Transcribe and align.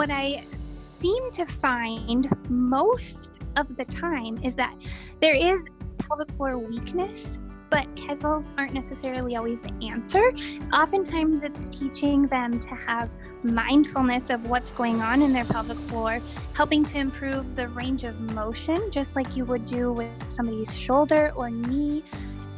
what 0.00 0.10
I 0.10 0.46
seem 0.78 1.30
to 1.32 1.44
find 1.44 2.26
most 2.48 3.32
of 3.56 3.76
the 3.76 3.84
time 3.84 4.40
is 4.42 4.54
that 4.54 4.74
there 5.20 5.34
is 5.34 5.66
pelvic 5.98 6.32
floor 6.36 6.56
weakness 6.56 7.36
but 7.68 7.86
Kegels 7.96 8.46
aren't 8.56 8.72
necessarily 8.72 9.36
always 9.36 9.60
the 9.60 9.72
answer. 9.86 10.32
Oftentimes, 10.72 11.44
it's 11.44 11.62
teaching 11.70 12.26
them 12.26 12.58
to 12.58 12.68
have 12.70 13.14
mindfulness 13.44 14.28
of 14.28 14.44
what's 14.46 14.72
going 14.72 15.00
on 15.00 15.22
in 15.22 15.32
their 15.32 15.44
pelvic 15.44 15.78
floor, 15.78 16.20
helping 16.52 16.84
to 16.86 16.98
improve 16.98 17.54
the 17.54 17.68
range 17.68 18.02
of 18.02 18.18
motion, 18.32 18.90
just 18.90 19.14
like 19.14 19.36
you 19.36 19.44
would 19.44 19.66
do 19.66 19.92
with 19.92 20.10
somebody's 20.28 20.76
shoulder 20.76 21.30
or 21.36 21.48
knee. 21.48 22.02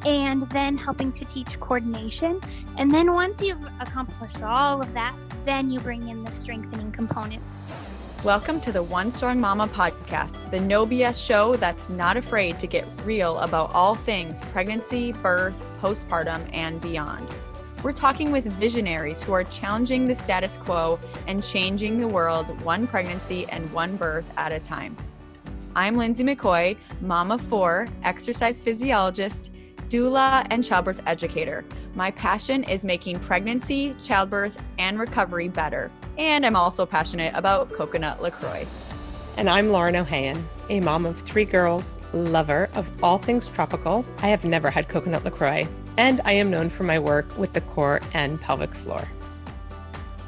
And 0.04 0.42
then 0.50 0.76
helping 0.76 1.12
to 1.12 1.24
teach 1.26 1.60
coordination. 1.60 2.40
And 2.76 2.92
then 2.92 3.12
once 3.12 3.40
you've 3.40 3.64
accomplished 3.78 4.42
all 4.42 4.82
of 4.82 4.92
that, 4.94 5.14
then 5.44 5.70
you 5.70 5.78
bring 5.78 6.08
in 6.08 6.24
the 6.24 6.32
strengthening 6.32 6.90
component. 6.90 7.40
Welcome 8.24 8.60
to 8.62 8.72
the 8.72 8.82
One 8.82 9.12
Strong 9.12 9.40
Mama 9.40 9.68
podcast, 9.68 10.50
the 10.50 10.58
no 10.58 10.84
BS 10.84 11.24
show 11.24 11.54
that's 11.54 11.88
not 11.88 12.16
afraid 12.16 12.58
to 12.58 12.66
get 12.66 12.84
real 13.04 13.38
about 13.38 13.72
all 13.74 13.94
things 13.94 14.42
pregnancy, 14.50 15.12
birth, 15.12 15.78
postpartum, 15.80 16.48
and 16.52 16.80
beyond. 16.80 17.28
We're 17.84 17.92
talking 17.92 18.32
with 18.32 18.44
visionaries 18.44 19.22
who 19.22 19.32
are 19.32 19.44
challenging 19.44 20.08
the 20.08 20.16
status 20.16 20.56
quo 20.56 20.98
and 21.28 21.44
changing 21.44 22.00
the 22.00 22.08
world 22.08 22.46
one 22.64 22.88
pregnancy 22.88 23.46
and 23.50 23.72
one 23.72 23.96
birth 23.96 24.26
at 24.36 24.50
a 24.50 24.58
time. 24.58 24.96
I'm 25.76 25.96
Lindsay 25.96 26.22
McCoy, 26.22 26.76
mama 27.00 27.38
four, 27.38 27.88
exercise 28.02 28.60
physiologist, 28.60 29.51
doula, 29.92 30.46
and 30.50 30.64
childbirth 30.64 31.02
educator. 31.06 31.64
My 31.94 32.10
passion 32.12 32.64
is 32.64 32.84
making 32.84 33.18
pregnancy, 33.20 33.94
childbirth, 34.02 34.56
and 34.78 34.98
recovery 34.98 35.48
better 35.48 35.90
and 36.18 36.44
I'm 36.44 36.56
also 36.56 36.84
passionate 36.86 37.34
about 37.34 37.72
coconut 37.72 38.22
LaCroix. 38.22 38.66
And 39.36 39.48
I'm 39.48 39.70
Lauren 39.70 39.94
Ohayon, 39.94 40.42
a 40.68 40.80
mom 40.80 41.06
of 41.06 41.18
three 41.18 41.46
girls, 41.46 41.98
lover 42.12 42.68
of 42.74 43.02
all 43.02 43.18
things 43.18 43.48
tropical. 43.48 44.04
I 44.18 44.28
have 44.28 44.44
never 44.44 44.70
had 44.70 44.88
coconut 44.88 45.24
LaCroix, 45.24 45.66
and 45.96 46.20
I 46.24 46.32
am 46.32 46.50
known 46.50 46.68
for 46.68 46.84
my 46.84 46.98
work 46.98 47.36
with 47.38 47.54
the 47.54 47.62
core 47.62 48.00
and 48.12 48.40
pelvic 48.40 48.74
floor. 48.74 49.08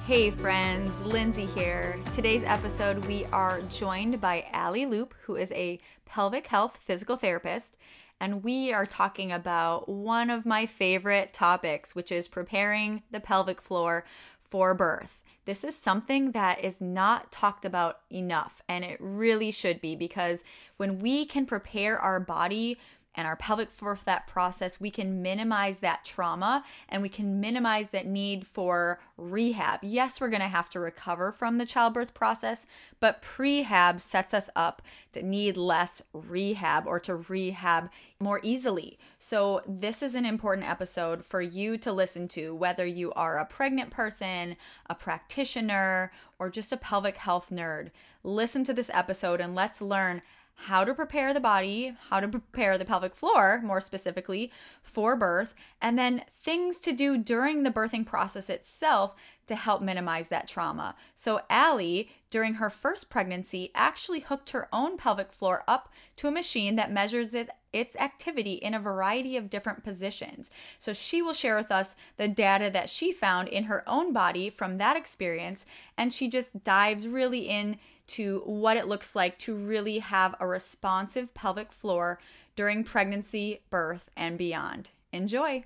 Hey 0.06 0.30
friends, 0.30 0.98
Lindsay 1.02 1.46
here. 1.46 1.96
Today's 2.14 2.44
episode, 2.44 3.04
we 3.06 3.24
are 3.26 3.60
joined 3.62 4.20
by 4.20 4.46
Allie 4.52 4.86
Loop, 4.86 5.14
who 5.22 5.36
is 5.36 5.52
a 5.52 5.78
pelvic 6.06 6.46
health 6.46 6.78
physical 6.78 7.16
therapist, 7.16 7.76
and 8.20 8.44
we 8.44 8.72
are 8.72 8.86
talking 8.86 9.32
about 9.32 9.88
one 9.88 10.30
of 10.30 10.46
my 10.46 10.66
favorite 10.66 11.32
topics, 11.32 11.94
which 11.94 12.12
is 12.12 12.28
preparing 12.28 13.02
the 13.10 13.20
pelvic 13.20 13.60
floor 13.60 14.04
for 14.42 14.74
birth. 14.74 15.20
This 15.44 15.62
is 15.62 15.76
something 15.76 16.32
that 16.32 16.64
is 16.64 16.80
not 16.80 17.30
talked 17.30 17.64
about 17.64 18.00
enough, 18.10 18.62
and 18.68 18.82
it 18.84 18.96
really 19.00 19.50
should 19.50 19.80
be 19.80 19.94
because 19.94 20.42
when 20.78 21.00
we 21.00 21.26
can 21.26 21.44
prepare 21.44 21.98
our 21.98 22.18
body 22.18 22.78
and 23.14 23.26
our 23.26 23.36
pelvic 23.36 23.70
floor 23.70 23.96
for 23.96 24.04
that 24.06 24.26
process, 24.26 24.80
we 24.80 24.90
can 24.90 25.22
minimize 25.22 25.78
that 25.78 26.04
trauma 26.04 26.64
and 26.88 27.02
we 27.02 27.08
can 27.08 27.40
minimize 27.40 27.90
that 27.90 28.06
need 28.06 28.46
for 28.46 29.00
rehab. 29.16 29.80
Yes, 29.82 30.20
we're 30.20 30.28
going 30.28 30.40
to 30.40 30.48
have 30.48 30.68
to 30.70 30.80
recover 30.80 31.30
from 31.30 31.58
the 31.58 31.66
childbirth 31.66 32.14
process, 32.14 32.66
but 33.00 33.22
prehab 33.22 34.00
sets 34.00 34.34
us 34.34 34.50
up 34.56 34.82
to 35.12 35.22
need 35.22 35.56
less 35.56 36.02
rehab 36.12 36.86
or 36.86 36.98
to 37.00 37.16
rehab 37.16 37.90
more 38.18 38.40
easily. 38.42 38.98
So, 39.18 39.60
this 39.68 40.02
is 40.02 40.14
an 40.14 40.24
important 40.24 40.68
episode 40.68 41.24
for 41.24 41.40
you 41.40 41.76
to 41.78 41.92
listen 41.92 42.26
to, 42.28 42.54
whether 42.54 42.86
you 42.86 43.12
are 43.12 43.38
a 43.38 43.44
pregnant 43.44 43.90
person, 43.90 44.56
a 44.88 44.94
practitioner, 44.94 46.12
or 46.38 46.50
just 46.50 46.72
a 46.72 46.76
pelvic 46.76 47.16
health 47.16 47.50
nerd. 47.50 47.90
Listen 48.22 48.64
to 48.64 48.72
this 48.72 48.90
episode 48.92 49.40
and 49.40 49.54
let's 49.54 49.80
learn 49.80 50.22
how 50.54 50.84
to 50.84 50.94
prepare 50.94 51.34
the 51.34 51.40
body, 51.40 51.94
how 52.08 52.20
to 52.20 52.28
prepare 52.28 52.78
the 52.78 52.84
pelvic 52.84 53.14
floor, 53.14 53.60
more 53.62 53.80
specifically, 53.80 54.50
for 54.82 55.16
birth, 55.16 55.54
and 55.82 55.98
then 55.98 56.24
things 56.32 56.78
to 56.80 56.92
do 56.92 57.18
during 57.18 57.62
the 57.62 57.70
birthing 57.70 58.06
process 58.06 58.48
itself 58.48 59.14
to 59.46 59.56
help 59.56 59.82
minimize 59.82 60.28
that 60.28 60.48
trauma. 60.48 60.94
So, 61.14 61.40
Allie, 61.50 62.10
during 62.30 62.54
her 62.54 62.70
first 62.70 63.10
pregnancy, 63.10 63.70
actually 63.74 64.20
hooked 64.20 64.50
her 64.50 64.68
own 64.72 64.96
pelvic 64.96 65.32
floor 65.32 65.62
up 65.68 65.92
to 66.16 66.28
a 66.28 66.32
machine 66.32 66.76
that 66.76 66.90
measures 66.90 67.34
it, 67.34 67.50
its 67.72 67.96
activity 67.96 68.54
in 68.54 68.72
a 68.72 68.80
variety 68.80 69.36
of 69.36 69.50
different 69.50 69.84
positions. 69.84 70.50
So, 70.78 70.92
she 70.92 71.20
will 71.20 71.34
share 71.34 71.56
with 71.56 71.70
us 71.70 71.96
the 72.16 72.28
data 72.28 72.70
that 72.70 72.88
she 72.88 73.12
found 73.12 73.48
in 73.48 73.64
her 73.64 73.82
own 73.86 74.12
body 74.12 74.48
from 74.48 74.78
that 74.78 74.96
experience, 74.96 75.66
and 75.98 76.12
she 76.12 76.28
just 76.28 76.62
dives 76.64 77.06
really 77.06 77.48
in 77.48 77.78
to 78.06 78.42
what 78.44 78.76
it 78.76 78.86
looks 78.86 79.14
like 79.16 79.38
to 79.38 79.54
really 79.54 79.98
have 79.98 80.34
a 80.40 80.46
responsive 80.46 81.32
pelvic 81.34 81.72
floor 81.72 82.18
during 82.56 82.84
pregnancy, 82.84 83.62
birth, 83.70 84.10
and 84.16 84.38
beyond. 84.38 84.90
Enjoy. 85.12 85.64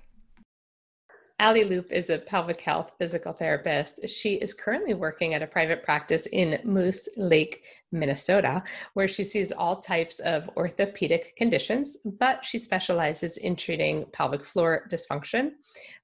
Allie 1.41 1.63
Loop 1.63 1.93
is 1.93 2.09
a 2.09 2.17
pelvic 2.17 2.59
health 2.59 2.91
physical 2.99 3.31
therapist. 3.31 4.09
She 4.09 4.33
is 4.33 4.53
currently 4.53 4.93
working 4.93 5.33
at 5.33 5.41
a 5.41 5.47
private 5.47 5.83
practice 5.83 6.25
in 6.25 6.59
Moose 6.65 7.07
Lake, 7.15 7.63
Minnesota, 7.93 8.61
where 8.93 9.07
she 9.07 9.23
sees 9.23 9.53
all 9.53 9.79
types 9.79 10.19
of 10.19 10.49
orthopedic 10.57 11.37
conditions, 11.37 11.95
but 12.03 12.43
she 12.43 12.57
specializes 12.57 13.37
in 13.37 13.55
treating 13.55 14.05
pelvic 14.11 14.43
floor 14.43 14.85
dysfunction, 14.91 15.51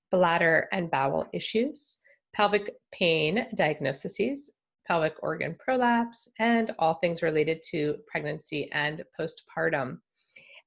bladder 0.09 0.69
and 0.71 0.89
bowel 0.89 1.27
issues, 1.33 1.99
pelvic 2.33 2.73
pain 2.93 3.45
diagnoses, 3.55 4.51
pelvic 4.87 5.15
organ 5.21 5.55
prolapse, 5.59 6.29
and 6.39 6.73
all 6.79 6.95
things 6.95 7.21
related 7.21 7.61
to 7.71 7.97
pregnancy 8.07 8.71
and 8.71 9.03
postpartum. 9.19 9.99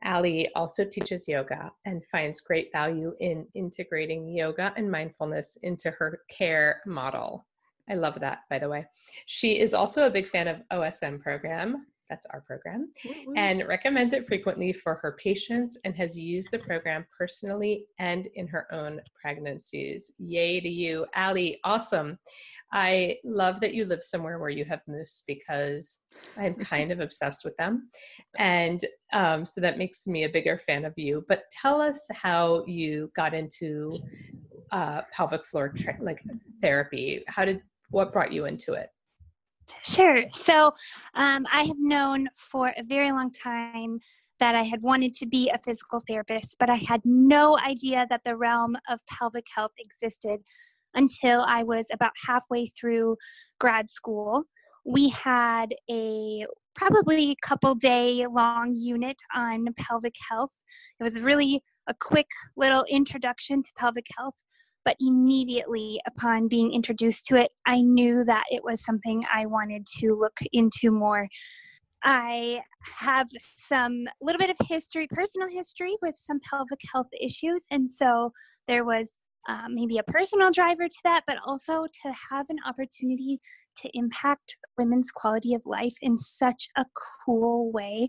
Ali 0.05 0.49
also 0.55 0.85
teaches 0.85 1.27
yoga 1.27 1.73
and 1.85 2.05
finds 2.05 2.41
great 2.41 2.71
value 2.73 3.15
in 3.21 3.47
integrating 3.55 4.29
yoga 4.29 4.73
and 4.77 4.91
mindfulness 4.91 5.57
into 5.63 5.91
her 5.91 6.21
care 6.31 6.81
model. 6.87 7.47
I 7.91 7.95
love 7.95 8.21
that, 8.21 8.41
by 8.51 8.59
the 8.59 8.69
way. 8.69 8.87
She 9.27 9.59
is 9.59 9.75
also 9.75 10.07
a 10.07 10.11
big 10.11 10.29
fan 10.29 10.47
of 10.47 10.63
OSM 10.73 11.21
program. 11.21 11.87
That's 12.09 12.27
our 12.33 12.41
program, 12.41 12.91
and 13.37 13.67
recommends 13.67 14.13
it 14.13 14.27
frequently 14.27 14.73
for 14.73 14.95
her 14.97 15.17
patients 15.23 15.77
and 15.85 15.97
has 15.97 16.19
used 16.19 16.51
the 16.51 16.59
program 16.59 17.07
personally 17.17 17.87
and 17.99 18.29
in 18.35 18.47
her 18.49 18.67
own 18.73 19.01
pregnancies. 19.21 20.13
Yay 20.19 20.61
to 20.61 20.69
you, 20.69 21.07
Allie. 21.15 21.61
Awesome. 21.65 22.19
I 22.73 23.19
love 23.25 23.61
that 23.61 23.75
you 23.75 23.85
live 23.85 24.03
somewhere 24.03 24.39
where 24.39 24.51
you 24.51 24.65
have 24.65 24.81
moose 24.87 25.23
because 25.27 26.01
I'm 26.37 26.55
kind 26.57 26.93
of 26.93 27.01
obsessed 27.01 27.45
with 27.45 27.57
them. 27.57 27.91
And 28.39 28.81
um, 29.13 29.47
so 29.47 29.61
that 29.61 29.79
makes 29.79 30.07
me 30.07 30.25
a 30.25 30.29
bigger 30.29 30.59
fan 30.59 30.85
of 30.85 30.93
you. 30.97 31.25
But 31.29 31.45
tell 31.51 31.81
us 31.81 32.07
how 32.13 32.65
you 32.67 33.11
got 33.17 33.35
into 33.35 33.99
uh, 34.73 35.03
pelvic 35.13 35.47
floor 35.47 35.71
tra- 35.71 35.97
like 36.01 36.23
therapy. 36.61 37.25
How 37.29 37.45
did 37.45 37.61
what 37.91 38.13
brought 38.13 38.33
you 38.33 38.45
into 38.45 38.75
it? 38.75 38.91
Sure. 39.85 40.25
So 40.31 40.73
um, 41.15 41.47
I 41.53 41.63
have 41.63 41.79
known 41.79 42.29
for 42.37 42.69
a 42.69 42.83
very 42.83 43.11
long 43.13 43.33
time 43.33 44.01
that 44.41 44.55
I 44.55 44.63
had 44.63 44.83
wanted 44.83 45.15
to 45.15 45.27
be 45.27 45.51
a 45.51 45.59
physical 45.65 46.03
therapist, 46.07 46.57
but 46.59 46.71
I 46.71 46.77
had 46.77 47.01
no 47.05 47.59
idea 47.59 48.07
that 48.09 48.23
the 48.25 48.37
realm 48.37 48.77
of 48.89 49.01
pelvic 49.07 49.47
health 49.55 49.73
existed 49.79 50.41
until 50.95 51.43
I 51.43 51.63
was 51.63 51.87
about 51.93 52.13
halfway 52.27 52.67
through 52.67 53.17
grad 53.59 53.91
school. 53.91 54.45
We 54.85 55.11
had 55.11 55.75
a 55.91 56.47
probably 56.75 57.37
couple 57.43 57.75
day 57.75 58.25
long 58.31 58.75
unit 58.77 59.17
on 59.35 59.67
pelvic 59.77 60.15
health. 60.31 60.53
It 61.01 61.03
was 61.03 61.21
really 61.21 61.61
a 61.89 61.95
quick 61.95 62.29
little 62.57 62.85
introduction 62.89 63.63
to 63.63 63.71
pelvic 63.77 64.07
health, 64.17 64.37
but 64.89 64.97
immediately 65.01 66.01
upon 66.07 66.49
being 66.49 66.73
introduced 66.73 67.27
to 67.27 67.37
it, 67.37 67.53
I 67.67 67.83
knew 67.83 68.25
that 68.25 68.45
it 68.51 68.65
was 68.65 68.83
something 68.83 69.23
I 69.31 69.45
wanted 69.45 69.87
to 69.99 70.15
look 70.15 70.39
into 70.55 70.91
more. 70.91 71.29
I 72.03 72.63
have 72.97 73.29
some 73.59 74.07
little 74.23 74.39
bit 74.39 74.49
of 74.49 74.57
history, 74.67 75.07
personal 75.11 75.47
history 75.47 75.95
with 76.01 76.15
some 76.17 76.41
pelvic 76.41 76.81
health 76.91 77.09
issues, 77.21 77.65
and 77.71 77.91
so 77.91 78.33
there 78.67 78.83
was 78.83 79.13
um, 79.47 79.75
maybe 79.75 79.99
a 79.99 80.03
personal 80.05 80.51
driver 80.51 80.89
to 80.89 80.99
that, 81.05 81.25
but 81.27 81.37
also 81.47 81.87
to 82.03 82.15
have 82.31 82.47
an 82.49 82.57
opportunity 82.67 83.41
to 83.83 83.91
impact 83.93 84.57
women's 84.79 85.11
quality 85.11 85.53
of 85.53 85.61
life 85.67 85.97
in 86.01 86.17
such 86.17 86.69
a 86.79 86.87
cool 87.27 87.71
way 87.73 88.09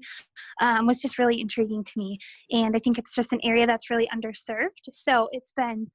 um, 0.62 0.88
was 0.88 1.02
just 1.02 1.20
really 1.20 1.42
intriguing 1.42 1.84
to 1.84 1.94
me. 1.98 2.20
And 2.52 2.74
I 2.74 2.80
think 2.80 2.98
it's 2.98 3.14
just 3.14 3.34
an 3.34 3.42
area 3.44 3.68
that's 3.68 3.90
really 3.90 4.08
underserved. 4.16 4.88
So 4.94 5.28
it's 5.34 5.52
been 5.52 5.88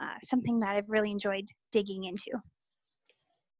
uh, 0.00 0.14
something 0.24 0.58
that 0.60 0.76
I've 0.76 0.88
really 0.88 1.10
enjoyed 1.10 1.46
digging 1.70 2.04
into. 2.04 2.40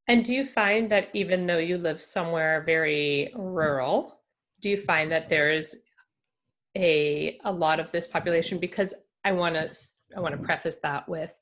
And 0.09 0.25
do 0.25 0.35
you 0.35 0.45
find 0.45 0.91
that 0.91 1.11
even 1.13 1.47
though 1.47 1.59
you 1.59 1.79
live 1.79 2.01
somewhere 2.01 2.63
very 2.65 3.33
rural, 3.37 4.21
do 4.61 4.69
you 4.69 4.77
find 4.77 5.11
that 5.13 5.29
there's 5.29 5.77
a 6.77 7.39
a 7.45 7.53
lot 7.53 7.79
of 7.79 7.93
this 7.93 8.07
population 8.07 8.59
because 8.59 8.95
I 9.25 9.33
want 9.33 9.55
to 9.55 9.71
I 10.17 10.21
want 10.21 10.35
to 10.37 10.43
preface 10.43 10.79
that 10.83 11.09
with 11.09 11.39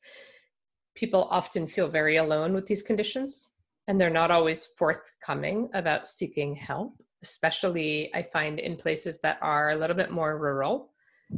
people 0.94 1.28
often 1.31 1.66
feel 1.66 1.88
very 1.88 2.16
alone 2.16 2.52
with 2.52 2.66
these 2.66 2.82
conditions 2.82 3.52
and 3.88 4.00
they're 4.00 4.10
not 4.10 4.31
always 4.31 4.66
forthcoming 4.66 5.69
about 5.72 6.06
seeking 6.06 6.54
help, 6.54 6.94
especially 7.22 8.14
I 8.14 8.22
find 8.22 8.60
in 8.60 8.76
places 8.76 9.20
that 9.22 9.38
are 9.40 9.70
a 9.70 9.76
little 9.76 9.96
bit 9.96 10.10
more 10.10 10.38
rural. 10.38 10.89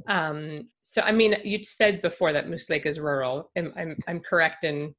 Um, 0.06 0.68
so, 0.82 1.02
I 1.02 1.12
mean, 1.12 1.36
you 1.44 1.62
said 1.62 2.02
before 2.02 2.32
that 2.32 2.48
Moose 2.48 2.70
Lake 2.70 2.86
is 2.86 3.00
rural. 3.00 3.50
Am, 3.56 3.72
I'm, 3.76 3.96
I'm 4.08 4.20
correct 4.20 4.64
in 4.64 4.94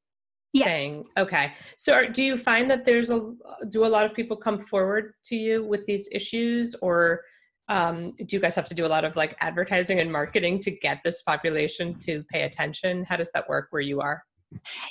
yes. 0.53 0.65
saying, 0.65 1.05
okay. 1.17 1.53
So, 1.77 2.07
do 2.09 2.23
you 2.23 2.37
find 2.37 2.69
that 2.69 2.85
there's 2.85 3.11
a, 3.11 3.33
do 3.69 3.85
a 3.85 3.87
lot 3.87 4.05
of 4.05 4.13
people 4.13 4.37
come 4.37 4.59
forward 4.59 5.13
to 5.25 5.35
you 5.35 5.63
with 5.65 5.85
these 5.85 6.09
issues 6.11 6.75
or 6.75 7.21
um, 7.69 8.11
do 8.25 8.35
you 8.35 8.39
guys 8.39 8.55
have 8.55 8.67
to 8.67 8.75
do 8.75 8.85
a 8.85 8.87
lot 8.87 9.05
of 9.05 9.15
like 9.15 9.35
advertising 9.39 10.01
and 10.01 10.11
marketing 10.11 10.59
to 10.59 10.71
get 10.71 10.99
this 11.03 11.21
population 11.21 11.97
to 11.99 12.23
pay 12.23 12.43
attention? 12.43 13.05
How 13.05 13.15
does 13.15 13.31
that 13.33 13.47
work 13.47 13.67
where 13.71 13.81
you 13.81 14.01
are? 14.01 14.23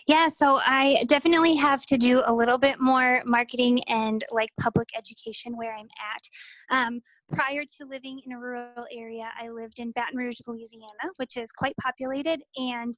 Yeah, 0.06 0.28
so 0.28 0.60
I 0.64 1.04
definitely 1.06 1.54
have 1.56 1.86
to 1.86 1.96
do 1.96 2.22
a 2.26 2.32
little 2.32 2.58
bit 2.58 2.80
more 2.80 3.22
marketing 3.24 3.82
and 3.84 4.24
like 4.30 4.50
public 4.60 4.88
education 4.96 5.56
where 5.56 5.74
I'm 5.74 5.88
at. 6.14 6.76
Um, 6.76 7.00
prior 7.30 7.62
to 7.62 7.86
living 7.86 8.20
in 8.26 8.32
a 8.32 8.38
rural 8.38 8.86
area, 8.94 9.30
I 9.40 9.48
lived 9.48 9.78
in 9.78 9.92
Baton 9.92 10.16
Rouge, 10.16 10.40
Louisiana, 10.46 11.12
which 11.16 11.36
is 11.36 11.50
quite 11.52 11.74
populated, 11.80 12.42
and 12.56 12.94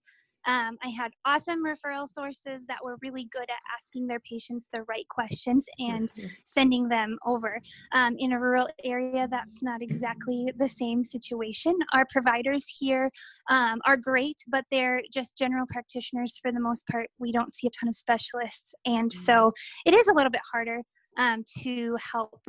um, 0.47 0.77
I 0.83 0.89
had 0.89 1.13
awesome 1.25 1.65
referral 1.65 2.09
sources 2.09 2.63
that 2.69 2.79
were 2.83 2.97
really 3.03 3.29
good 3.33 3.43
at 3.49 3.59
asking 3.79 4.07
their 4.07 4.21
patients 4.21 4.69
the 4.73 4.83
right 4.83 5.07
questions 5.09 5.67
and 5.79 6.13
mm-hmm. 6.13 6.29
sending 6.45 6.89
them 6.89 7.19
over. 7.25 7.59
Um, 7.93 8.17
in 8.19 8.33
a 8.33 8.41
rural 8.41 8.69
area, 8.85 9.27
that's 9.31 9.63
not 9.63 9.83
exactly 9.83 10.53
the 10.57 10.69
same 10.69 11.05
situation. 11.05 11.75
Our 11.93 12.07
providers 12.11 12.65
here 12.79 13.11
um, 13.51 13.81
are 13.87 13.97
great, 13.97 14.39
but 14.49 14.65
they're 14.71 15.03
just 15.13 15.37
general 15.37 15.67
practitioners 15.69 16.39
for 16.41 16.53
the 16.53 16.61
most 16.61 16.87
part. 16.87 17.09
We 17.19 17.33
don't 17.33 17.55
see 17.55 17.67
a 17.67 17.71
ton 17.71 17.89
of 17.89 17.97
specialists, 17.97 18.75
and 18.85 19.13
so 19.13 19.33
mm-hmm. 19.33 19.95
it 19.95 19.95
is 19.95 20.07
a 20.07 20.15
little 20.15 20.31
bit 20.31 20.43
harder 20.53 20.83
um, 21.19 21.45
to 21.63 21.97
help 22.13 22.41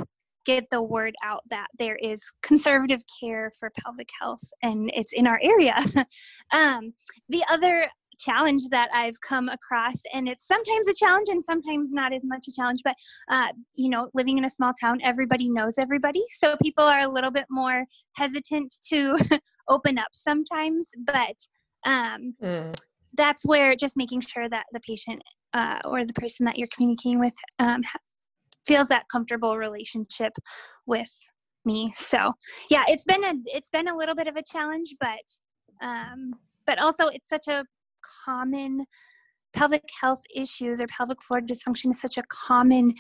get 0.46 0.70
the 0.70 0.82
word 0.82 1.16
out 1.24 1.42
that 1.50 1.68
there 1.78 1.98
is 1.98 2.22
conservative 2.42 3.02
care 3.20 3.52
for 3.60 3.72
pelvic 3.80 4.10
health 4.22 4.44
and 4.62 4.92
it's 4.94 5.12
in 5.12 5.28
our 5.28 5.40
area. 5.42 5.76
um, 6.56 6.94
the 7.30 7.44
other 7.50 7.88
challenge 8.18 8.64
that 8.72 8.90
I've 8.94 9.20
come 9.22 9.50
across, 9.50 9.96
and 10.14 10.28
it's 10.28 10.48
sometimes 10.48 10.88
a 10.88 10.94
challenge 10.94 11.28
and 11.30 11.44
sometimes 11.44 11.92
not 11.92 12.14
as 12.14 12.24
much 12.24 12.46
a 12.48 12.52
challenge, 12.52 12.82
but 12.84 12.96
uh, 13.30 13.48
you 13.76 13.90
know, 13.90 14.10
living 14.14 14.38
in 14.38 14.46
a 14.46 14.50
small 14.50 14.74
town, 14.80 15.00
everybody 15.04 15.50
knows 15.50 15.78
everybody. 15.78 16.24
So 16.40 16.56
people 16.62 16.84
are 16.84 17.02
a 17.02 17.12
little 17.12 17.32
bit 17.32 17.46
more 17.50 17.86
hesitant 18.16 18.74
to 18.90 19.18
open 19.68 19.98
up 19.98 20.10
sometimes, 20.14 20.90
but 21.06 21.36
um, 21.86 22.36
mm. 22.42 22.74
that's 23.16 23.46
where 23.46 23.76
just 23.76 23.98
making 23.98 24.22
sure 24.22 24.50
that 24.50 24.66
the 24.72 24.80
patient 24.80 25.22
uh, 25.54 25.80
or 25.86 26.06
the 26.06 26.14
person 26.14 26.46
that 26.46 26.58
you're 26.58 26.70
communicating 26.74 27.20
with 27.20 27.34
um, 27.60 27.82
feels 28.66 28.88
that 28.88 29.06
comfortable 29.12 29.58
relationship 29.58 30.34
with 30.86 31.12
me 31.66 31.92
so 31.96 32.30
yeah 32.70 32.84
it's 32.88 33.06
been 33.06 33.24
a 33.24 33.34
it's 33.46 33.72
been 33.72 33.88
a 33.88 33.98
little 33.98 34.14
bit 34.14 34.28
of 34.28 34.36
a 34.36 34.44
challenge 34.44 34.94
but 35.00 35.20
um 35.82 36.34
but 36.66 36.80
also 36.80 37.08
it's 37.08 37.30
such 37.30 37.48
a 37.48 37.64
common 38.26 38.86
pelvic 39.54 39.84
health 40.00 40.22
issues 40.36 40.82
or 40.82 40.88
pelvic 40.88 41.22
floor 41.24 41.42
dysfunction 41.42 41.92
is 41.92 42.00
such 42.00 42.18
a 42.18 42.24
common 42.30 42.94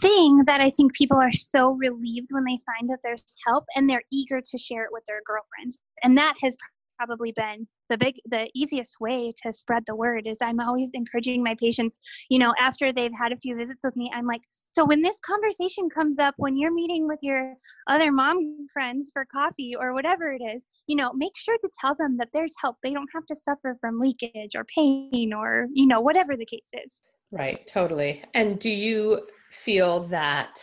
thing 0.00 0.42
that 0.46 0.60
I 0.60 0.70
think 0.70 0.92
people 0.92 1.18
are 1.18 1.30
so 1.30 1.70
relieved 1.70 2.28
when 2.30 2.44
they 2.44 2.58
find 2.66 2.90
that 2.90 2.98
there's 3.04 3.22
help 3.46 3.64
and 3.76 3.88
they're 3.88 4.02
eager 4.12 4.40
to 4.40 4.58
share 4.58 4.84
it 4.84 4.90
with 4.90 5.04
their 5.06 5.20
girlfriends. 5.24 5.78
And 6.02 6.18
that 6.18 6.34
has 6.42 6.56
probably 6.96 7.32
been 7.32 7.68
the 7.88 7.98
big 7.98 8.16
the 8.26 8.48
easiest 8.54 9.00
way 9.00 9.32
to 9.42 9.52
spread 9.52 9.84
the 9.86 9.94
word 9.94 10.26
is 10.26 10.38
i'm 10.42 10.60
always 10.60 10.90
encouraging 10.94 11.42
my 11.42 11.54
patients 11.54 11.98
you 12.28 12.38
know 12.38 12.52
after 12.58 12.92
they've 12.92 13.16
had 13.16 13.32
a 13.32 13.36
few 13.38 13.56
visits 13.56 13.84
with 13.84 13.96
me 13.96 14.10
i'm 14.14 14.26
like 14.26 14.42
so 14.72 14.84
when 14.84 15.02
this 15.02 15.18
conversation 15.24 15.88
comes 15.90 16.18
up 16.18 16.34
when 16.36 16.56
you're 16.56 16.72
meeting 16.72 17.06
with 17.08 17.18
your 17.22 17.54
other 17.88 18.12
mom 18.12 18.66
friends 18.72 19.10
for 19.12 19.24
coffee 19.32 19.74
or 19.78 19.92
whatever 19.92 20.32
it 20.32 20.42
is 20.42 20.64
you 20.86 20.96
know 20.96 21.12
make 21.12 21.36
sure 21.36 21.56
to 21.58 21.70
tell 21.80 21.94
them 21.94 22.16
that 22.16 22.28
there's 22.32 22.54
help. 22.60 22.76
They 22.82 22.92
don't 22.92 23.10
have 23.14 23.26
to 23.26 23.36
suffer 23.36 23.76
from 23.80 24.00
leakage 24.00 24.54
or 24.54 24.64
pain 24.64 25.32
or 25.34 25.66
you 25.72 25.86
know 25.86 26.00
whatever 26.00 26.36
the 26.36 26.46
case 26.46 26.60
is. 26.72 27.00
Right 27.30 27.66
totally. 27.66 28.22
And 28.34 28.58
do 28.58 28.70
you 28.70 29.22
feel 29.50 30.00
that 30.04 30.60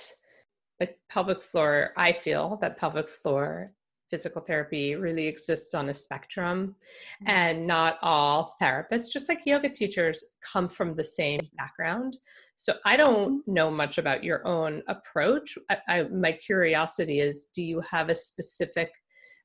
the 0.79 0.89
pelvic 1.09 1.41
floor 1.41 1.91
i 1.97 2.11
feel 2.11 2.57
that 2.61 2.77
pelvic 2.77 3.09
floor 3.09 3.69
physical 4.15 4.41
therapy 4.41 4.95
really 4.95 5.27
exists 5.27 5.73
on 5.73 5.89
a 5.89 5.93
spectrum 5.93 6.73
mm-hmm. 7.21 7.27
and 7.27 7.67
not 7.67 7.97
all 8.01 8.55
therapists 8.61 9.11
just 9.11 9.27
like 9.27 9.39
yoga 9.45 9.67
teachers 9.67 10.23
come 10.39 10.69
from 10.69 10.93
the 10.93 11.03
same 11.03 11.41
background 11.57 12.15
so 12.55 12.75
i 12.85 12.95
don't 12.95 13.41
mm-hmm. 13.41 13.53
know 13.53 13.69
much 13.69 13.97
about 13.97 14.23
your 14.23 14.39
own 14.47 14.81
approach 14.87 15.57
I, 15.69 15.77
I, 15.89 16.03
my 16.03 16.31
curiosity 16.31 17.19
is 17.19 17.49
do 17.53 17.61
you 17.61 17.81
have 17.81 18.07
a 18.07 18.15
specific 18.15 18.89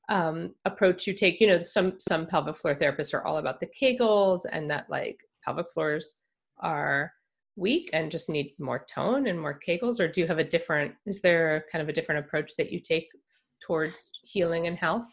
um, 0.07 0.53
approach 0.63 1.05
you 1.05 1.13
take 1.13 1.41
you 1.41 1.47
know 1.47 1.59
some 1.59 1.99
some 1.99 2.25
pelvic 2.25 2.55
floor 2.55 2.73
therapists 2.73 3.13
are 3.13 3.25
all 3.25 3.39
about 3.39 3.59
the 3.59 3.67
kegels 3.77 4.41
and 4.49 4.71
that 4.71 4.89
like 4.89 5.19
pelvic 5.43 5.67
floors 5.73 6.21
are 6.59 7.11
weak 7.57 7.89
and 7.91 8.09
just 8.09 8.29
need 8.29 8.53
more 8.57 8.85
tone 8.89 9.27
and 9.27 9.37
more 9.37 9.59
kegels 9.67 9.99
or 9.99 10.07
do 10.07 10.21
you 10.21 10.27
have 10.27 10.39
a 10.39 10.45
different 10.45 10.95
is 11.05 11.19
there 11.19 11.65
kind 11.69 11.81
of 11.81 11.89
a 11.89 11.93
different 11.93 12.25
approach 12.25 12.55
that 12.57 12.71
you 12.71 12.79
take 12.79 13.09
towards 13.61 14.11
healing 14.23 14.67
and 14.67 14.77
health? 14.77 15.07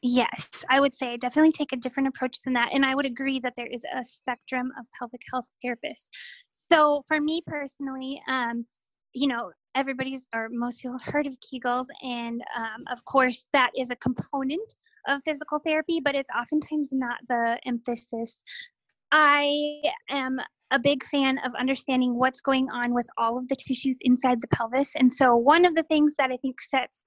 Yes, 0.00 0.64
I 0.68 0.78
would 0.78 0.94
say 0.94 1.12
I 1.12 1.16
definitely 1.16 1.52
take 1.52 1.72
a 1.72 1.76
different 1.76 2.08
approach 2.08 2.38
than 2.44 2.54
that. 2.54 2.72
And 2.72 2.86
I 2.86 2.94
would 2.94 3.06
agree 3.06 3.40
that 3.40 3.54
there 3.56 3.66
is 3.66 3.82
a 3.92 4.04
spectrum 4.04 4.70
of 4.78 4.86
pelvic 4.96 5.20
health 5.32 5.50
therapists. 5.64 6.08
So 6.52 7.04
for 7.08 7.20
me 7.20 7.42
personally, 7.46 8.22
um, 8.28 8.64
you 9.12 9.26
know, 9.26 9.50
everybody's 9.74 10.22
or 10.34 10.48
most 10.50 10.82
people 10.82 10.98
have 10.98 11.12
heard 11.12 11.26
of 11.26 11.36
Kegels, 11.40 11.86
and 12.02 12.42
um, 12.56 12.84
of 12.90 13.04
course, 13.04 13.48
that 13.52 13.70
is 13.76 13.90
a 13.90 13.96
component 13.96 14.74
of 15.08 15.20
physical 15.24 15.58
therapy, 15.64 16.00
but 16.00 16.14
it's 16.14 16.30
oftentimes 16.38 16.90
not 16.92 17.18
the 17.28 17.58
emphasis. 17.66 18.42
I 19.10 19.82
am 20.10 20.38
a 20.70 20.78
big 20.78 21.02
fan 21.04 21.38
of 21.44 21.54
understanding 21.54 22.18
what's 22.18 22.40
going 22.40 22.68
on 22.70 22.92
with 22.92 23.06
all 23.16 23.38
of 23.38 23.48
the 23.48 23.56
tissues 23.56 23.96
inside 24.02 24.40
the 24.40 24.48
pelvis. 24.48 24.92
And 24.96 25.12
so, 25.12 25.34
one 25.34 25.64
of 25.64 25.74
the 25.74 25.84
things 25.84 26.14
that 26.18 26.30
I 26.30 26.36
think 26.36 26.60
sets 26.60 27.04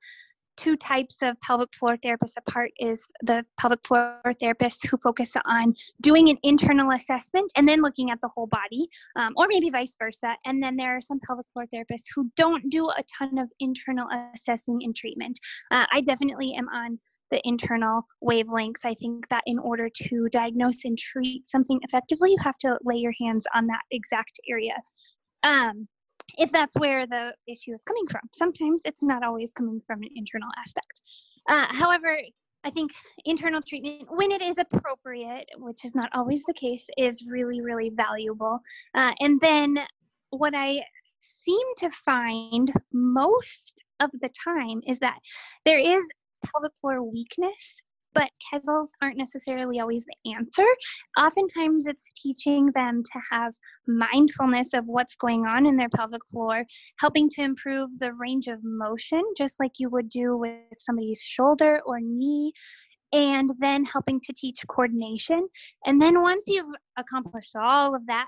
two 0.62 0.78
types 0.78 1.18
of 1.24 1.40
pelvic 1.42 1.74
floor 1.74 1.98
therapists 1.98 2.38
apart 2.38 2.72
is 2.80 3.06
the 3.24 3.44
pelvic 3.60 3.80
floor 3.86 4.22
therapists 4.42 4.88
who 4.88 4.96
focus 4.98 5.34
on 5.46 5.74
doing 6.02 6.30
an 6.30 6.38
internal 6.44 6.92
assessment 6.92 7.52
and 7.56 7.68
then 7.68 7.82
looking 7.82 8.12
at 8.12 8.20
the 8.22 8.30
whole 8.36 8.48
body, 8.48 8.88
um, 9.16 9.34
or 9.38 9.48
maybe 9.48 9.70
vice 9.70 9.96
versa. 9.98 10.36
And 10.46 10.62
then 10.62 10.76
there 10.76 10.96
are 10.96 11.02
some 11.02 11.20
pelvic 11.26 11.48
floor 11.54 11.66
therapists 11.74 12.06
who 12.16 12.30
don't 12.38 12.70
do 12.70 12.90
a 12.90 13.04
ton 13.18 13.40
of 13.40 13.50
internal 13.60 14.08
assessing 14.36 14.80
and 14.84 14.96
treatment. 14.96 15.40
Uh, 15.72 15.86
I 15.92 16.02
definitely 16.02 16.54
am 16.54 16.70
on 16.70 17.00
the 17.32 17.42
internal 17.48 18.04
wavelength. 18.22 18.86
I 18.86 18.94
think 18.94 19.28
that 19.30 19.44
in 19.48 19.58
order 19.58 19.90
to 19.90 20.28
diagnose 20.32 20.84
and 20.84 20.98
treat 20.98 21.50
something 21.50 21.80
effectively, 21.84 22.32
you 22.32 22.38
have 22.42 22.58
to 22.60 22.78
lay 22.84 22.98
your 22.98 23.14
hands 23.20 23.46
on 23.56 23.66
that 23.68 23.82
exact 23.90 24.40
area. 24.48 24.76
Um, 25.44 25.88
if 26.38 26.52
that's 26.52 26.78
where 26.78 27.06
the 27.08 27.34
issue 27.48 27.74
is 27.74 27.84
coming 27.84 28.08
from. 28.10 28.22
Sometimes 28.34 28.82
it's 28.86 29.04
not 29.04 29.24
always 29.24 29.52
coming 29.52 29.82
from 29.86 30.02
an 30.02 30.10
internal 30.16 30.50
aspect. 30.58 31.02
Uh, 31.50 31.68
however, 31.72 32.18
I 32.64 32.70
think 32.70 32.92
internal 33.26 33.62
treatment, 33.62 34.08
when 34.10 34.32
it 34.32 34.42
is 34.42 34.58
appropriate, 34.58 35.48
which 35.58 35.84
is 35.84 35.96
not 35.96 36.10
always 36.14 36.44
the 36.44 36.54
case, 36.54 36.88
is 36.98 37.26
really, 37.28 37.62
really 37.62 37.90
valuable. 37.90 38.60
Uh, 38.94 39.14
and 39.20 39.42
then 39.42 39.80
what 40.30 40.54
I 40.56 40.82
seem 41.22 41.68
to 41.78 41.90
find 42.06 42.72
most 42.94 43.74
of 44.00 44.12
the 44.22 44.30
time 44.44 44.82
is 44.88 45.00
that 45.00 45.20
there 45.66 45.80
is 45.80 46.04
pelvic 46.46 46.72
floor 46.80 47.04
weakness 47.04 47.82
but 48.14 48.30
kegels 48.52 48.88
aren't 49.02 49.18
necessarily 49.18 49.80
always 49.80 50.06
the 50.06 50.32
answer. 50.34 50.66
Oftentimes, 51.20 51.88
it's 51.88 52.06
teaching 52.22 52.72
them 52.76 53.04
to 53.04 53.20
have 53.32 53.54
mindfulness 53.88 54.74
of 54.74 54.86
what's 54.86 55.16
going 55.16 55.46
on 55.46 55.66
in 55.66 55.76
their 55.76 55.90
pelvic 55.90 56.22
floor, 56.30 56.66
helping 57.00 57.30
to 57.30 57.42
improve 57.42 57.90
the 58.00 58.14
range 58.14 58.48
of 58.48 58.60
motion, 58.64 59.24
just 59.38 59.60
like 59.60 59.72
you 59.78 59.90
would 59.90 60.10
do 60.10 60.38
with 60.38 60.60
somebody's 60.78 61.22
shoulder 61.22 61.82
or 61.86 62.00
knee. 62.00 62.52
And 63.14 63.52
then 63.60 63.84
helping 63.84 64.22
to 64.22 64.34
teach 64.34 64.66
coordination. 64.70 65.46
And 65.86 66.02
then 66.02 66.22
once 66.22 66.46
you've 66.48 66.74
accomplished 66.96 67.58
all 67.58 67.94
of 67.94 68.08
that, 68.08 68.28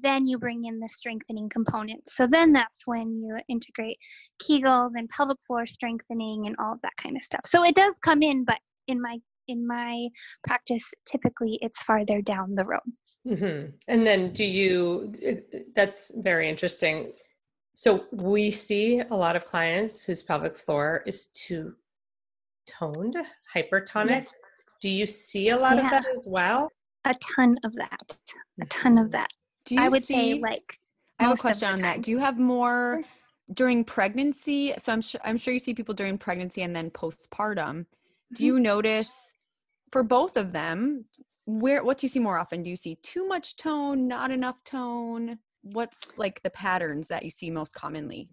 then 0.00 0.28
you 0.28 0.38
bring 0.38 0.64
in 0.64 0.78
the 0.78 0.88
strengthening 0.88 1.48
components. 1.48 2.14
So 2.14 2.28
then 2.28 2.52
that's 2.52 2.86
when 2.86 3.20
you 3.20 3.38
integrate 3.48 3.98
Kegels 4.40 4.92
and 4.94 5.08
pelvic 5.08 5.38
floor 5.42 5.66
strengthening 5.66 6.46
and 6.46 6.54
all 6.60 6.74
of 6.74 6.80
that 6.82 6.96
kind 6.96 7.16
of 7.16 7.22
stuff. 7.22 7.40
So 7.46 7.64
it 7.64 7.74
does 7.74 7.98
come 7.98 8.22
in, 8.22 8.44
but 8.44 8.58
in 8.88 9.00
my 9.00 9.18
in 9.48 9.66
my 9.66 10.08
practice 10.46 10.84
typically 11.10 11.58
it's 11.62 11.82
farther 11.82 12.22
down 12.22 12.54
the 12.54 12.64
road 12.64 12.80
mm-hmm. 13.26 13.70
and 13.88 14.06
then 14.06 14.32
do 14.32 14.44
you 14.44 15.12
that's 15.74 16.12
very 16.16 16.48
interesting 16.48 17.12
so 17.74 18.04
we 18.12 18.50
see 18.50 19.00
a 19.10 19.14
lot 19.14 19.34
of 19.34 19.44
clients 19.44 20.04
whose 20.04 20.22
pelvic 20.22 20.56
floor 20.56 21.02
is 21.06 21.26
too 21.26 21.74
toned 22.66 23.16
hypertonic 23.54 24.22
yes. 24.22 24.26
do 24.80 24.88
you 24.88 25.06
see 25.06 25.48
a 25.48 25.56
lot 25.56 25.76
yeah. 25.76 25.84
of 25.84 25.90
that 25.90 26.06
as 26.14 26.26
well 26.28 26.68
a 27.04 27.14
ton 27.36 27.56
of 27.64 27.74
that 27.74 28.16
a 28.60 28.66
ton 28.66 28.96
of 28.96 29.08
mm-hmm. 29.08 29.10
that 29.10 29.30
i 29.78 29.88
would 29.88 30.04
see, 30.04 30.34
say 30.34 30.38
like 30.38 30.78
I 31.22 31.26
have 31.26 31.38
a 31.38 31.40
question 31.40 31.68
on 31.68 31.80
that. 31.82 32.02
Do 32.02 32.10
you 32.10 32.18
have 32.18 32.38
more 32.38 33.02
during 33.54 33.84
pregnancy? 33.84 34.74
So 34.78 34.92
I'm 34.92 35.00
sure 35.00 35.20
I'm 35.24 35.38
sure 35.38 35.54
you 35.54 35.60
see 35.60 35.74
people 35.74 35.94
during 35.94 36.18
pregnancy 36.18 36.62
and 36.62 36.74
then 36.74 36.90
postpartum. 36.90 37.86
Do 38.34 38.44
you 38.46 38.58
notice 38.58 39.34
for 39.90 40.02
both 40.02 40.36
of 40.36 40.52
them 40.52 41.04
where 41.46 41.84
what 41.84 41.98
do 41.98 42.04
you 42.04 42.08
see 42.08 42.20
more 42.20 42.38
often? 42.38 42.62
Do 42.62 42.70
you 42.70 42.76
see 42.76 42.96
too 43.02 43.26
much 43.26 43.56
tone, 43.56 44.06
not 44.06 44.30
enough 44.30 44.62
tone? 44.64 45.38
What's 45.62 46.16
like 46.16 46.42
the 46.42 46.50
patterns 46.50 47.08
that 47.08 47.24
you 47.24 47.30
see 47.30 47.50
most 47.50 47.74
commonly? 47.74 48.28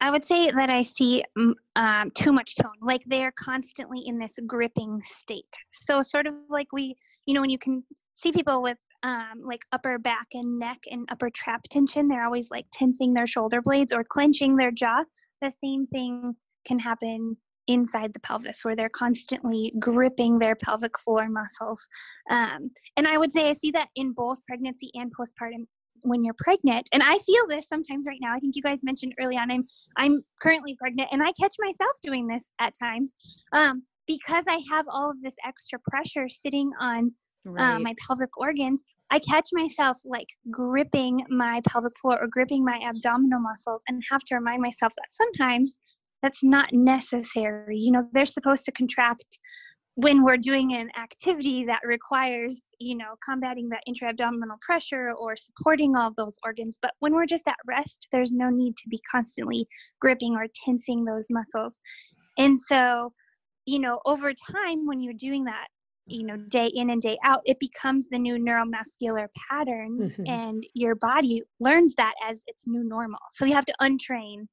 I 0.00 0.10
would 0.10 0.24
say 0.24 0.50
that 0.50 0.70
I 0.70 0.82
see 0.82 1.24
mm, 1.38 1.54
um, 1.76 2.10
too 2.10 2.32
much 2.32 2.56
tone, 2.56 2.72
like 2.82 3.02
they're 3.06 3.32
constantly 3.38 4.02
in 4.06 4.18
this 4.18 4.38
gripping 4.46 5.00
state. 5.02 5.54
So, 5.72 6.02
sort 6.02 6.26
of 6.26 6.34
like 6.50 6.66
we, 6.72 6.96
you 7.26 7.34
know, 7.34 7.40
when 7.40 7.50
you 7.50 7.58
can 7.58 7.82
see 8.14 8.32
people 8.32 8.62
with 8.62 8.78
um, 9.02 9.42
like 9.44 9.62
upper 9.72 9.98
back 9.98 10.26
and 10.32 10.58
neck 10.58 10.78
and 10.90 11.08
upper 11.10 11.30
trap 11.30 11.62
tension, 11.70 12.08
they're 12.08 12.24
always 12.24 12.50
like 12.50 12.66
tensing 12.72 13.12
their 13.12 13.26
shoulder 13.26 13.62
blades 13.62 13.92
or 13.92 14.04
clenching 14.04 14.56
their 14.56 14.70
jaw. 14.70 15.04
The 15.40 15.50
same 15.50 15.86
thing 15.86 16.34
can 16.66 16.78
happen 16.78 17.36
inside 17.66 18.12
the 18.12 18.20
pelvis 18.20 18.64
where 18.64 18.76
they're 18.76 18.88
constantly 18.88 19.72
gripping 19.78 20.38
their 20.38 20.56
pelvic 20.56 20.98
floor 20.98 21.28
muscles. 21.28 21.86
Um, 22.30 22.70
and 22.96 23.06
I 23.06 23.18
would 23.18 23.32
say 23.32 23.48
I 23.48 23.52
see 23.52 23.70
that 23.72 23.88
in 23.96 24.12
both 24.12 24.44
pregnancy 24.46 24.90
and 24.94 25.12
postpartum 25.14 25.66
when 26.04 26.22
you're 26.22 26.34
pregnant 26.38 26.86
and 26.92 27.02
i 27.02 27.16
feel 27.18 27.46
this 27.48 27.66
sometimes 27.66 28.06
right 28.06 28.18
now 28.20 28.34
i 28.34 28.38
think 28.38 28.54
you 28.54 28.62
guys 28.62 28.78
mentioned 28.82 29.14
early 29.18 29.36
on 29.36 29.50
i'm 29.50 29.64
i'm 29.96 30.22
currently 30.40 30.76
pregnant 30.78 31.08
and 31.12 31.22
i 31.22 31.32
catch 31.32 31.54
myself 31.58 31.92
doing 32.02 32.26
this 32.26 32.50
at 32.60 32.74
times 32.78 33.14
um, 33.52 33.82
because 34.06 34.44
i 34.48 34.60
have 34.70 34.84
all 34.88 35.10
of 35.10 35.20
this 35.22 35.34
extra 35.46 35.78
pressure 35.88 36.28
sitting 36.28 36.70
on 36.78 37.10
uh, 37.46 37.50
right. 37.52 37.74
uh, 37.74 37.78
my 37.78 37.94
pelvic 38.06 38.36
organs 38.36 38.82
i 39.10 39.18
catch 39.18 39.48
myself 39.52 39.96
like 40.04 40.28
gripping 40.50 41.24
my 41.30 41.60
pelvic 41.66 41.92
floor 41.98 42.20
or 42.20 42.28
gripping 42.30 42.64
my 42.64 42.78
abdominal 42.86 43.40
muscles 43.40 43.82
and 43.88 44.02
have 44.10 44.22
to 44.22 44.34
remind 44.34 44.60
myself 44.60 44.92
that 44.96 45.08
sometimes 45.08 45.78
that's 46.24 46.42
not 46.42 46.72
necessary. 46.72 47.76
You 47.76 47.92
know, 47.92 48.08
they're 48.14 48.24
supposed 48.24 48.64
to 48.64 48.72
contract 48.72 49.38
when 49.96 50.24
we're 50.24 50.38
doing 50.38 50.74
an 50.74 50.88
activity 51.00 51.66
that 51.66 51.82
requires, 51.84 52.62
you 52.80 52.96
know, 52.96 53.14
combating 53.22 53.68
that 53.68 53.82
intra-abdominal 53.86 54.56
pressure 54.62 55.12
or 55.12 55.36
supporting 55.36 55.94
all 55.94 56.12
those 56.16 56.34
organs. 56.42 56.78
But 56.80 56.92
when 57.00 57.12
we're 57.12 57.26
just 57.26 57.46
at 57.46 57.56
rest, 57.66 58.08
there's 58.10 58.32
no 58.32 58.48
need 58.48 58.74
to 58.78 58.88
be 58.88 58.98
constantly 59.08 59.68
gripping 60.00 60.34
or 60.34 60.46
tensing 60.64 61.04
those 61.04 61.26
muscles. 61.30 61.78
And 62.38 62.58
so, 62.58 63.12
you 63.66 63.78
know, 63.78 64.00
over 64.06 64.32
time, 64.32 64.86
when 64.86 65.00
you're 65.02 65.12
doing 65.12 65.44
that, 65.44 65.66
you 66.06 66.26
know, 66.26 66.38
day 66.48 66.70
in 66.74 66.88
and 66.90 67.02
day 67.02 67.18
out, 67.22 67.42
it 67.44 67.58
becomes 67.60 68.08
the 68.08 68.18
new 68.18 68.36
neuromuscular 68.36 69.26
pattern, 69.50 69.98
mm-hmm. 69.98 70.26
and 70.26 70.64
your 70.72 70.94
body 70.94 71.42
learns 71.60 71.94
that 71.98 72.14
as 72.26 72.40
its 72.46 72.66
new 72.66 72.82
normal. 72.82 73.20
So 73.32 73.44
you 73.44 73.54
have 73.54 73.66
to 73.66 73.74
untrain 73.80 74.46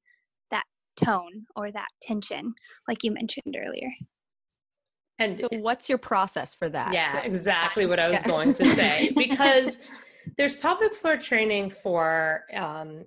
tone 0.95 1.45
or 1.55 1.71
that 1.71 1.87
tension, 2.01 2.53
like 2.87 3.03
you 3.03 3.11
mentioned 3.11 3.55
earlier. 3.57 3.89
And 5.19 5.37
so, 5.37 5.47
what's 5.51 5.87
your 5.87 5.99
process 5.99 6.55
for 6.55 6.67
that? 6.69 6.93
Yeah, 6.93 7.21
exactly 7.21 7.85
what 7.85 7.99
I 7.99 8.09
was 8.09 8.21
yeah. 8.21 8.27
going 8.27 8.53
to 8.53 8.65
say. 8.65 9.11
Because 9.15 9.77
there's 10.37 10.55
pelvic 10.55 10.95
floor 10.95 11.17
training 11.17 11.69
for, 11.69 12.45
um, 12.55 13.05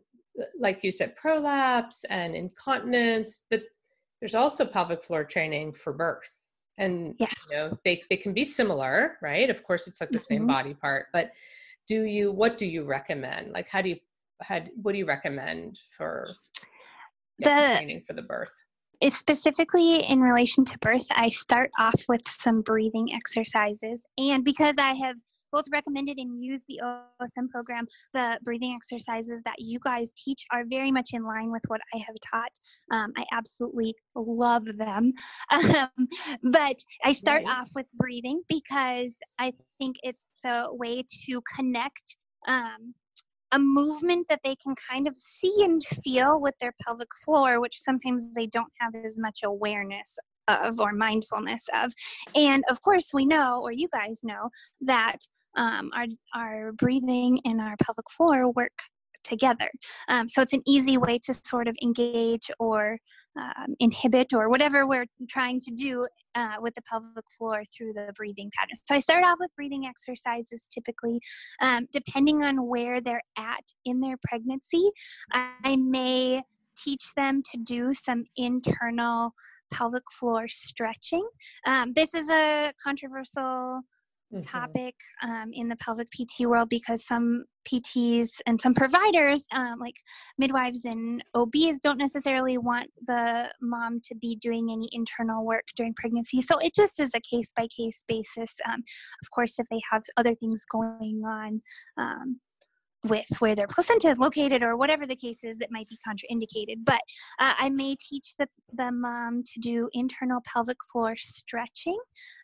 like 0.58 0.84
you 0.84 0.92
said, 0.92 1.16
prolapse 1.16 2.04
and 2.04 2.34
incontinence, 2.34 3.46
but 3.50 3.62
there's 4.20 4.34
also 4.34 4.64
pelvic 4.64 5.02
floor 5.04 5.24
training 5.24 5.72
for 5.72 5.92
birth. 5.92 6.38
And 6.78 7.14
yes. 7.18 7.32
you 7.50 7.56
know, 7.56 7.78
they, 7.84 8.02
they 8.10 8.16
can 8.16 8.32
be 8.32 8.44
similar, 8.44 9.16
right? 9.20 9.50
Of 9.50 9.64
course, 9.64 9.86
it's 9.86 10.00
like 10.00 10.10
the 10.10 10.18
mm-hmm. 10.18 10.34
same 10.34 10.46
body 10.46 10.74
part, 10.74 11.06
but 11.12 11.32
do 11.86 12.02
you, 12.02 12.32
what 12.32 12.56
do 12.56 12.66
you 12.66 12.84
recommend? 12.84 13.52
Like, 13.52 13.68
how 13.68 13.82
do 13.82 13.90
you, 13.90 13.96
how, 14.40 14.60
what 14.82 14.92
do 14.92 14.98
you 14.98 15.06
recommend 15.06 15.78
for 15.96 16.28
the 17.38 17.74
training 17.76 18.02
for 18.06 18.12
the 18.12 18.22
birth? 18.22 18.52
Is 19.00 19.16
specifically 19.16 19.96
in 20.08 20.20
relation 20.20 20.64
to 20.64 20.78
birth, 20.78 21.06
I 21.10 21.28
start 21.28 21.70
off 21.78 22.00
with 22.08 22.22
some 22.28 22.62
breathing 22.62 23.12
exercises. 23.12 24.06
And 24.18 24.44
because 24.44 24.78
I 24.78 24.94
have 24.94 25.16
both 25.54 25.64
recommended 25.70 26.18
and 26.18 26.42
used 26.42 26.64
the 26.68 26.80
OSM 26.84 27.48
program, 27.48 27.86
the 28.12 28.38
breathing 28.42 28.74
exercises 28.74 29.40
that 29.44 29.54
you 29.58 29.78
guys 29.84 30.12
teach 30.16 30.44
are 30.50 30.64
very 30.68 30.90
much 30.90 31.10
in 31.12 31.22
line 31.22 31.52
with 31.52 31.62
what 31.68 31.80
I 31.94 31.98
have 31.98 32.16
taught. 32.28 32.50
Um, 32.90 33.12
I 33.16 33.24
absolutely 33.32 33.94
love 34.14 34.66
them. 34.76 35.12
Um, 35.54 36.08
but 36.42 36.76
I 37.04 37.12
start 37.12 37.44
right. 37.44 37.58
off 37.58 37.68
with 37.74 37.86
breathing 37.94 38.42
because 38.48 39.12
I 39.38 39.52
think 39.78 39.96
it's 40.02 40.24
a 40.44 40.66
way 40.70 41.04
to 41.26 41.42
connect 41.56 42.16
um, 42.48 42.94
a 43.54 43.58
movement 43.58 44.26
that 44.28 44.40
they 44.42 44.56
can 44.56 44.74
kind 44.74 45.06
of 45.06 45.16
see 45.16 45.54
and 45.62 45.82
feel 46.02 46.40
with 46.40 46.54
their 46.60 46.74
pelvic 46.82 47.08
floor, 47.24 47.60
which 47.60 47.78
sometimes 47.80 48.34
they 48.34 48.46
don't 48.46 48.72
have 48.80 48.94
as 48.96 49.16
much 49.16 49.40
awareness 49.44 50.18
of 50.48 50.80
or 50.80 50.92
mindfulness 50.92 51.64
of. 51.72 51.92
And 52.34 52.64
of 52.68 52.82
course, 52.82 53.10
we 53.14 53.24
know, 53.24 53.60
or 53.62 53.70
you 53.70 53.88
guys 53.92 54.18
know, 54.24 54.50
that 54.80 55.18
um, 55.56 55.90
our, 55.94 56.06
our 56.34 56.72
breathing 56.72 57.40
and 57.44 57.60
our 57.60 57.76
pelvic 57.80 58.10
floor 58.10 58.50
work 58.50 58.72
together. 59.22 59.70
Um, 60.08 60.28
so 60.28 60.42
it's 60.42 60.52
an 60.52 60.62
easy 60.66 60.98
way 60.98 61.18
to 61.20 61.32
sort 61.32 61.68
of 61.68 61.76
engage 61.80 62.50
or 62.58 62.98
um, 63.36 63.74
inhibit 63.80 64.32
or 64.32 64.48
whatever 64.48 64.86
we're 64.86 65.06
trying 65.28 65.60
to 65.60 65.70
do 65.70 66.06
uh, 66.34 66.56
with 66.60 66.74
the 66.74 66.82
pelvic 66.82 67.24
floor 67.36 67.62
through 67.76 67.92
the 67.92 68.12
breathing 68.16 68.50
pattern. 68.56 68.76
So 68.84 68.94
I 68.94 68.98
start 68.98 69.24
off 69.24 69.38
with 69.40 69.50
breathing 69.56 69.86
exercises 69.86 70.66
typically. 70.72 71.20
Um, 71.60 71.86
depending 71.92 72.42
on 72.42 72.66
where 72.66 73.00
they're 73.00 73.22
at 73.36 73.64
in 73.84 74.00
their 74.00 74.16
pregnancy, 74.22 74.90
I 75.32 75.76
may 75.76 76.42
teach 76.76 77.14
them 77.16 77.42
to 77.52 77.58
do 77.58 77.92
some 77.92 78.24
internal 78.36 79.34
pelvic 79.72 80.04
floor 80.18 80.46
stretching. 80.48 81.26
Um, 81.66 81.92
this 81.92 82.14
is 82.14 82.28
a 82.28 82.72
controversial 82.82 83.80
mm-hmm. 84.34 84.58
topic 84.58 84.94
um, 85.22 85.50
in 85.52 85.68
the 85.68 85.76
pelvic 85.76 86.08
PT 86.10 86.46
world 86.46 86.68
because 86.68 87.04
some 87.06 87.44
PTs 87.68 88.28
and 88.46 88.60
some 88.60 88.74
providers, 88.74 89.44
um, 89.52 89.78
like 89.80 89.96
midwives 90.38 90.84
and 90.84 91.22
OBs, 91.34 91.78
don't 91.82 91.98
necessarily 91.98 92.58
want 92.58 92.90
the 93.06 93.46
mom 93.60 94.00
to 94.04 94.14
be 94.14 94.36
doing 94.36 94.70
any 94.70 94.88
internal 94.92 95.44
work 95.44 95.64
during 95.76 95.94
pregnancy. 95.94 96.42
So 96.42 96.58
it 96.58 96.74
just 96.74 97.00
is 97.00 97.10
a 97.14 97.20
case 97.20 97.50
by 97.56 97.66
case 97.74 98.04
basis. 98.06 98.52
Um, 98.68 98.80
of 99.22 99.30
course, 99.30 99.58
if 99.58 99.66
they 99.70 99.80
have 99.90 100.02
other 100.16 100.34
things 100.34 100.62
going 100.70 101.22
on, 101.26 101.62
um, 101.98 102.40
with 103.04 103.26
where 103.38 103.54
their 103.54 103.66
placenta 103.66 104.08
is 104.08 104.18
located 104.18 104.62
or 104.62 104.76
whatever 104.76 105.06
the 105.06 105.16
case 105.16 105.44
is 105.44 105.58
that 105.58 105.70
might 105.70 105.88
be 105.88 105.98
contraindicated. 106.06 106.84
But 106.84 107.00
uh, 107.38 107.52
I 107.58 107.68
may 107.70 107.96
teach 107.96 108.34
the, 108.38 108.48
the 108.72 108.90
mom 108.90 109.42
to 109.42 109.60
do 109.60 109.88
internal 109.92 110.40
pelvic 110.44 110.78
floor 110.90 111.14
stretching, 111.16 111.98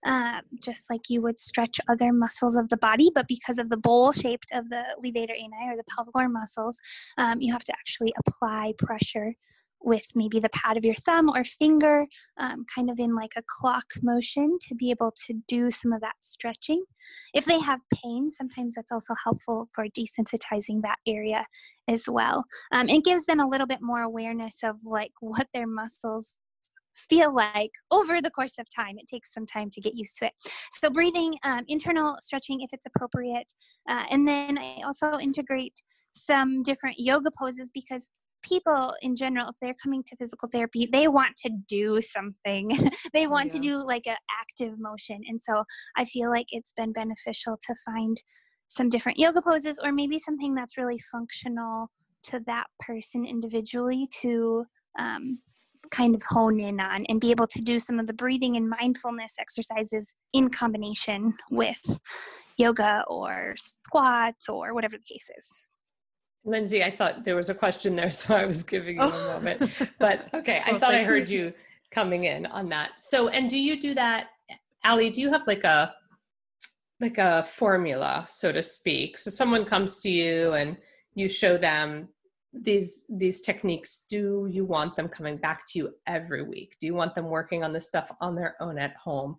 uh, 0.06 0.40
just 0.62 0.90
like 0.90 1.08
you 1.08 1.22
would 1.22 1.40
stretch 1.40 1.80
other 1.88 2.12
muscles 2.12 2.56
of 2.56 2.68
the 2.68 2.76
body. 2.76 3.10
But 3.14 3.26
because 3.26 3.58
of 3.58 3.70
the 3.70 3.76
bowl 3.76 4.12
shaped 4.12 4.52
of 4.52 4.68
the 4.68 4.82
levator 5.04 5.32
ani 5.32 5.70
or 5.70 5.76
the 5.76 5.84
pelvic 5.96 6.12
floor 6.12 6.28
muscles, 6.28 6.78
um, 7.18 7.40
you 7.40 7.52
have 7.52 7.64
to 7.64 7.72
actually 7.72 8.12
apply 8.26 8.74
pressure 8.78 9.34
with 9.82 10.06
maybe 10.14 10.38
the 10.38 10.48
pad 10.50 10.76
of 10.76 10.84
your 10.84 10.94
thumb 10.94 11.30
or 11.30 11.44
finger, 11.44 12.06
um, 12.38 12.64
kind 12.74 12.90
of 12.90 12.98
in 12.98 13.14
like 13.14 13.32
a 13.36 13.42
clock 13.46 13.86
motion 14.02 14.58
to 14.68 14.74
be 14.74 14.90
able 14.90 15.12
to 15.26 15.34
do 15.48 15.70
some 15.70 15.92
of 15.92 16.00
that 16.00 16.14
stretching. 16.20 16.84
If 17.34 17.44
they 17.44 17.58
have 17.60 17.80
pain, 18.02 18.30
sometimes 18.30 18.74
that's 18.74 18.92
also 18.92 19.14
helpful 19.24 19.68
for 19.74 19.86
desensitizing 19.86 20.82
that 20.82 20.98
area 21.06 21.46
as 21.88 22.08
well. 22.08 22.44
Um, 22.72 22.88
it 22.88 23.04
gives 23.04 23.26
them 23.26 23.40
a 23.40 23.48
little 23.48 23.66
bit 23.66 23.80
more 23.80 24.02
awareness 24.02 24.58
of 24.62 24.76
like 24.84 25.12
what 25.20 25.48
their 25.54 25.66
muscles 25.66 26.34
feel 27.08 27.34
like 27.34 27.70
over 27.90 28.20
the 28.20 28.30
course 28.30 28.54
of 28.58 28.66
time. 28.74 28.96
It 28.98 29.08
takes 29.08 29.32
some 29.32 29.46
time 29.46 29.70
to 29.70 29.80
get 29.80 29.94
used 29.94 30.16
to 30.18 30.26
it. 30.26 30.32
So, 30.80 30.90
breathing, 30.90 31.34
um, 31.44 31.64
internal 31.68 32.16
stretching 32.20 32.60
if 32.60 32.70
it's 32.72 32.86
appropriate. 32.86 33.52
Uh, 33.88 34.04
and 34.10 34.26
then 34.26 34.58
I 34.58 34.82
also 34.84 35.18
integrate 35.18 35.80
some 36.12 36.62
different 36.62 36.96
yoga 36.98 37.30
poses 37.30 37.70
because 37.72 38.10
people 38.42 38.94
in 39.02 39.16
general 39.16 39.48
if 39.48 39.56
they're 39.60 39.74
coming 39.82 40.02
to 40.04 40.16
physical 40.16 40.48
therapy 40.48 40.88
they 40.90 41.08
want 41.08 41.36
to 41.36 41.50
do 41.68 42.00
something. 42.00 42.70
They 43.12 43.26
want 43.26 43.46
yeah. 43.46 43.60
to 43.60 43.68
do 43.68 43.76
like 43.76 44.06
an 44.06 44.16
active 44.40 44.78
motion. 44.78 45.20
And 45.28 45.40
so 45.40 45.64
i 45.96 46.04
feel 46.04 46.30
like 46.30 46.46
it's 46.50 46.72
been 46.76 46.92
beneficial 46.92 47.58
to 47.66 47.74
find 47.84 48.20
some 48.68 48.88
different 48.88 49.18
yoga 49.18 49.42
poses 49.42 49.78
or 49.82 49.92
maybe 49.92 50.18
something 50.18 50.54
that's 50.54 50.78
really 50.78 50.98
functional 51.10 51.90
to 52.22 52.40
that 52.46 52.66
person 52.78 53.26
individually 53.26 54.08
to 54.22 54.64
um, 54.98 55.40
kind 55.90 56.14
of 56.14 56.22
hone 56.22 56.60
in 56.60 56.78
on 56.80 57.04
and 57.08 57.20
be 57.20 57.30
able 57.30 57.46
to 57.48 57.60
do 57.60 57.78
some 57.78 57.98
of 57.98 58.06
the 58.06 58.12
breathing 58.12 58.56
and 58.56 58.68
mindfulness 58.68 59.34
exercises 59.40 60.14
in 60.32 60.48
combination 60.48 61.32
with 61.50 61.80
yoga 62.56 63.04
or 63.08 63.54
squats 63.56 64.48
or 64.48 64.74
whatever 64.74 64.96
the 64.96 65.14
case 65.14 65.26
is 65.36 65.44
Lindsay, 66.44 66.82
I 66.82 66.90
thought 66.90 67.24
there 67.24 67.36
was 67.36 67.50
a 67.50 67.54
question 67.54 67.96
there, 67.96 68.10
so 68.20 68.34
I 68.34 68.46
was 68.46 68.62
giving 68.62 68.96
you 68.96 69.02
oh. 69.02 69.08
a 69.08 69.34
moment. 69.34 69.70
But 69.98 70.28
okay, 70.34 70.62
I 70.66 70.72
oh, 70.72 70.78
thought 70.78 70.94
I 70.94 71.02
heard 71.02 71.28
you 71.28 71.52
coming 71.90 72.24
in 72.24 72.46
on 72.46 72.68
that. 72.70 73.00
So, 73.00 73.28
and 73.28 73.48
do 73.50 73.58
you 73.58 73.80
do 73.80 73.94
that, 73.94 74.28
Ali? 74.84 75.10
Do 75.10 75.20
you 75.20 75.32
have 75.32 75.46
like 75.46 75.64
a 75.64 75.94
like 77.00 77.18
a 77.18 77.42
formula, 77.44 78.24
so 78.28 78.52
to 78.52 78.62
speak? 78.62 79.16
So 79.16 79.30
someone 79.30 79.64
comes 79.64 80.00
to 80.00 80.10
you 80.10 80.52
and 80.52 80.76
you 81.14 81.28
show 81.28 81.56
them 81.56 82.08
these 82.52 83.04
these 83.08 83.40
techniques 83.40 84.04
do 84.08 84.48
you 84.50 84.64
want 84.64 84.96
them 84.96 85.08
coming 85.08 85.36
back 85.36 85.64
to 85.66 85.78
you 85.78 85.94
every 86.06 86.42
week 86.42 86.76
do 86.80 86.86
you 86.86 86.94
want 86.94 87.14
them 87.14 87.26
working 87.26 87.62
on 87.62 87.72
this 87.72 87.86
stuff 87.86 88.10
on 88.20 88.34
their 88.34 88.56
own 88.60 88.76
at 88.76 88.96
home 88.96 89.36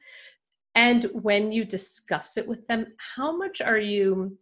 and 0.76 1.04
when 1.14 1.52
you 1.52 1.66
discuss 1.66 2.38
it 2.38 2.48
with 2.48 2.66
them 2.68 2.86
how 3.16 3.36
much 3.36 3.60
are 3.60 3.78
you 3.78 4.38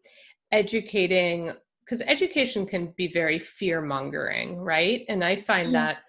educating 0.52 1.52
because 1.90 2.04
education 2.08 2.68
can 2.68 2.94
be 2.96 3.12
very 3.12 3.40
fear 3.40 3.82
mongering 3.82 4.58
right? 4.58 5.06
And 5.10 5.24
i 5.24 5.36
find 5.36 5.68
mm-hmm. 5.68 5.74
that 5.74 6.00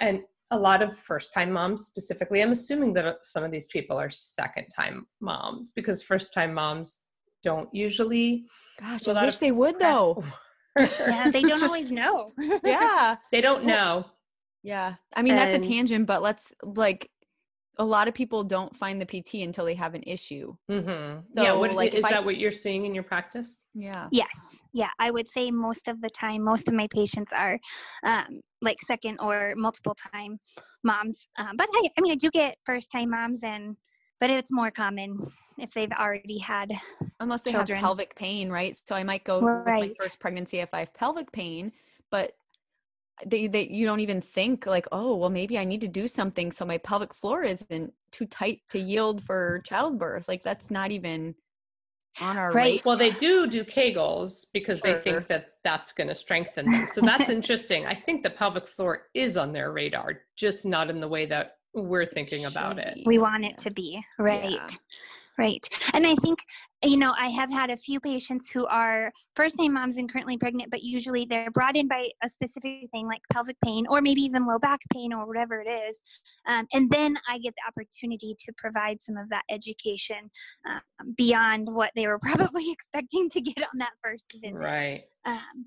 and 0.00 0.20
a 0.52 0.58
lot 0.58 0.80
of 0.80 0.96
first 0.96 1.32
time 1.32 1.50
moms 1.52 1.86
specifically 1.86 2.40
i'm 2.40 2.52
assuming 2.52 2.92
that 2.94 3.24
some 3.24 3.42
of 3.42 3.50
these 3.50 3.66
people 3.66 3.98
are 3.98 4.10
second 4.10 4.66
time 4.68 5.06
moms 5.20 5.72
because 5.74 6.02
first 6.02 6.32
time 6.32 6.54
moms 6.54 7.02
don't 7.42 7.68
usually 7.72 8.44
gosh 8.80 9.08
i 9.08 9.24
wish 9.24 9.38
they 9.38 9.52
would 9.52 9.78
though. 9.78 10.22
Yeah 10.78 11.30
they 11.30 11.40
don't 11.40 11.62
always 11.62 11.90
know. 11.90 12.28
Yeah. 12.62 13.16
They 13.32 13.40
don't 13.40 13.64
know. 13.64 14.04
Yeah. 14.62 14.96
I 15.16 15.22
mean 15.22 15.32
and, 15.32 15.38
that's 15.38 15.54
a 15.54 15.68
tangent 15.68 16.06
but 16.06 16.20
let's 16.20 16.54
like 16.62 17.08
a 17.78 17.84
lot 17.84 18.08
of 18.08 18.14
people 18.14 18.42
don't 18.42 18.74
find 18.76 19.00
the 19.00 19.06
pt 19.06 19.34
until 19.34 19.64
they 19.64 19.74
have 19.74 19.94
an 19.94 20.02
issue 20.06 20.54
mm-hmm. 20.70 21.20
so, 21.36 21.42
yeah 21.42 21.52
what, 21.52 21.72
like 21.74 21.94
is 21.94 22.02
that 22.02 22.14
I, 22.14 22.20
what 22.20 22.38
you're 22.38 22.50
seeing 22.50 22.86
in 22.86 22.94
your 22.94 23.04
practice 23.04 23.62
yeah 23.74 24.08
yes 24.10 24.60
yeah 24.72 24.90
i 24.98 25.10
would 25.10 25.28
say 25.28 25.50
most 25.50 25.88
of 25.88 26.00
the 26.00 26.10
time 26.10 26.42
most 26.42 26.68
of 26.68 26.74
my 26.74 26.86
patients 26.88 27.32
are 27.36 27.58
um, 28.04 28.40
like 28.62 28.76
second 28.82 29.18
or 29.20 29.54
multiple 29.56 29.96
time 30.14 30.38
moms 30.84 31.26
um, 31.38 31.52
but 31.56 31.68
I, 31.72 31.88
I 31.96 32.00
mean 32.00 32.12
i 32.12 32.16
do 32.16 32.30
get 32.30 32.56
first 32.64 32.90
time 32.90 33.10
moms 33.10 33.40
and 33.42 33.76
but 34.20 34.30
it's 34.30 34.52
more 34.52 34.70
common 34.70 35.30
if 35.58 35.72
they've 35.72 35.92
already 35.92 36.38
had 36.38 36.72
unless 37.20 37.42
they 37.42 37.52
children. 37.52 37.78
have 37.78 37.84
pelvic 37.84 38.14
pain 38.14 38.50
right 38.50 38.76
so 38.76 38.94
i 38.94 39.02
might 39.02 39.24
go 39.24 39.40
right. 39.40 39.80
with 39.80 39.88
my 39.88 39.94
first 40.04 40.20
pregnancy 40.20 40.58
if 40.58 40.68
i 40.72 40.80
have 40.80 40.94
pelvic 40.94 41.30
pain 41.32 41.72
but 42.10 42.32
they, 43.24 43.46
they 43.46 43.66
you 43.68 43.86
don't 43.86 44.00
even 44.00 44.20
think 44.20 44.66
like 44.66 44.86
oh 44.92 45.16
well 45.16 45.30
maybe 45.30 45.58
i 45.58 45.64
need 45.64 45.80
to 45.80 45.88
do 45.88 46.06
something 46.06 46.52
so 46.52 46.66
my 46.66 46.76
pelvic 46.78 47.14
floor 47.14 47.42
isn't 47.42 47.92
too 48.12 48.26
tight 48.26 48.60
to 48.68 48.78
yield 48.78 49.22
for 49.22 49.62
childbirth 49.64 50.28
like 50.28 50.42
that's 50.42 50.70
not 50.70 50.90
even 50.90 51.34
on 52.20 52.38
our 52.38 52.52
right. 52.52 52.80
Well, 52.84 52.96
they 52.96 53.10
do 53.10 53.46
do 53.46 53.64
Kegels 53.64 54.46
because 54.52 54.78
sure. 54.78 54.94
they 54.94 55.00
think 55.00 55.26
that 55.28 55.54
that's 55.64 55.92
going 55.92 56.08
to 56.08 56.14
strengthen 56.14 56.66
them. 56.66 56.86
So 56.92 57.00
that's 57.00 57.28
interesting. 57.28 57.86
I 57.86 57.94
think 57.94 58.22
the 58.22 58.30
pelvic 58.30 58.68
floor 58.68 59.08
is 59.14 59.36
on 59.36 59.52
their 59.52 59.72
radar, 59.72 60.22
just 60.34 60.64
not 60.64 60.90
in 60.90 61.00
the 61.00 61.08
way 61.08 61.26
that 61.26 61.58
we're 61.74 62.06
thinking 62.06 62.46
about 62.46 62.78
it. 62.78 63.00
We 63.04 63.18
want 63.18 63.44
it 63.44 63.58
to 63.58 63.70
be 63.70 64.02
right. 64.18 64.52
Yeah. 64.52 64.68
Right. 65.38 65.68
And 65.92 66.06
I 66.06 66.14
think, 66.14 66.38
you 66.82 66.96
know, 66.96 67.14
I 67.18 67.28
have 67.28 67.50
had 67.50 67.68
a 67.68 67.76
few 67.76 68.00
patients 68.00 68.48
who 68.48 68.64
are 68.66 69.12
first 69.34 69.56
time 69.58 69.74
moms 69.74 69.98
and 69.98 70.10
currently 70.10 70.38
pregnant, 70.38 70.70
but 70.70 70.82
usually 70.82 71.26
they're 71.28 71.50
brought 71.50 71.76
in 71.76 71.88
by 71.88 72.08
a 72.22 72.28
specific 72.28 72.88
thing 72.90 73.06
like 73.06 73.20
pelvic 73.30 73.56
pain 73.62 73.86
or 73.88 74.00
maybe 74.00 74.22
even 74.22 74.46
low 74.46 74.58
back 74.58 74.80
pain 74.94 75.12
or 75.12 75.26
whatever 75.26 75.60
it 75.60 75.68
is. 75.68 76.00
Um, 76.48 76.66
and 76.72 76.90
then 76.90 77.18
I 77.28 77.38
get 77.38 77.54
the 77.54 77.68
opportunity 77.68 78.34
to 78.46 78.52
provide 78.56 79.02
some 79.02 79.18
of 79.18 79.28
that 79.28 79.42
education 79.50 80.30
um, 80.66 81.14
beyond 81.16 81.68
what 81.68 81.90
they 81.94 82.06
were 82.06 82.18
probably 82.22 82.70
expecting 82.70 83.28
to 83.30 83.40
get 83.42 83.58
on 83.58 83.78
that 83.78 83.92
first 84.02 84.32
visit. 84.42 84.58
Right. 84.58 85.04
Um, 85.26 85.66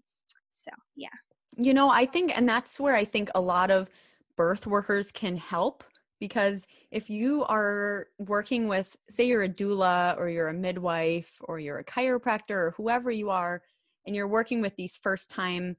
so, 0.54 0.72
yeah. 0.96 1.10
You 1.58 1.76
know, 1.76 1.90
I 1.90 2.06
think, 2.06 2.36
and 2.36 2.50
that's 2.50 2.80
where 2.80 2.96
I 2.96 3.06
think 3.06 3.30
a 3.36 3.42
lot 3.42 3.70
of 3.70 3.88
birth 4.36 4.66
workers 4.66 5.12
can 5.12 5.38
help 5.38 5.84
because 6.20 6.68
if 6.92 7.10
you 7.10 7.44
are 7.46 8.08
working 8.18 8.68
with 8.68 8.96
say 9.10 9.26
you're 9.26 9.44
a 9.44 9.50
doula 9.50 10.18
or 10.18 10.30
you're 10.30 10.50
a 10.50 10.54
midwife 10.54 11.42
or 11.44 11.60
you're 11.60 11.80
a 11.80 11.84
chiropractor 11.84 12.52
or 12.52 12.74
whoever 12.78 13.10
you 13.10 13.30
are 13.30 13.62
and 14.06 14.16
you're 14.16 14.28
working 14.28 14.62
with 14.62 14.76
these 14.76 14.98
first 14.98 15.30
time 15.30 15.78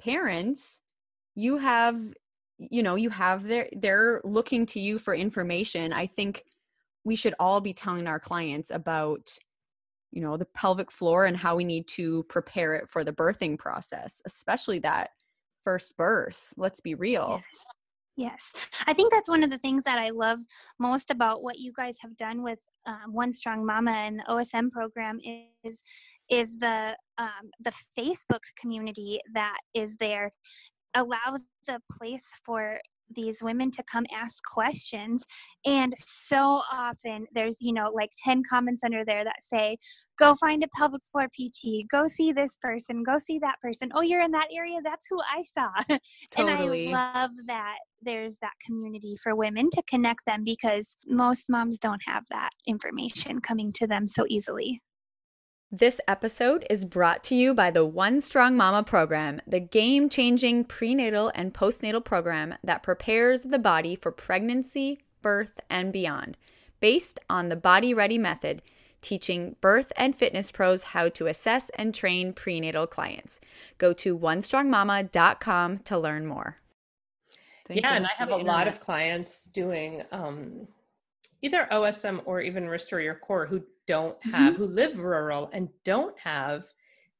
parents 0.00 0.80
you 1.34 1.58
have 1.58 1.98
you 2.58 2.82
know 2.82 2.94
you 2.94 3.10
have 3.10 3.44
their 3.44 3.68
they're 3.76 4.20
looking 4.24 4.66
to 4.66 4.80
you 4.80 4.98
for 4.98 5.14
information 5.14 5.92
i 5.92 6.06
think 6.06 6.44
we 7.04 7.16
should 7.16 7.34
all 7.40 7.60
be 7.60 7.72
telling 7.72 8.06
our 8.06 8.20
clients 8.20 8.70
about 8.70 9.32
you 10.12 10.20
know 10.20 10.36
the 10.36 10.44
pelvic 10.44 10.90
floor 10.90 11.24
and 11.24 11.36
how 11.36 11.56
we 11.56 11.64
need 11.64 11.86
to 11.86 12.22
prepare 12.24 12.74
it 12.74 12.88
for 12.88 13.04
the 13.04 13.12
birthing 13.12 13.58
process 13.58 14.20
especially 14.26 14.78
that 14.78 15.10
first 15.64 15.96
birth 15.96 16.52
let's 16.56 16.80
be 16.80 16.94
real 16.94 17.40
yes. 17.42 17.64
Yes. 18.20 18.52
I 18.86 18.92
think 18.92 19.10
that's 19.10 19.30
one 19.30 19.42
of 19.42 19.48
the 19.48 19.56
things 19.56 19.82
that 19.84 19.98
I 19.98 20.10
love 20.10 20.40
most 20.78 21.10
about 21.10 21.42
what 21.42 21.58
you 21.58 21.72
guys 21.74 21.96
have 22.02 22.18
done 22.18 22.42
with 22.42 22.60
um, 22.84 23.14
One 23.14 23.32
Strong 23.32 23.64
Mama 23.64 23.92
and 23.92 24.18
the 24.18 24.24
OSM 24.24 24.70
program 24.70 25.20
is 25.64 25.82
is 26.28 26.58
the 26.58 26.98
um, 27.16 27.50
the 27.60 27.72
Facebook 27.98 28.42
community 28.60 29.20
that 29.32 29.56
is 29.72 29.96
there 29.96 30.32
allows 30.94 31.44
a 31.66 31.80
place 31.90 32.26
for 32.44 32.80
these 33.14 33.42
women 33.42 33.70
to 33.72 33.82
come 33.90 34.06
ask 34.14 34.42
questions. 34.44 35.24
And 35.66 35.94
so 36.06 36.62
often 36.72 37.26
there's 37.34 37.56
you 37.60 37.72
know 37.72 37.90
like 37.94 38.10
10 38.22 38.42
comments 38.48 38.82
under 38.84 39.04
there 39.04 39.24
that 39.24 39.42
say 39.42 39.78
go 40.18 40.34
find 40.34 40.62
a 40.62 40.68
pelvic 40.76 41.00
floor 41.10 41.28
pt 41.28 41.88
go 41.90 42.06
see 42.06 42.32
this 42.32 42.56
person 42.62 43.02
go 43.02 43.18
see 43.18 43.38
that 43.38 43.60
person. 43.60 43.90
Oh 43.94 44.02
you're 44.02 44.22
in 44.22 44.32
that 44.32 44.48
area? 44.54 44.78
That's 44.82 45.06
who 45.08 45.20
i 45.20 45.42
saw. 45.42 45.70
Totally. 46.32 46.86
and 46.88 46.96
i 46.96 47.20
love 47.20 47.30
that 47.46 47.78
there's 48.02 48.38
that 48.38 48.52
community 48.64 49.16
for 49.22 49.34
women 49.34 49.68
to 49.70 49.82
connect 49.88 50.24
them 50.26 50.42
because 50.44 50.96
most 51.06 51.44
moms 51.48 51.78
don't 51.78 52.02
have 52.06 52.24
that 52.30 52.50
information 52.66 53.40
coming 53.40 53.72
to 53.72 53.86
them 53.86 54.06
so 54.06 54.24
easily 54.28 54.80
this 55.72 56.00
episode 56.08 56.66
is 56.68 56.84
brought 56.84 57.22
to 57.24 57.36
you 57.36 57.54
by 57.54 57.70
the 57.70 57.84
One 57.84 58.20
Strong 58.20 58.56
Mama 58.56 58.82
program, 58.82 59.40
the 59.46 59.60
game 59.60 60.08
changing 60.08 60.64
prenatal 60.64 61.30
and 61.32 61.54
postnatal 61.54 62.04
program 62.04 62.56
that 62.64 62.82
prepares 62.82 63.42
the 63.42 63.58
body 63.58 63.94
for 63.94 64.10
pregnancy, 64.10 64.98
birth, 65.22 65.60
and 65.70 65.92
beyond, 65.92 66.36
based 66.80 67.20
on 67.30 67.50
the 67.50 67.56
Body 67.56 67.94
Ready 67.94 68.18
method, 68.18 68.62
teaching 69.00 69.54
birth 69.60 69.92
and 69.96 70.16
fitness 70.16 70.50
pros 70.50 70.82
how 70.82 71.08
to 71.10 71.28
assess 71.28 71.70
and 71.70 71.94
train 71.94 72.32
prenatal 72.32 72.88
clients. 72.88 73.38
Go 73.78 73.92
to 73.92 74.18
onestrongmama.com 74.18 75.78
to 75.78 75.98
learn 75.98 76.26
more. 76.26 76.56
Thank 77.68 77.82
yeah, 77.82 77.94
and 77.94 78.06
I 78.06 78.10
have 78.16 78.30
a 78.30 78.34
internet. 78.34 78.52
lot 78.52 78.66
of 78.66 78.80
clients 78.80 79.46
doing 79.46 80.02
um, 80.10 80.66
either 81.42 81.68
OSM 81.70 82.22
or 82.24 82.40
even 82.40 82.68
Restore 82.68 83.00
Your 83.00 83.14
Core 83.14 83.46
who 83.46 83.62
don't 83.90 84.24
have, 84.26 84.52
mm-hmm. 84.52 84.62
who 84.62 84.66
live 84.66 85.00
rural 85.00 85.50
and 85.52 85.68
don't 85.84 86.16
have 86.20 86.62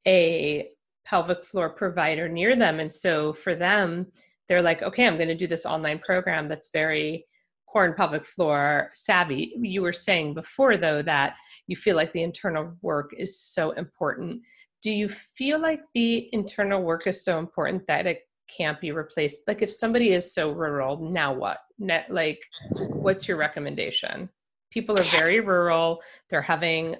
a 0.06 0.68
pelvic 1.04 1.44
floor 1.44 1.70
provider 1.70 2.28
near 2.28 2.54
them. 2.54 2.78
And 2.78 2.92
so 2.92 3.32
for 3.32 3.56
them, 3.56 4.06
they're 4.46 4.62
like, 4.62 4.80
okay, 4.80 5.04
I'm 5.04 5.16
going 5.16 5.26
to 5.30 5.34
do 5.34 5.48
this 5.48 5.66
online 5.66 5.98
program 5.98 6.48
that's 6.48 6.70
very 6.72 7.26
core 7.66 7.86
and 7.86 7.96
pelvic 7.96 8.24
floor 8.24 8.88
savvy. 8.92 9.52
You 9.60 9.82
were 9.82 9.92
saying 9.92 10.34
before, 10.34 10.76
though, 10.76 11.02
that 11.02 11.34
you 11.66 11.74
feel 11.74 11.96
like 11.96 12.12
the 12.12 12.22
internal 12.22 12.72
work 12.82 13.10
is 13.16 13.36
so 13.36 13.72
important. 13.72 14.42
Do 14.80 14.92
you 14.92 15.08
feel 15.08 15.58
like 15.58 15.80
the 15.94 16.32
internal 16.32 16.84
work 16.84 17.08
is 17.08 17.24
so 17.24 17.40
important 17.40 17.84
that 17.88 18.06
it 18.06 18.28
can't 18.56 18.80
be 18.80 18.90
replaced 18.90 19.46
like 19.46 19.62
if 19.62 19.70
somebody 19.70 20.10
is 20.10 20.34
so 20.34 20.50
rural 20.50 20.98
now 20.98 21.32
what 21.32 21.60
like 22.08 22.42
what's 22.88 23.28
your 23.28 23.36
recommendation 23.36 24.28
people 24.70 24.98
are 24.98 25.04
very 25.04 25.40
rural. 25.40 26.02
They're 26.28 26.42
having 26.42 26.96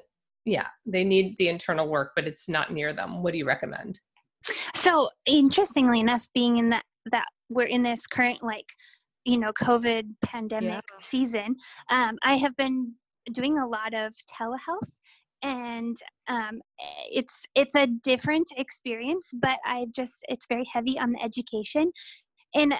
yeah 0.46 0.68
they 0.86 1.04
need 1.04 1.36
the 1.36 1.48
internal 1.48 1.86
work 1.86 2.12
but 2.14 2.26
it's 2.26 2.48
not 2.48 2.72
near 2.72 2.92
them. 2.92 3.22
What 3.22 3.32
do 3.32 3.38
you 3.38 3.46
recommend? 3.46 4.00
So 4.74 5.10
interestingly 5.26 6.00
enough 6.00 6.26
being 6.34 6.58
in 6.58 6.70
that 6.70 6.84
that 7.10 7.26
we're 7.48 7.66
in 7.66 7.82
this 7.82 8.06
current 8.06 8.42
like 8.42 8.66
you 9.24 9.38
know 9.38 9.52
covid 9.52 10.04
pandemic 10.22 10.70
yeah. 10.70 10.98
season 11.00 11.56
um, 11.90 12.16
i 12.22 12.36
have 12.36 12.56
been 12.56 12.94
doing 13.32 13.58
a 13.58 13.66
lot 13.66 13.92
of 13.92 14.14
telehealth 14.30 14.90
and 15.42 15.96
um, 16.28 16.60
it's 17.10 17.42
it's 17.54 17.74
a 17.74 17.86
different 17.86 18.48
experience 18.56 19.30
but 19.34 19.58
i 19.64 19.86
just 19.94 20.14
it's 20.28 20.46
very 20.46 20.64
heavy 20.72 20.98
on 20.98 21.12
the 21.12 21.22
education. 21.22 21.92
And 22.54 22.74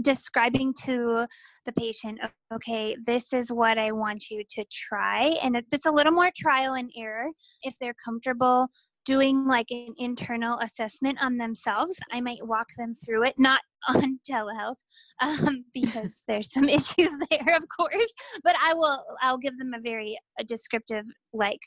describing 0.00 0.72
to 0.84 1.26
the 1.66 1.72
patient 1.72 2.18
okay 2.52 2.96
this 3.06 3.32
is 3.32 3.50
what 3.50 3.78
i 3.78 3.90
want 3.90 4.30
you 4.30 4.42
to 4.48 4.64
try 4.70 5.34
and 5.42 5.56
it's 5.72 5.86
a 5.86 5.90
little 5.90 6.12
more 6.12 6.30
trial 6.36 6.74
and 6.74 6.90
error 6.96 7.28
if 7.62 7.74
they're 7.78 7.94
comfortable 8.04 8.68
doing 9.04 9.46
like 9.46 9.70
an 9.70 9.94
internal 9.98 10.58
assessment 10.60 11.18
on 11.20 11.36
themselves. 11.36 11.94
I 12.12 12.20
might 12.20 12.46
walk 12.46 12.68
them 12.76 12.94
through 12.94 13.24
it 13.24 13.34
not 13.38 13.60
on 13.88 14.18
telehealth 14.28 14.76
um, 15.20 15.64
because 15.74 16.22
there's 16.28 16.52
some 16.52 16.68
issues 16.68 17.10
there, 17.30 17.56
of 17.56 17.64
course. 17.74 18.08
But 18.42 18.56
I 18.62 18.74
will 18.74 19.04
I'll 19.22 19.38
give 19.38 19.58
them 19.58 19.72
a 19.74 19.80
very 19.80 20.18
a 20.38 20.44
descriptive 20.44 21.04
like 21.32 21.60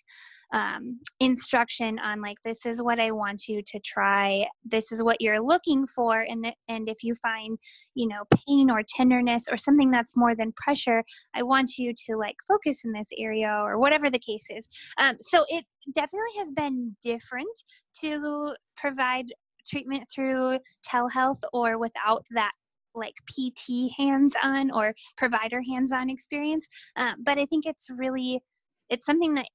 um, 0.53 0.99
instruction 1.19 1.99
on 1.99 2.21
like 2.21 2.37
this 2.43 2.65
is 2.65 2.81
what 2.81 2.99
I 2.99 3.11
want 3.11 3.47
you 3.47 3.61
to 3.61 3.79
try. 3.79 4.47
This 4.63 4.91
is 4.91 5.03
what 5.03 5.17
you're 5.19 5.41
looking 5.41 5.85
for, 5.87 6.21
and 6.21 6.43
the, 6.43 6.53
and 6.67 6.89
if 6.89 7.03
you 7.03 7.15
find 7.15 7.57
you 7.95 8.07
know 8.07 8.23
pain 8.47 8.69
or 8.69 8.81
tenderness 8.95 9.43
or 9.49 9.57
something 9.57 9.91
that's 9.91 10.15
more 10.15 10.35
than 10.35 10.53
pressure, 10.53 11.03
I 11.35 11.43
want 11.43 11.77
you 11.77 11.93
to 12.07 12.17
like 12.17 12.35
focus 12.47 12.79
in 12.83 12.93
this 12.93 13.07
area 13.17 13.49
or 13.49 13.79
whatever 13.79 14.09
the 14.09 14.19
case 14.19 14.45
is. 14.49 14.67
Um, 14.97 15.17
so 15.21 15.45
it 15.49 15.65
definitely 15.93 16.37
has 16.39 16.51
been 16.51 16.95
different 17.03 17.47
to 18.01 18.53
provide 18.75 19.25
treatment 19.67 20.07
through 20.13 20.59
telehealth 20.87 21.39
or 21.53 21.77
without 21.77 22.25
that 22.31 22.51
like 22.95 23.13
PT 23.29 23.91
hands 23.95 24.33
on 24.43 24.71
or 24.71 24.93
provider 25.17 25.61
hands 25.61 25.91
on 25.91 26.09
experience. 26.09 26.67
Um, 26.95 27.15
but 27.23 27.37
I 27.37 27.45
think 27.45 27.65
it's 27.65 27.87
really, 27.89 28.41
it's 28.89 29.05
something 29.05 29.35
that 29.35 29.47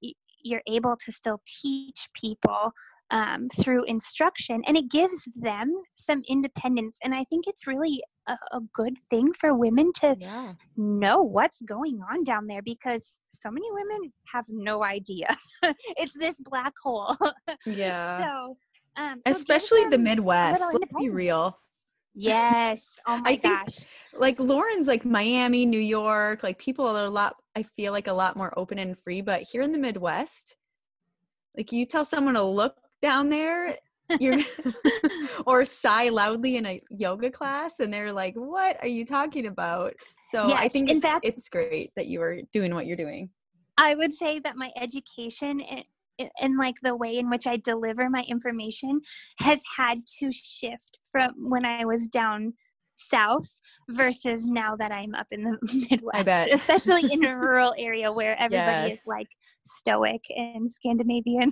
you're 0.43 0.63
able 0.69 0.97
to 1.05 1.13
still 1.13 1.41
teach 1.63 2.09
people 2.15 2.73
um, 3.11 3.49
through 3.61 3.85
instruction 3.85 4.63
and 4.67 4.77
it 4.77 4.91
gives 4.91 5.29
them 5.37 5.71
some 5.97 6.23
independence. 6.29 6.97
And 7.05 7.15
I 7.15 7.25
think 7.25 7.47
it's 7.47 7.67
really 7.67 8.03
a, 8.27 8.33
a 8.53 8.61
good 8.73 8.97
thing 9.11 9.33
for 9.35 9.55
women 9.55 9.93
to 10.01 10.17
yeah. 10.19 10.55
know 10.77 11.23
what's 11.23 11.61
going 11.63 12.01
on 12.11 12.25
down 12.25 12.47
there 12.47 12.63
because 12.63 13.19
so 13.29 13.51
many 13.51 13.71
women 13.71 14.13
have 14.33 14.47
no 14.49 14.83
idea. 14.83 15.27
it's 15.63 16.15
this 16.15 16.41
black 16.41 16.73
hole. 16.83 17.17
Yeah. 17.67 18.23
so, 18.23 18.57
um, 18.97 19.21
so 19.27 19.33
especially 19.33 19.85
the 19.87 19.99
Midwest. 19.99 20.63
Let's 20.73 20.95
be 20.99 21.11
real. 21.11 21.59
Yes. 22.15 22.91
Oh 23.07 23.17
my 23.25 23.31
I 23.31 23.37
gosh. 23.37 23.67
Think, 23.67 23.87
like 24.15 24.41
Lauren's 24.41 24.87
like 24.87 25.05
Miami, 25.05 25.67
New 25.67 25.81
York, 25.81 26.43
like 26.43 26.59
people 26.59 26.87
are 26.87 27.05
a 27.05 27.11
lot 27.11 27.37
I 27.57 27.63
feel 27.63 27.93
like 27.93 28.09
a 28.09 28.13
lot 28.13 28.37
more 28.37 28.53
open 28.59 28.79
and 28.79 28.99
free, 28.99 29.21
but 29.21 29.43
here 29.43 29.63
in 29.63 29.73
the 29.73 29.79
Midwest, 29.79 30.57
like 31.57 31.73
you 31.73 31.87
tell 31.87 32.05
someone 32.05 32.35
to 32.35 32.43
look 32.43 32.77
down 33.03 33.29
there, 33.29 33.77
you're 34.19 34.41
or 35.47 35.65
sigh 35.65 36.09
loudly 36.09 36.57
in 36.57 36.67
a 36.67 36.83
yoga 36.91 37.31
class 37.31 37.81
and 37.81 37.93
they're 37.93 38.13
like, 38.13 38.35
"What 38.35 38.77
are 38.83 38.89
you 38.89 39.05
talking 39.05 39.47
about?" 39.47 39.95
So 40.31 40.49
yes, 40.49 40.59
I 40.61 40.69
think 40.69 40.91
it's, 40.91 41.07
it's 41.23 41.49
great 41.49 41.93
that 41.97 42.07
you 42.07 42.23
are 42.23 42.41
doing 42.53 42.75
what 42.75 42.87
you're 42.87 42.97
doing. 42.97 43.31
I 43.79 43.95
would 43.95 44.13
say 44.13 44.39
that 44.41 44.57
my 44.57 44.71
education 44.77 45.61
and 46.41 46.59
like 46.59 46.77
the 46.83 46.97
way 46.97 47.19
in 47.19 47.31
which 47.31 47.47
I 47.47 47.57
deliver 47.57 48.09
my 48.11 48.23
information 48.29 49.01
has 49.39 49.61
had 49.77 50.07
to 50.19 50.33
shift 50.33 50.99
from 51.11 51.33
when 51.37 51.65
I 51.65 51.85
was 51.85 52.07
down 52.07 52.55
south 52.97 53.59
versus 53.89 54.47
now 54.47 54.77
that 54.77 54.93
I'm 54.93 55.15
up 55.15 55.27
in 55.31 55.43
the 55.45 55.59
Midwest, 55.91 56.51
especially 56.53 57.13
in 57.13 57.25
a 57.25 57.37
rural 57.39 57.75
area 57.77 58.13
where 58.13 58.39
everybody 58.39 58.91
yes. 58.91 59.01
is 59.01 59.07
like 59.07 59.29
stoic 59.65 60.25
and 60.31 60.71
Scandinavian. 60.71 61.51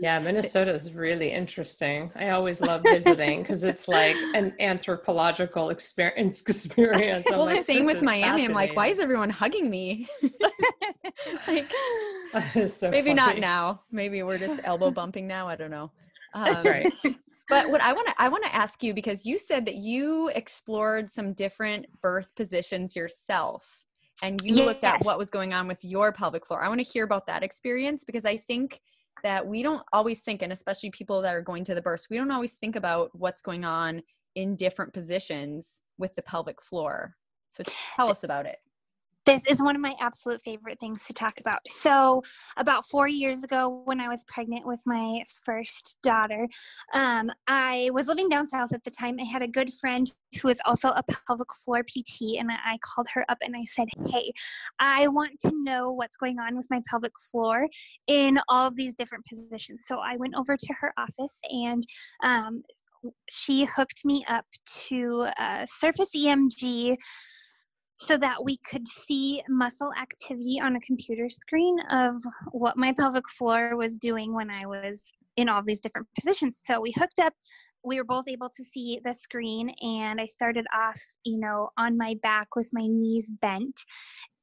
yeah, 0.00 0.18
Minnesota 0.18 0.72
is 0.72 0.92
really 0.94 1.30
interesting. 1.32 2.10
I 2.16 2.30
always 2.30 2.60
love 2.60 2.82
visiting 2.84 3.42
because 3.42 3.64
it's 3.64 3.88
like 3.88 4.16
an 4.34 4.54
anthropological 4.60 5.70
experience. 5.70 6.40
experience. 6.40 7.24
well, 7.28 7.46
like, 7.46 7.58
the 7.58 7.62
same 7.62 7.86
with 7.86 8.02
Miami. 8.02 8.44
I'm 8.44 8.52
like, 8.52 8.74
why 8.74 8.88
is 8.88 8.98
everyone 8.98 9.30
hugging 9.30 9.70
me? 9.70 10.08
like, 11.46 11.70
so 12.66 12.90
maybe 12.90 13.10
funny. 13.10 13.14
not 13.14 13.38
now. 13.38 13.82
Maybe 13.90 14.22
we're 14.22 14.38
just 14.38 14.60
elbow 14.64 14.90
bumping 14.90 15.26
now. 15.26 15.48
I 15.48 15.56
don't 15.56 15.70
know. 15.70 15.90
Um, 16.34 16.44
That's 16.44 16.64
right. 16.64 16.92
but 17.48 17.70
what 17.70 17.80
I 17.80 17.92
want 17.92 18.08
to 18.08 18.14
I 18.18 18.28
want 18.28 18.44
to 18.44 18.54
ask 18.54 18.82
you 18.82 18.92
because 18.92 19.24
you 19.24 19.38
said 19.38 19.64
that 19.66 19.76
you 19.76 20.28
explored 20.28 21.10
some 21.10 21.32
different 21.32 21.86
birth 22.02 22.28
positions 22.34 22.96
yourself 22.96 23.85
and 24.22 24.40
you 24.42 24.54
yes. 24.54 24.66
looked 24.66 24.84
at 24.84 25.02
what 25.02 25.18
was 25.18 25.30
going 25.30 25.52
on 25.52 25.68
with 25.68 25.84
your 25.84 26.12
pelvic 26.12 26.46
floor. 26.46 26.62
I 26.62 26.68
want 26.68 26.80
to 26.80 26.86
hear 26.86 27.04
about 27.04 27.26
that 27.26 27.42
experience 27.42 28.04
because 28.04 28.24
I 28.24 28.36
think 28.36 28.80
that 29.22 29.46
we 29.46 29.62
don't 29.62 29.82
always 29.92 30.22
think, 30.22 30.42
and 30.42 30.52
especially 30.52 30.90
people 30.90 31.22
that 31.22 31.34
are 31.34 31.42
going 31.42 31.64
to 31.64 31.74
the 31.74 31.82
birth, 31.82 32.06
we 32.10 32.16
don't 32.16 32.30
always 32.30 32.54
think 32.54 32.76
about 32.76 33.10
what's 33.14 33.42
going 33.42 33.64
on 33.64 34.02
in 34.34 34.56
different 34.56 34.92
positions 34.92 35.82
with 35.98 36.12
the 36.14 36.22
pelvic 36.22 36.62
floor. 36.62 37.14
So 37.50 37.62
tell 37.96 38.10
us 38.10 38.24
about 38.24 38.46
it 38.46 38.58
this 39.26 39.42
is 39.48 39.60
one 39.60 39.74
of 39.74 39.82
my 39.82 39.94
absolute 40.00 40.40
favorite 40.42 40.78
things 40.78 41.04
to 41.04 41.12
talk 41.12 41.40
about. 41.40 41.58
So, 41.66 42.22
about 42.56 42.86
four 42.86 43.08
years 43.08 43.42
ago, 43.42 43.82
when 43.84 44.00
I 44.00 44.08
was 44.08 44.24
pregnant 44.24 44.64
with 44.64 44.80
my 44.86 45.24
first 45.44 45.96
daughter, 46.02 46.46
um, 46.94 47.30
I 47.48 47.90
was 47.92 48.06
living 48.06 48.28
down 48.28 48.46
south 48.46 48.72
at 48.72 48.84
the 48.84 48.90
time. 48.90 49.16
I 49.20 49.24
had 49.24 49.42
a 49.42 49.48
good 49.48 49.72
friend 49.74 50.10
who 50.40 50.48
was 50.48 50.58
also 50.64 50.90
a 50.90 51.02
pelvic 51.26 51.48
floor 51.64 51.82
PT, 51.82 52.38
and 52.38 52.50
I 52.52 52.78
called 52.82 53.08
her 53.14 53.24
up 53.28 53.38
and 53.42 53.56
I 53.56 53.64
said, 53.64 53.88
Hey, 54.08 54.32
I 54.78 55.08
want 55.08 55.40
to 55.40 55.50
know 55.52 55.90
what's 55.90 56.16
going 56.16 56.38
on 56.38 56.56
with 56.56 56.66
my 56.70 56.80
pelvic 56.88 57.12
floor 57.30 57.66
in 58.06 58.38
all 58.48 58.68
of 58.68 58.76
these 58.76 58.94
different 58.94 59.24
positions. 59.26 59.84
So, 59.86 59.98
I 59.98 60.16
went 60.16 60.34
over 60.36 60.56
to 60.56 60.74
her 60.80 60.92
office 60.96 61.40
and 61.50 61.82
um, 62.22 62.62
she 63.28 63.64
hooked 63.64 64.04
me 64.04 64.24
up 64.28 64.46
to 64.88 65.28
a 65.36 65.66
surface 65.68 66.10
EMG 66.16 66.96
so 67.98 68.16
that 68.18 68.44
we 68.44 68.58
could 68.58 68.86
see 68.86 69.42
muscle 69.48 69.90
activity 70.00 70.60
on 70.62 70.76
a 70.76 70.80
computer 70.80 71.30
screen 71.30 71.78
of 71.90 72.14
what 72.52 72.76
my 72.76 72.92
pelvic 72.92 73.28
floor 73.28 73.76
was 73.76 73.96
doing 73.96 74.34
when 74.34 74.50
I 74.50 74.66
was 74.66 75.10
in 75.36 75.48
all 75.48 75.62
these 75.62 75.80
different 75.80 76.06
positions. 76.18 76.60
So 76.62 76.80
we 76.80 76.92
hooked 76.96 77.18
up, 77.18 77.32
we 77.84 77.96
were 77.98 78.04
both 78.04 78.28
able 78.28 78.50
to 78.50 78.64
see 78.64 79.00
the 79.04 79.14
screen, 79.14 79.70
and 79.80 80.20
I 80.20 80.24
started 80.24 80.66
off, 80.74 80.98
you 81.24 81.38
know, 81.38 81.70
on 81.78 81.96
my 81.96 82.16
back 82.22 82.56
with 82.56 82.68
my 82.72 82.86
knees 82.86 83.30
bent. 83.40 83.80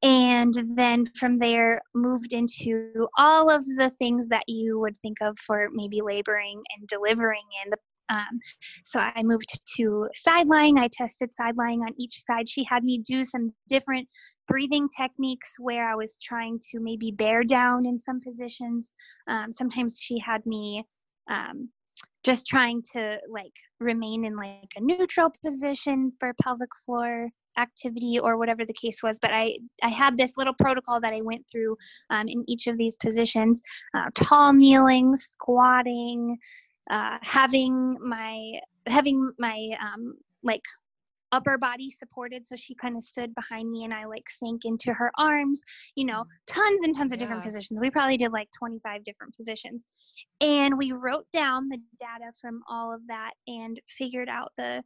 And 0.02 0.54
then 0.76 1.06
from 1.18 1.40
there, 1.40 1.82
moved 1.94 2.34
into 2.34 3.08
all 3.18 3.50
of 3.50 3.64
the 3.78 3.90
things 3.92 4.28
that 4.28 4.44
you 4.48 4.80
would 4.80 4.98
think 4.98 5.22
of 5.22 5.38
for 5.40 5.70
maybe 5.72 6.02
laboring 6.02 6.62
and 6.76 6.88
delivering 6.88 7.44
in 7.64 7.70
the 7.70 7.78
um, 8.10 8.40
so 8.84 9.00
I 9.00 9.24
moved 9.24 9.60
to 9.78 10.10
side 10.16 10.48
lying. 10.48 10.78
I 10.78 10.90
tested 10.92 11.34
side 11.34 11.56
lying 11.58 11.82
on 11.82 11.94
each 11.98 12.22
side. 12.24 12.50
She 12.50 12.64
had 12.64 12.84
me 12.84 13.00
do 13.00 13.24
some 13.24 13.54
different 13.70 14.08
breathing 14.48 14.88
techniques 14.96 15.56
where 15.58 15.90
I 15.90 15.96
was 15.96 16.18
trying 16.22 16.60
to 16.72 16.80
maybe 16.80 17.12
bear 17.12 17.44
down 17.44 17.86
in 17.86 17.98
some 18.00 18.22
positions. 18.22 18.92
Um, 19.28 19.52
sometimes 19.52 19.98
she 20.00 20.20
had 20.20 20.46
me 20.46 20.86
um, 21.30 21.70
just 22.24 22.46
trying 22.46 22.82
to 22.94 23.18
like 23.30 23.54
remain 23.80 24.26
in 24.26 24.36
like 24.36 24.72
a 24.78 24.82
neutral 24.82 25.32
position 25.44 26.12
for 26.20 26.34
pelvic 26.42 26.70
floor 26.86 27.30
activity 27.58 28.18
or 28.20 28.38
whatever 28.38 28.66
the 28.66 28.74
case 28.74 29.04
was 29.04 29.20
but 29.22 29.30
i 29.32 29.56
i 29.84 29.90
had 29.90 30.18
this 30.18 30.34
little 30.38 30.56
protocol 30.56 31.00
that 31.00 31.14
i 31.14 31.22
went 31.22 31.46
through 31.52 31.78
um, 32.10 32.28
in 32.28 32.44
each 32.48 32.66
of 32.66 32.78
these 32.80 32.96
positions 32.96 33.62
uh, 33.96 34.10
tall 34.16 34.54
kneeling 34.54 35.16
squatting 35.16 36.36
uh, 36.90 37.18
having 37.22 37.98
my 38.02 38.60
having 38.88 39.32
my 39.40 39.70
um, 39.82 40.16
like 40.44 40.64
upper 41.34 41.58
body 41.58 41.90
supported 41.90 42.46
so 42.46 42.56
she 42.56 42.76
kind 42.76 42.96
of 42.96 43.04
stood 43.04 43.34
behind 43.34 43.70
me 43.70 43.84
and 43.84 43.94
i 43.94 44.06
like 44.06 44.30
sank 44.30 44.66
into 44.66 44.94
her 44.94 45.12
arms 45.18 45.60
you 45.96 46.06
know 46.06 46.24
tons 46.46 46.84
and 46.84 46.96
tons 46.96 47.12
of 47.12 47.18
yeah. 47.18 47.26
different 47.26 47.44
positions 47.44 47.82
we 47.82 47.90
probably 47.90 48.18
did 48.18 48.32
like 48.32 48.48
25 48.58 49.04
different 49.04 49.36
positions 49.36 49.84
and 50.42 50.78
we 50.78 50.92
wrote 50.92 51.26
down 51.34 51.68
the 51.70 51.80
data 52.00 52.32
from 52.40 52.62
all 52.70 52.94
of 52.94 53.02
that 53.08 53.32
and 53.48 53.82
figured 53.88 54.30
out 54.30 54.52
the 54.58 54.82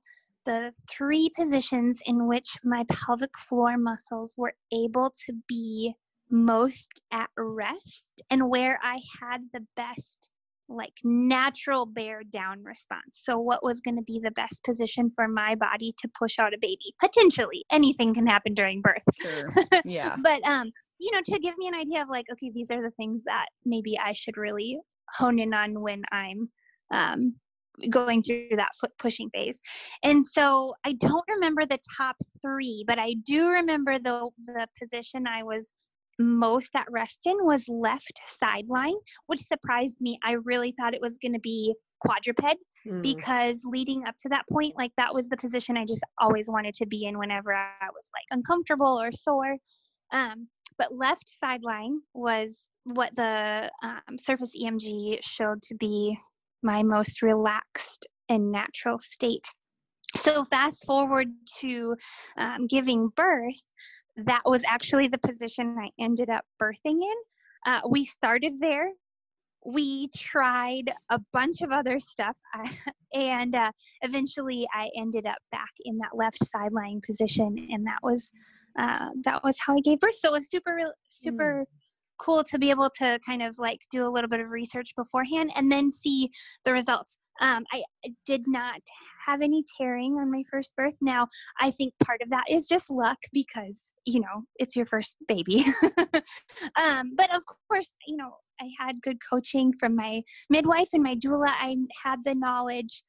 the 0.46 0.72
three 0.90 1.30
positions 1.36 2.02
in 2.06 2.26
which 2.26 2.48
my 2.64 2.86
pelvic 2.90 3.38
floor 3.38 3.78
muscles 3.78 4.34
were 4.38 4.54
able 4.72 5.14
to 5.26 5.34
be 5.50 5.94
most 6.30 6.88
at 7.12 7.30
rest 7.38 8.08
and 8.30 8.50
where 8.50 8.80
i 8.82 9.00
had 9.20 9.42
the 9.52 9.66
best 9.76 10.30
like 10.70 10.94
natural 11.04 11.86
bear 11.86 12.24
down 12.24 12.64
response. 12.64 13.02
So, 13.14 13.40
what 13.40 13.64
was 13.64 13.82
going 13.82 13.96
to 13.96 14.04
be 14.04 14.20
the 14.24 14.32
best 14.32 14.64
position 14.64 15.12
for 15.16 15.28
my 15.28 15.56
body 15.56 15.94
to 16.00 16.10
push 16.18 16.40
out 16.40 16.54
a 16.54 16.58
baby? 16.60 16.94
Potentially, 17.00 17.66
anything 17.72 18.14
can 18.14 18.28
happen 18.28 18.54
during 18.54 18.82
birth. 18.82 19.04
Sure. 19.22 19.52
Yeah. 19.86 20.16
but, 20.22 20.46
um, 20.46 20.72
you 21.00 21.12
know, 21.12 21.22
to 21.26 21.40
give 21.40 21.58
me 21.58 21.68
an 21.68 21.76
idea 21.76 22.02
of 22.02 22.10
like, 22.10 22.26
okay, 22.32 22.52
these 22.54 22.72
are 22.72 22.82
the 22.82 22.92
things 22.92 23.24
that 23.26 23.46
maybe 23.66 23.98
I 23.98 24.14
should 24.14 24.38
really 24.38 24.80
hone 25.14 25.40
in 25.40 25.54
on 25.54 25.80
when 25.82 26.04
I'm 26.12 26.50
um, 26.92 27.36
going 27.90 28.24
through 28.24 28.50
that 28.56 28.72
foot 28.80 28.92
pushing 28.98 29.30
phase. 29.30 29.60
And 30.04 30.26
so 30.26 30.74
I 30.86 30.94
don't 30.94 31.24
remember 31.30 31.66
the 31.66 31.80
top 31.98 32.16
three, 32.42 32.84
but 32.88 33.00
I 33.00 33.16
do 33.26 33.48
remember 33.48 34.00
the 34.00 34.30
the 34.46 34.68
position 34.80 35.28
I 35.28 35.44
was 35.44 35.72
most 36.20 36.76
at 36.76 36.86
Reston 36.90 37.38
was 37.42 37.68
left 37.68 38.20
side 38.26 38.66
lying, 38.68 38.98
which 39.28 39.42
surprised 39.42 40.02
me. 40.02 40.20
I 40.24 40.34
really 40.44 40.74
thought 40.78 40.94
it 40.94 41.02
was 41.02 41.18
going 41.22 41.34
to 41.34 41.40
be 41.40 41.76
quadruped 42.00 42.42
mm. 42.86 43.02
because 43.02 43.62
leading 43.66 44.06
up 44.06 44.16
to 44.20 44.30
that 44.30 44.46
point, 44.52 44.76
like 44.78 44.92
that 44.98 45.14
was 45.14 45.30
the 45.30 45.38
position 45.38 45.78
I 45.78 45.86
just 45.86 46.04
always 46.20 46.48
wanted 46.50 46.74
to 46.76 46.86
be 46.86 47.06
in 47.06 47.18
whenever 47.18 47.54
I 47.54 47.90
was 47.94 48.06
like 48.14 48.26
uncomfortable 48.32 49.00
or 49.00 49.12
sore. 49.12 49.56
Um, 50.12 50.48
but 50.78 50.96
left 50.96 51.30
side 51.34 51.62
lying 51.64 52.02
was 52.14 52.60
what 52.84 53.16
the 53.16 53.70
um, 53.84 54.18
surface 54.18 54.54
EMG 54.56 55.20
showed 55.22 55.62
to 55.64 55.76
be 55.76 56.18
my 56.64 56.84
most 56.84 57.22
relaxed 57.22 58.08
and 58.30 58.52
natural 58.52 59.00
state. 59.00 59.48
so 60.22 60.46
fast 60.46 60.86
forward 60.86 61.28
to 61.62 61.96
um, 62.38 62.68
giving 62.68 63.10
birth, 63.16 63.62
that 64.18 64.42
was 64.46 64.64
actually 64.68 65.08
the 65.08 65.18
position 65.18 65.78
I 65.80 65.90
ended 66.00 66.30
up 66.30 66.46
birthing 66.62 67.02
in. 67.02 67.16
Uh, 67.66 67.82
we 67.88 68.06
started 68.06 68.54
there. 68.60 68.92
We 69.66 70.10
tried 70.16 70.94
a 71.10 71.20
bunch 71.34 71.62
of 71.62 71.72
other 71.72 72.00
stuff, 72.00 72.36
and 73.14 73.54
uh, 73.56 73.72
eventually 74.02 74.68
I 74.74 74.90
ended 74.96 75.26
up 75.26 75.38
back 75.52 75.72
in 75.84 75.98
that 75.98 76.16
left 76.16 76.46
side 76.46 76.72
lying 76.72 77.02
position, 77.06 77.68
and 77.72 77.86
that 77.86 78.00
was 78.02 78.32
uh, 78.80 79.10
that 79.24 79.44
was 79.44 79.58
how 79.60 79.76
I 79.76 79.82
gave 79.82 80.00
birth. 80.00 80.16
So 80.16 80.30
it 80.30 80.34
was 80.34 80.50
super 80.50 80.80
super. 81.08 81.66
Mm 81.66 81.74
cool 82.20 82.44
to 82.44 82.58
be 82.58 82.70
able 82.70 82.90
to 82.90 83.20
kind 83.26 83.42
of 83.42 83.58
like 83.60 83.82
do 83.92 84.08
a 84.08 84.10
little 84.10 84.30
bit 84.30 84.40
of 84.40 84.50
research 84.50 84.96
beforehand 84.96 85.52
and 85.56 85.72
then 85.72 85.90
see 85.90 86.32
the 86.64 86.74
results. 86.74 87.18
Um, 87.42 87.66
I 87.72 87.84
did 88.26 88.44
not 88.48 88.82
have 89.26 89.42
any 89.42 89.64
tearing 89.78 90.14
on 90.20 90.32
my 90.32 90.44
first 90.50 90.76
birth. 90.76 90.98
Now, 91.02 91.28
I 91.60 91.72
think 91.72 91.94
part 92.04 92.22
of 92.22 92.30
that 92.30 92.46
is 92.50 92.68
just 92.68 92.90
luck 92.90 93.18
because, 93.34 93.94
you 94.06 94.20
know, 94.20 94.44
it's 94.56 94.76
your 94.76 94.86
first 94.86 95.16
baby. 95.28 95.66
um, 96.80 97.12
but 97.16 97.34
of 97.36 97.44
course, 97.70 97.92
you 98.08 98.18
know, 98.18 98.36
I 98.62 98.70
had 98.80 99.02
good 99.02 99.18
coaching 99.28 99.74
from 99.74 99.96
my 99.96 100.24
midwife 100.50 100.90
and 100.94 101.04
my 101.04 101.16
doula. 101.16 101.50
I 101.50 101.76
had 102.04 102.20
the 102.26 102.36
knowledge 102.36 103.04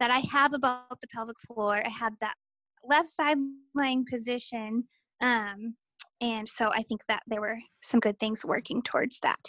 that 0.00 0.10
I 0.10 0.22
have 0.32 0.52
about 0.52 1.00
the 1.00 1.08
pelvic 1.14 1.36
floor. 1.46 1.82
I 1.84 1.88
had 1.88 2.14
that 2.20 2.34
left 2.82 3.08
side 3.08 3.38
lying 3.74 4.04
position. 4.10 4.84
Um, 5.20 5.76
and 6.20 6.48
so 6.48 6.70
I 6.72 6.82
think 6.82 7.02
that 7.08 7.22
there 7.26 7.40
were 7.40 7.58
some 7.82 8.00
good 8.00 8.18
things 8.18 8.44
working 8.44 8.82
towards 8.82 9.18
that. 9.22 9.40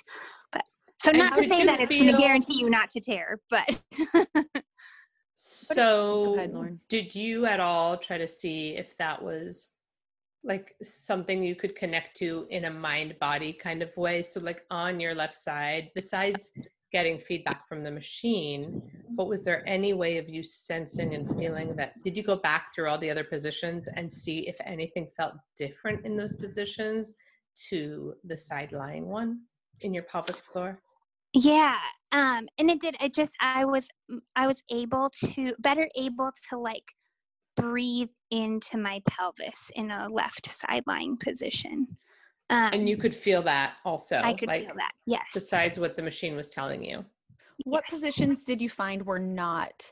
But 1.04 1.14
so 1.14 1.18
not 1.18 1.36
to 1.36 1.48
say 1.48 1.66
that 1.66 1.78
feel... 1.78 1.88
it's 1.88 1.96
going 1.96 2.12
to 2.12 2.18
guarantee 2.18 2.60
you 2.60 2.70
not 2.70 2.90
to 2.92 3.00
tear, 3.00 3.40
but. 3.50 3.82
so, 5.34 6.36
ahead, 6.36 6.80
did 6.90 7.14
you 7.14 7.46
at 7.46 7.60
all 7.60 7.98
try 7.98 8.18
to 8.18 8.28
see 8.28 8.76
if 8.76 8.98
that 8.98 9.22
was 9.22 9.72
like 10.44 10.76
something 10.82 11.44
you 11.44 11.56
could 11.56 11.76
connect 11.76 12.16
to 12.18 12.46
in 12.50 12.66
a 12.66 12.72
mind 12.72 13.16
body 13.20 13.54
kind 13.54 13.82
of 13.82 13.96
way? 13.98 14.22
So, 14.22 14.40
like 14.40 14.64
on 14.70 15.00
your 15.00 15.14
left 15.14 15.36
side, 15.36 15.92
besides 15.96 16.52
getting 16.96 17.20
feedback 17.20 17.68
from 17.68 17.84
the 17.84 17.92
machine 17.92 18.82
but 19.18 19.28
was 19.28 19.44
there 19.44 19.62
any 19.68 19.92
way 19.94 20.18
of 20.18 20.30
you 20.30 20.42
sensing 20.42 21.14
and 21.14 21.28
feeling 21.38 21.76
that 21.76 21.94
did 22.04 22.16
you 22.16 22.24
go 22.24 22.38
back 22.38 22.74
through 22.74 22.88
all 22.88 22.98
the 22.98 23.10
other 23.10 23.24
positions 23.26 23.90
and 23.96 24.10
see 24.10 24.48
if 24.48 24.56
anything 24.64 25.06
felt 25.18 25.34
different 25.58 26.06
in 26.06 26.16
those 26.16 26.34
positions 26.34 27.16
to 27.70 28.14
the 28.24 28.38
side 28.38 28.72
lying 28.72 29.08
one 29.08 29.40
in 29.82 29.94
your 29.94 30.04
pelvic 30.04 30.38
floor 30.38 30.80
yeah 31.34 31.78
um 32.12 32.48
and 32.58 32.70
it 32.70 32.80
did 32.80 32.96
it 33.02 33.14
just 33.14 33.34
i 33.42 33.66
was 33.66 33.88
i 34.36 34.48
was 34.48 34.62
able 34.72 35.10
to 35.10 35.54
better 35.60 35.88
able 35.96 36.32
to 36.50 36.58
like 36.58 36.84
breathe 37.56 38.10
into 38.32 38.78
my 38.78 39.02
pelvis 39.08 39.72
in 39.76 39.92
a 39.92 40.10
left 40.10 40.50
side 40.52 40.84
lying 40.88 41.18
position 41.18 41.88
um, 42.50 42.70
and 42.74 42.90
you 42.90 42.98
could 42.98 43.16
feel 43.16 43.42
that 43.44 43.74
also. 43.84 44.18
I 44.18 44.34
could 44.34 44.48
like, 44.48 44.68
feel 44.68 44.76
that. 44.76 44.92
Yes. 45.06 45.26
Besides 45.34 45.80
what 45.80 45.96
the 45.96 46.04
machine 46.04 46.36
was 46.36 46.50
telling 46.50 46.84
you. 46.84 47.04
What 47.64 47.84
yes. 47.90 47.96
positions 47.96 48.44
did 48.44 48.62
you 48.62 48.70
find 48.70 49.06
were 49.06 49.20
not 49.20 49.90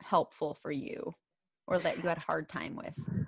helpful 0.00 0.54
for 0.54 0.70
you, 0.70 1.14
or 1.66 1.78
that 1.78 1.96
you 1.96 2.08
had 2.08 2.18
a 2.18 2.20
hard 2.20 2.48
time 2.48 2.76
with? 2.76 3.19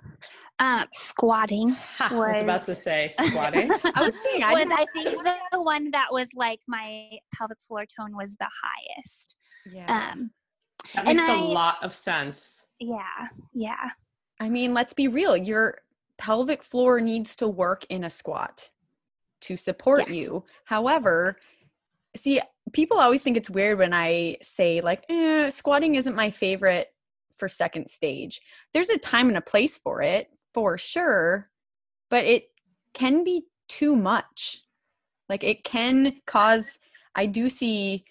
Um, 0.59 0.85
squatting. 0.93 1.69
Was, 1.69 1.77
I 1.99 2.13
was 2.13 2.41
about 2.41 2.65
to 2.65 2.75
say 2.75 3.11
squatting. 3.19 3.71
I 3.95 4.03
was 4.03 4.19
seeing. 4.21 4.43
I 4.43 4.53
was 4.53 4.67
I 4.71 4.85
think 4.93 5.17
the 5.51 5.61
one 5.61 5.91
that 5.91 6.07
was 6.11 6.29
like 6.35 6.59
my 6.67 7.09
pelvic 7.33 7.57
floor 7.67 7.85
tone 7.85 8.15
was 8.15 8.35
the 8.35 8.47
highest. 8.63 9.35
Yeah. 9.71 10.11
Um, 10.11 10.31
that 10.95 11.05
makes 11.05 11.27
a 11.27 11.35
lot 11.35 11.77
of 11.81 11.93
sense. 11.93 12.67
Yeah. 12.79 13.27
Yeah. 13.53 13.89
I 14.39 14.49
mean, 14.49 14.73
let's 14.73 14.93
be 14.93 15.07
real. 15.07 15.35
You're 15.35 15.79
pelvic 16.17 16.63
floor 16.63 17.01
needs 17.01 17.35
to 17.37 17.47
work 17.47 17.85
in 17.89 18.03
a 18.03 18.09
squat 18.09 18.69
to 19.41 19.57
support 19.57 20.01
yes. 20.01 20.11
you. 20.11 20.43
However, 20.65 21.37
see, 22.15 22.39
people 22.71 22.99
always 22.99 23.23
think 23.23 23.37
it's 23.37 23.49
weird 23.49 23.79
when 23.79 23.93
I 23.93 24.37
say, 24.41 24.81
like, 24.81 25.03
eh, 25.09 25.49
squatting 25.49 25.95
isn't 25.95 26.15
my 26.15 26.29
favorite 26.29 26.92
for 27.37 27.47
second 27.47 27.89
stage. 27.89 28.41
There's 28.73 28.89
a 28.89 28.97
time 28.97 29.27
and 29.27 29.37
a 29.37 29.41
place 29.41 29.77
for 29.77 30.01
it, 30.01 30.29
for 30.53 30.77
sure, 30.77 31.49
but 32.09 32.25
it 32.25 32.49
can 32.93 33.23
be 33.23 33.45
too 33.67 33.95
much. 33.95 34.61
Like, 35.29 35.43
it 35.43 35.63
can 35.63 36.21
cause, 36.27 36.79
I 37.15 37.25
do 37.25 37.49
see, 37.49 38.05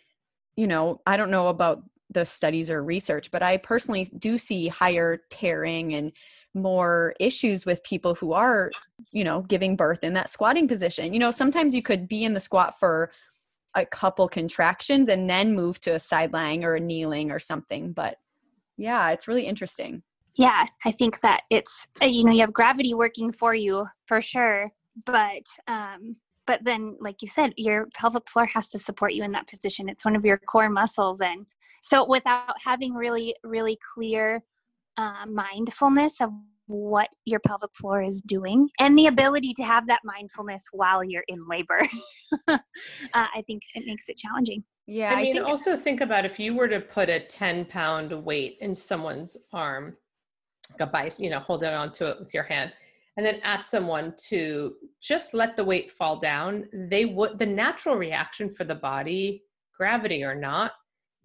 you 0.57 0.67
know, 0.67 1.01
I 1.07 1.17
don't 1.17 1.31
know 1.31 1.49
about 1.49 1.83
the 2.11 2.25
studies 2.25 2.71
or 2.71 2.83
research, 2.83 3.31
but 3.31 3.43
I 3.43 3.57
personally 3.57 4.07
do 4.19 4.39
see 4.39 4.69
higher 4.69 5.23
tearing 5.31 5.95
and 5.95 6.13
more 6.55 7.15
issues 7.19 7.65
with 7.65 7.83
people 7.85 8.15
who 8.15 8.33
are, 8.33 8.71
you 9.13 9.25
know, 9.25 9.43
giving 9.43 9.77
birth 9.77 10.05
in 10.05 10.13
that 10.15 10.29
squatting 10.29 10.69
position. 10.69 11.15
You 11.15 11.21
know, 11.21 11.31
sometimes 11.31 11.75
you 11.75 11.81
could 11.81 12.09
be 12.09 12.25
in 12.25 12.35
the 12.35 12.41
squat 12.41 12.79
for 12.79 13.11
a 13.75 13.87
couple 13.87 14.29
contractions 14.29 15.09
and 15.09 15.31
then 15.31 15.55
move 15.55 15.81
to 15.81 15.95
a 15.95 15.99
side 15.99 16.33
lying 16.33 16.65
or 16.65 16.75
a 16.75 16.81
kneeling 16.81 17.31
or 17.31 17.39
something. 17.39 17.93
But 17.93 18.19
yeah, 18.77 19.11
it's 19.11 19.29
really 19.29 19.47
interesting. 19.47 20.03
Yeah, 20.37 20.67
I 20.85 20.93
think 20.93 21.21
that 21.21 21.43
it's, 21.51 21.87
uh, 22.03 22.07
you 22.07 22.25
know, 22.25 22.33
you 22.33 22.41
have 22.41 22.53
gravity 22.53 22.95
working 22.95 23.33
for 23.33 23.55
you 23.55 23.87
for 24.07 24.21
sure. 24.21 24.71
But, 25.05 25.45
um, 25.69 26.17
but 26.47 26.65
then 26.65 26.97
like 27.01 27.23
you 27.23 27.29
said 27.29 27.53
your 27.57 27.87
pelvic 27.95 28.29
floor 28.29 28.47
has 28.47 28.69
to 28.69 28.79
support 28.79 29.15
you 29.15 29.23
in 29.23 29.31
that 29.31 29.47
position 29.47 29.89
it's 29.89 30.05
one 30.05 30.17
of 30.17 30.25
your 30.25 30.37
core 30.37 30.69
muscles 30.69 31.21
and 31.21 31.47
so 31.81 32.05
without 32.05 32.55
having 32.65 32.93
really 32.95 33.35
really 33.45 33.79
clear 33.95 34.43
uh, 34.97 35.25
mindfulness 35.27 36.21
of 36.21 36.31
what 36.67 37.09
your 37.25 37.41
pelvic 37.41 37.71
floor 37.75 38.03
is 38.03 38.21
doing 38.21 38.69
and 38.79 38.99
the 38.99 39.07
ability 39.07 39.53
to 39.55 39.63
have 39.63 39.87
that 39.87 40.01
mindfulness 40.05 40.65
while 40.73 41.05
you're 41.05 41.25
in 41.29 41.39
labor. 41.49 41.87
uh, 42.49 42.59
I 43.13 43.43
think 43.47 43.63
it 43.75 43.85
makes 43.87 44.09
it 44.09 44.17
challenging. 44.17 44.65
Yeah. 44.87 45.15
I 45.15 45.23
mean, 45.23 45.31
I 45.31 45.33
think- 45.39 45.49
also 45.49 45.77
think 45.77 46.01
about 46.01 46.25
if 46.25 46.39
you 46.39 46.55
were 46.55 46.69
to 46.69 46.81
put 46.81 47.09
a 47.09 47.21
10 47.21 47.65
pound 47.67 48.13
weight 48.25 48.59
in 48.61 48.75
someone's 48.75 49.37
arm, 49.53 49.97
a 50.81 50.87
bice, 50.87 51.21
you 51.21 51.31
know, 51.31 51.39
hold 51.39 51.63
it 51.63 51.73
onto 51.73 52.07
it 52.07 52.19
with 52.19 52.33
your 52.33 52.45
hand, 52.45 52.73
and 53.17 53.27
then 53.27 53.41
ask 53.43 53.69
someone 53.69 54.15
to 54.29 54.75
just 55.01 55.35
let 55.35 55.57
the 55.57 55.65
weight 55.65 55.91
fall 55.91 56.19
down, 56.19 56.69
they 56.73 57.05
would, 57.05 57.39
the 57.39 57.47
natural 57.47 57.97
reaction 57.97 58.49
for 58.49 58.65
the 58.65 58.75
body, 58.75 59.45
gravity 59.77 60.25
or 60.25 60.35
not, 60.35 60.73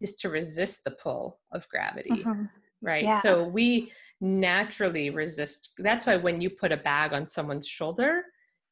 is 0.01 0.15
to 0.15 0.29
resist 0.29 0.83
the 0.83 0.91
pull 0.91 1.39
of 1.51 1.67
gravity. 1.69 2.09
Mm-hmm 2.09 2.45
right? 2.81 3.03
Yeah. 3.03 3.19
So 3.19 3.43
we 3.43 3.91
naturally 4.21 5.09
resist. 5.09 5.73
That's 5.77 6.05
why 6.05 6.17
when 6.17 6.41
you 6.41 6.49
put 6.49 6.71
a 6.71 6.77
bag 6.77 7.13
on 7.13 7.27
someone's 7.27 7.67
shoulder, 7.67 8.23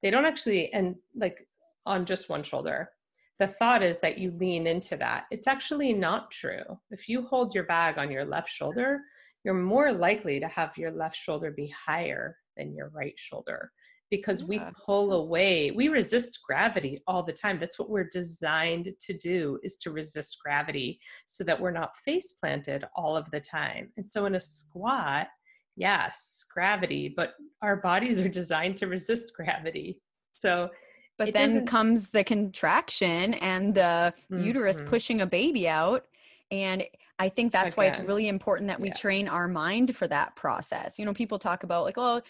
they 0.02 0.12
don't 0.12 0.26
actually, 0.26 0.71
and 0.74 0.95
like 1.15 1.48
on 1.86 2.06
just 2.06 2.30
one 2.30 2.43
shoulder, 2.43 2.89
the 3.38 3.48
thought 3.48 3.84
is 3.84 4.00
that 4.00 4.17
you 4.17 4.32
lean 4.32 4.65
into 4.65 4.95
that. 4.98 5.26
It's 5.32 5.48
actually 5.48 5.93
not 5.93 6.32
true. 6.32 6.63
If 6.91 7.10
you 7.10 7.24
hold 7.24 7.54
your 7.54 7.65
bag 7.65 7.98
on 7.98 8.12
your 8.12 8.26
left 8.26 8.50
shoulder, 8.50 9.02
you're 9.43 9.54
more 9.54 9.91
likely 9.91 10.39
to 10.39 10.48
have 10.48 10.78
your 10.78 10.91
left 10.91 11.15
shoulder 11.15 11.52
be 11.52 11.67
higher 11.67 12.38
than 12.58 12.74
your 12.74 12.89
right 12.89 13.13
shoulder 13.17 13.71
because 14.12 14.43
we 14.43 14.62
pull 14.86 15.13
away 15.13 15.71
we 15.71 15.88
resist 15.88 16.39
gravity 16.48 17.00
all 17.08 17.24
the 17.24 17.34
time 17.34 17.58
that's 17.60 17.80
what 17.80 17.89
we're 17.89 18.08
designed 18.12 18.89
to 19.00 19.17
do 19.17 19.60
is 19.63 19.78
to 19.78 19.91
resist 19.91 20.38
gravity 20.43 21.00
so 21.26 21.43
that 21.43 21.60
we're 21.60 21.71
not 21.71 21.98
face 21.98 22.34
planted 22.34 22.86
all 22.95 23.15
of 23.15 23.30
the 23.32 23.39
time 23.39 23.91
and 23.98 24.06
so 24.06 24.26
in 24.26 24.36
a 24.36 24.39
squat 24.39 25.28
yes 25.76 26.45
gravity 26.54 27.12
but 27.15 27.34
our 27.62 27.78
bodies 27.78 28.21
are 28.21 28.30
designed 28.41 28.78
to 28.78 28.88
resist 28.88 29.34
gravity 29.36 30.00
so 30.36 30.69
but 31.17 31.34
then 31.34 31.65
comes 31.65 32.10
the 32.10 32.23
contraction 32.23 33.36
and 33.36 33.73
the 33.73 34.13
mm-hmm. 34.32 34.43
uterus 34.43 34.82
pushing 34.86 35.21
a 35.21 35.25
baby 35.25 35.67
out 35.67 36.06
and 36.51 36.84
I 37.17 37.30
think 37.30 37.51
that's 37.51 37.73
Again. 37.73 37.84
why 37.84 37.88
it's 37.88 37.99
really 37.99 38.28
important 38.28 38.67
that 38.67 38.80
we 38.80 38.89
yeah. 38.89 38.95
train 38.95 39.28
our 39.28 39.47
mind 39.47 39.95
for 39.95 40.08
that 40.08 40.36
process. 40.36 40.99
You 40.99 41.06
know, 41.06 41.13
people 41.13 41.39
talk 41.39 41.63
about 41.63 41.86
like, 41.86 41.97
well, 41.97 42.21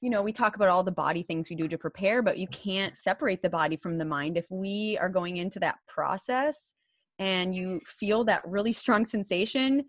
you 0.00 0.08
know, 0.08 0.22
we 0.22 0.32
talk 0.32 0.56
about 0.56 0.68
all 0.68 0.82
the 0.82 0.90
body 0.90 1.22
things 1.22 1.50
we 1.50 1.56
do 1.56 1.68
to 1.68 1.76
prepare, 1.76 2.22
but 2.22 2.38
you 2.38 2.46
can't 2.48 2.96
separate 2.96 3.42
the 3.42 3.50
body 3.50 3.76
from 3.76 3.98
the 3.98 4.04
mind. 4.04 4.38
If 4.38 4.50
we 4.50 4.96
are 4.98 5.08
going 5.08 5.36
into 5.36 5.58
that 5.60 5.76
process 5.86 6.74
and 7.18 7.54
you 7.54 7.80
feel 7.84 8.24
that 8.24 8.42
really 8.46 8.72
strong 8.72 9.04
sensation, 9.04 9.84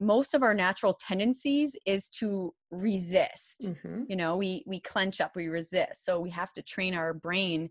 most 0.00 0.34
of 0.34 0.42
our 0.42 0.54
natural 0.54 0.94
tendencies 0.94 1.76
is 1.86 2.08
to 2.08 2.54
resist. 2.70 3.66
Mm-hmm. 3.66 4.04
You 4.08 4.16
know, 4.16 4.36
we 4.36 4.64
we 4.66 4.80
clench 4.80 5.20
up, 5.20 5.36
we 5.36 5.48
resist. 5.48 6.04
So 6.04 6.18
we 6.20 6.30
have 6.30 6.52
to 6.54 6.62
train 6.62 6.94
our 6.94 7.12
brain 7.12 7.70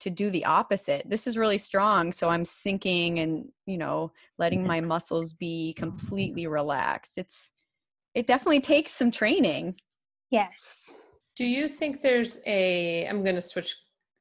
to 0.00 0.10
do 0.10 0.30
the 0.30 0.44
opposite. 0.44 1.08
This 1.08 1.26
is 1.26 1.38
really 1.38 1.56
strong, 1.56 2.12
so 2.12 2.28
I'm 2.28 2.44
sinking 2.44 3.18
and, 3.18 3.48
you 3.64 3.78
know, 3.78 4.12
letting 4.38 4.66
my 4.66 4.80
muscles 4.80 5.32
be 5.32 5.72
completely 5.74 6.46
relaxed. 6.46 7.16
It's 7.16 7.50
it 8.14 8.26
definitely 8.26 8.60
takes 8.60 8.92
some 8.92 9.10
training. 9.10 9.76
Yes. 10.30 10.92
Do 11.36 11.44
you 11.44 11.68
think 11.68 12.00
there's 12.00 12.40
a, 12.46 13.06
I'm 13.06 13.22
going 13.22 13.34
to 13.34 13.40
switch 13.42 13.74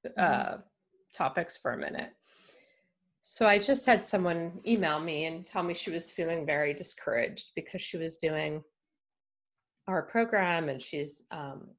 mm-hmm. 0.06 0.13
uh, 0.17 0.58
topics 1.15 1.58
for 1.58 1.71
a 1.71 1.78
minute. 1.78 2.12
So 3.28 3.48
I 3.48 3.58
just 3.58 3.88
had 3.88 4.04
someone 4.04 4.60
email 4.68 5.00
me 5.00 5.26
and 5.26 5.48
tell 5.48 5.64
me 5.64 5.74
she 5.74 5.90
was 5.90 6.12
feeling 6.12 6.46
very 6.46 6.76
discouraged 6.76 7.54
because 7.56 7.82
she 7.82 7.98
was 7.98 8.20
doing 8.20 8.64
our 9.88 10.04
program 10.04 10.70
and 10.70 10.80
she's 10.80 11.26
um, 11.32 11.70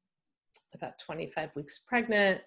about 0.74 0.98
25 0.98 1.50
weeks 1.54 1.78
pregnant 1.78 2.40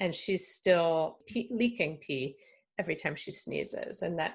and 0.00 0.12
she's 0.12 0.48
still 0.48 1.18
pee, 1.28 1.50
leaking 1.52 1.98
pee 2.04 2.34
every 2.80 2.96
time 2.96 3.14
she 3.14 3.30
sneezes 3.30 4.02
and 4.02 4.18
that 4.18 4.34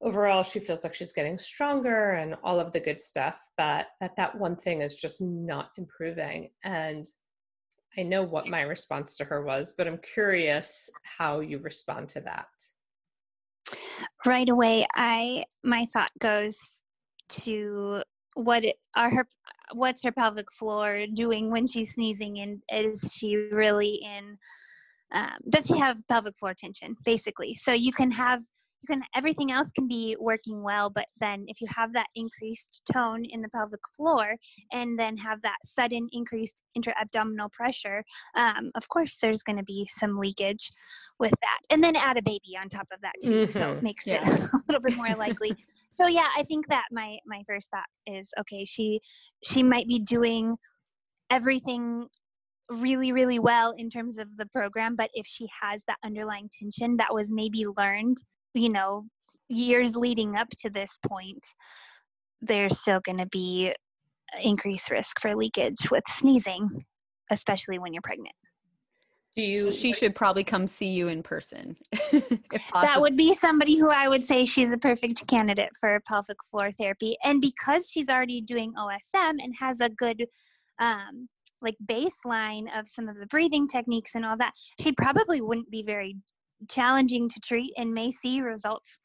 overall 0.00 0.42
she 0.42 0.58
feels 0.58 0.82
like 0.82 0.94
she's 0.94 1.12
getting 1.12 1.38
stronger 1.38 2.12
and 2.12 2.36
all 2.42 2.58
of 2.58 2.72
the 2.72 2.80
good 2.80 2.98
stuff 2.98 3.46
but 3.58 3.88
that 4.00 4.16
that 4.16 4.38
one 4.38 4.56
thing 4.56 4.80
is 4.80 4.96
just 4.96 5.20
not 5.20 5.72
improving. 5.76 6.48
And 6.64 7.06
i 7.98 8.02
know 8.02 8.22
what 8.22 8.48
my 8.48 8.62
response 8.62 9.14
to 9.18 9.24
her 9.24 9.44
was 9.44 9.74
but 9.76 9.86
i'm 9.86 9.98
curious 10.14 10.88
how 11.02 11.40
you 11.40 11.58
respond 11.58 12.08
to 12.08 12.20
that 12.22 12.48
right 14.24 14.48
away 14.48 14.86
i 14.94 15.44
my 15.64 15.86
thought 15.92 16.10
goes 16.18 16.56
to 17.28 18.02
what 18.34 18.64
are 18.96 19.10
her 19.10 19.26
what's 19.72 20.02
her 20.02 20.12
pelvic 20.12 20.50
floor 20.52 21.06
doing 21.14 21.50
when 21.50 21.66
she's 21.66 21.94
sneezing 21.94 22.38
and 22.38 22.62
is 22.70 23.10
she 23.12 23.36
really 23.36 24.00
in 24.04 24.38
um, 25.12 25.36
does 25.48 25.66
she 25.66 25.78
have 25.78 26.06
pelvic 26.08 26.36
floor 26.36 26.54
tension 26.54 26.96
basically? 27.04 27.54
So 27.54 27.72
you 27.72 27.92
can 27.92 28.10
have 28.10 28.42
you 28.82 28.86
can 28.86 29.02
everything 29.14 29.50
else 29.50 29.70
can 29.70 29.88
be 29.88 30.16
working 30.18 30.62
well 30.62 30.90
but 30.90 31.06
then 31.20 31.44
if 31.48 31.60
you 31.60 31.66
have 31.74 31.92
that 31.92 32.06
increased 32.14 32.82
tone 32.92 33.24
in 33.24 33.40
the 33.40 33.48
pelvic 33.48 33.80
floor 33.96 34.36
and 34.72 34.98
then 34.98 35.16
have 35.16 35.40
that 35.42 35.56
sudden 35.64 36.08
increased 36.12 36.62
intra-abdominal 36.74 37.48
pressure 37.50 38.04
um, 38.36 38.70
of 38.74 38.88
course 38.88 39.16
there's 39.20 39.42
going 39.42 39.56
to 39.56 39.64
be 39.64 39.88
some 39.96 40.18
leakage 40.18 40.70
with 41.18 41.32
that 41.42 41.58
and 41.70 41.82
then 41.82 41.96
add 41.96 42.16
a 42.16 42.22
baby 42.22 42.56
on 42.60 42.68
top 42.68 42.86
of 42.92 43.00
that 43.00 43.12
too 43.22 43.44
mm-hmm. 43.44 43.58
so 43.58 43.72
it 43.72 43.82
makes 43.82 44.06
yeah. 44.06 44.22
it 44.22 44.40
a 44.52 44.60
little 44.68 44.82
bit 44.82 44.96
more 44.96 45.14
likely 45.14 45.54
so 45.90 46.06
yeah 46.06 46.28
i 46.36 46.42
think 46.42 46.66
that 46.68 46.84
my 46.92 47.16
my 47.26 47.42
first 47.48 47.70
thought 47.70 47.84
is 48.06 48.28
okay 48.38 48.64
she 48.64 49.00
she 49.42 49.62
might 49.62 49.86
be 49.88 49.98
doing 49.98 50.56
everything 51.30 52.06
really 52.68 53.12
really 53.12 53.38
well 53.38 53.72
in 53.76 53.88
terms 53.88 54.18
of 54.18 54.36
the 54.36 54.46
program 54.46 54.96
but 54.96 55.08
if 55.14 55.24
she 55.24 55.46
has 55.62 55.82
that 55.86 55.98
underlying 56.04 56.48
tension 56.58 56.96
that 56.96 57.14
was 57.14 57.30
maybe 57.30 57.64
learned 57.76 58.16
you 58.56 58.68
know 58.68 59.04
years 59.48 59.94
leading 59.94 60.34
up 60.34 60.48
to 60.58 60.68
this 60.68 60.98
point 61.06 61.46
there's 62.42 62.78
still 62.78 63.00
going 63.00 63.18
to 63.18 63.26
be 63.26 63.72
increased 64.42 64.90
risk 64.90 65.20
for 65.20 65.34
leakage 65.36 65.90
with 65.90 66.04
sneezing 66.08 66.82
especially 67.30 67.78
when 67.78 67.92
you're 67.92 68.02
pregnant. 68.02 68.34
Do 69.34 69.42
you 69.42 69.70
she 69.70 69.92
should 69.92 70.14
probably 70.14 70.44
come 70.44 70.66
see 70.66 70.88
you 70.88 71.08
in 71.08 71.22
person 71.22 71.76
that 72.10 72.96
would 72.98 73.18
be 73.18 73.34
somebody 73.34 73.76
who 73.76 73.90
i 73.90 74.08
would 74.08 74.24
say 74.24 74.46
she's 74.46 74.72
a 74.72 74.78
perfect 74.78 75.26
candidate 75.26 75.68
for 75.78 76.00
pelvic 76.08 76.38
floor 76.50 76.72
therapy. 76.72 77.18
And 77.22 77.40
because 77.42 77.90
she's 77.92 78.08
already 78.08 78.40
doing 78.40 78.72
osm 78.78 79.34
and 79.42 79.54
has 79.58 79.80
a 79.80 79.90
good 79.90 80.24
um, 80.78 81.28
like 81.60 81.74
baseline 81.84 82.66
of 82.78 82.88
some 82.88 83.10
of 83.10 83.18
the 83.18 83.26
breathing 83.26 83.68
techniques 83.68 84.14
and 84.14 84.24
all 84.24 84.38
that 84.38 84.52
she 84.80 84.92
probably 84.92 85.42
wouldn't 85.42 85.70
be 85.70 85.82
very 85.82 86.16
challenging 86.68 87.28
to 87.28 87.40
treat 87.40 87.72
and 87.76 87.92
may 87.92 88.10
see 88.10 88.40
results 88.40 88.98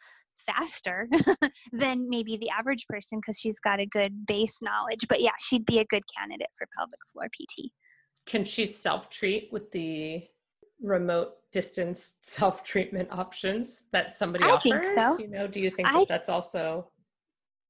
faster 0.45 1.07
than 1.71 2.09
maybe 2.09 2.37
the 2.37 2.49
average 2.49 2.85
person 2.87 3.19
because 3.19 3.37
she's 3.39 3.59
got 3.59 3.79
a 3.79 3.85
good 3.85 4.25
base 4.25 4.57
knowledge. 4.61 5.07
But 5.07 5.21
yeah, 5.21 5.31
she'd 5.39 5.65
be 5.65 5.79
a 5.79 5.85
good 5.85 6.03
candidate 6.17 6.49
for 6.57 6.67
pelvic 6.75 6.99
floor 7.11 7.27
PT. 7.27 7.71
Can 8.25 8.43
she 8.43 8.65
self 8.65 9.09
treat 9.09 9.49
with 9.51 9.71
the 9.71 10.23
remote 10.81 11.33
distance 11.51 12.15
self 12.21 12.63
treatment 12.63 13.09
options 13.11 13.83
that 13.91 14.11
somebody 14.11 14.43
I 14.45 14.51
offers? 14.51 14.87
So. 14.95 15.19
You 15.19 15.27
know, 15.27 15.47
do 15.47 15.59
you 15.61 15.69
think 15.71 15.87
that 15.87 15.95
I, 15.95 16.05
that's 16.07 16.29
also? 16.29 16.89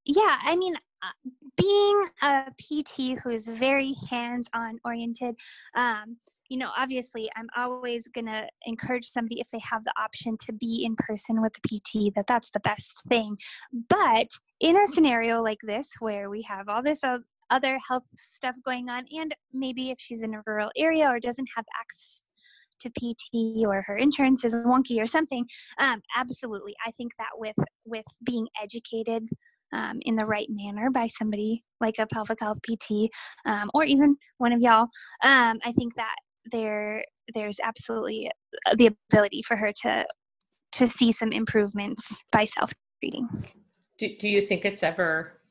Yeah, 0.06 0.38
I 0.42 0.56
mean, 0.56 0.76
uh, 0.76 1.30
being 1.58 2.08
a 2.24 2.46
PT 2.58 3.20
who's 3.24 3.48
very 3.48 3.96
hands 4.10 4.48
on 4.54 4.80
oriented, 4.84 5.36
um, 5.76 6.18
you 6.52 6.58
know, 6.58 6.70
obviously, 6.78 7.30
I'm 7.38 7.48
always 7.56 8.10
going 8.10 8.26
to 8.26 8.46
encourage 8.66 9.08
somebody 9.08 9.40
if 9.40 9.48
they 9.52 9.62
have 9.64 9.86
the 9.86 9.94
option 9.98 10.36
to 10.48 10.52
be 10.52 10.84
in 10.84 10.98
person 10.98 11.42
with 11.42 11.54
the 11.54 11.62
PT, 11.80 12.14
that 12.14 12.28
that's 12.28 12.50
the 12.50 12.60
best 12.60 13.02
thing. 13.08 13.38
But 13.88 14.28
in 14.60 14.76
a 14.76 14.86
scenario 14.86 15.42
like 15.42 15.60
this, 15.64 15.88
where 16.00 16.30
we 16.30 16.42
have 16.42 16.68
all 16.68 16.84
this 16.84 17.00
other 17.50 17.80
health 17.88 18.04
stuff 18.36 18.56
going 18.66 18.90
on, 18.90 19.06
and 19.18 19.34
maybe 19.54 19.92
if 19.92 20.00
she's 20.02 20.24
in 20.24 20.34
a 20.34 20.44
rural 20.46 20.70
area 20.76 21.08
or 21.08 21.22
doesn't 21.22 21.48
have 21.56 21.64
access 21.80 22.22
to 22.82 22.90
PT 22.90 23.66
or 23.66 23.84
her 23.84 23.96
insurance 23.96 24.44
is 24.44 24.54
wonky 24.54 25.02
or 25.02 25.08
something, 25.08 25.46
um, 25.80 26.02
absolutely, 26.18 26.76
I 26.86 26.92
think 26.92 27.14
that 27.18 27.30
with 27.36 27.56
with 27.86 28.06
being 28.26 28.50
educated 28.62 29.24
um, 29.72 30.00
in 30.02 30.18
the 30.18 30.26
right 30.26 30.48
manner 30.50 30.92
by 30.92 31.08
somebody 31.08 31.62
like 31.80 31.96
a 31.98 32.08
pelvic 32.08 32.42
health 32.42 32.60
PT 32.62 33.10
um, 33.46 33.72
or 33.74 33.86
even 33.86 34.18
one 34.38 34.52
of 34.52 34.60
y'all, 34.60 34.88
um, 35.24 35.60
I 35.64 35.72
think 35.72 35.96
that 35.96 36.16
there 36.50 37.06
there's 37.34 37.60
absolutely 37.64 38.32
uh, 38.66 38.76
the 38.76 38.96
ability 39.12 39.42
for 39.42 39.56
her 39.56 39.72
to 39.84 40.06
to 40.74 40.88
see 40.88 41.12
some 41.12 41.32
improvements 41.32 42.22
by 42.32 42.46
self 42.46 42.74
treating. 43.00 43.28
Do, 43.98 44.10
do 44.18 44.30
you 44.30 44.42
think 44.42 44.66
it's 44.66 44.84
ever 44.84 45.42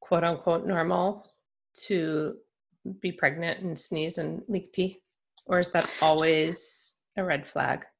quote 0.00 0.24
unquote 0.24 0.66
normal 0.66 1.26
to 1.86 2.36
be 3.00 3.12
pregnant 3.12 3.60
and 3.60 3.78
sneeze 3.78 4.18
and 4.18 4.42
leak 4.48 4.72
pee? 4.72 5.00
Or 5.46 5.58
is 5.58 5.70
that 5.70 5.90
always 6.00 6.98
a 7.16 7.24
red 7.24 7.46
flag? 7.46 7.84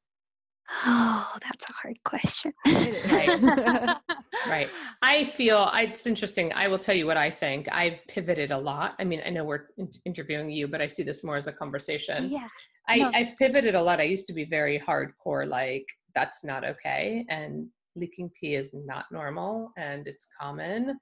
Oh, 0.85 1.33
that's 1.41 1.65
a 1.69 1.73
hard 1.73 1.97
question. 2.05 2.53
right. 4.49 4.69
I 5.03 5.25
feel 5.25 5.71
it's 5.75 6.07
interesting. 6.07 6.53
I 6.53 6.69
will 6.69 6.79
tell 6.79 6.95
you 6.95 7.07
what 7.07 7.17
I 7.17 7.31
think. 7.31 7.69
I've 7.73 8.07
pivoted 8.07 8.51
a 8.51 8.59
lot. 8.59 8.95
I 8.99 9.05
mean, 9.05 9.23
I 9.25 9.31
know 9.31 9.45
we're 9.45 9.67
interviewing 10.05 10.51
you, 10.51 10.69
but 10.69 10.81
I 10.81 10.87
see 10.87 11.03
this 11.03 11.23
more 11.23 11.37
as 11.37 11.47
a 11.47 11.53
conversation. 11.53 12.31
Yeah. 12.31 12.49
I, 12.89 12.97
no. 12.99 13.11
I've 13.15 13.37
pivoted 13.39 13.75
a 13.75 13.83
lot. 13.83 14.01
I 14.01 14.05
used 14.05 14.27
to 14.29 14.33
be 14.33 14.45
very 14.45 14.79
hardcore, 14.79 15.47
like, 15.47 15.87
that's 16.15 16.45
not 16.45 16.65
okay. 16.65 17.25
And 17.29 17.69
leaking 17.97 18.31
pee 18.41 18.55
is 18.55 18.75
not 18.75 19.07
normal 19.11 19.73
and 19.77 20.07
it's 20.07 20.29
common, 20.41 20.99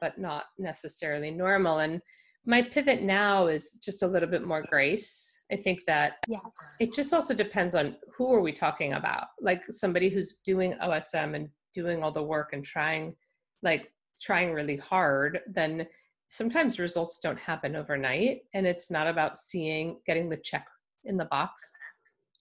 but 0.00 0.18
not 0.18 0.46
necessarily 0.58 1.30
normal. 1.30 1.78
And 1.78 2.00
my 2.46 2.62
pivot 2.62 3.02
now 3.02 3.46
is 3.46 3.78
just 3.84 4.02
a 4.02 4.06
little 4.06 4.28
bit 4.28 4.46
more 4.46 4.64
grace. 4.70 5.38
I 5.52 5.56
think 5.56 5.84
that 5.86 6.14
yes. 6.28 6.40
it 6.80 6.94
just 6.94 7.12
also 7.12 7.34
depends 7.34 7.74
on 7.74 7.96
who 8.16 8.32
are 8.32 8.40
we 8.40 8.52
talking 8.52 8.94
about. 8.94 9.26
Like 9.40 9.64
somebody 9.66 10.08
who's 10.08 10.38
doing 10.44 10.72
OSM 10.82 11.34
and 11.34 11.48
doing 11.80 12.02
all 12.02 12.12
the 12.12 12.22
work 12.22 12.52
and 12.52 12.64
trying 12.64 13.14
like 13.62 13.92
trying 14.20 14.52
really 14.52 14.76
hard, 14.76 15.40
then 15.46 15.86
sometimes 16.26 16.78
results 16.78 17.18
don't 17.18 17.40
happen 17.40 17.76
overnight 17.76 18.40
and 18.54 18.66
it's 18.66 18.90
not 18.90 19.06
about 19.06 19.38
seeing 19.38 19.98
getting 20.06 20.28
the 20.28 20.36
check 20.36 20.66
in 21.04 21.16
the 21.16 21.24
box 21.26 21.72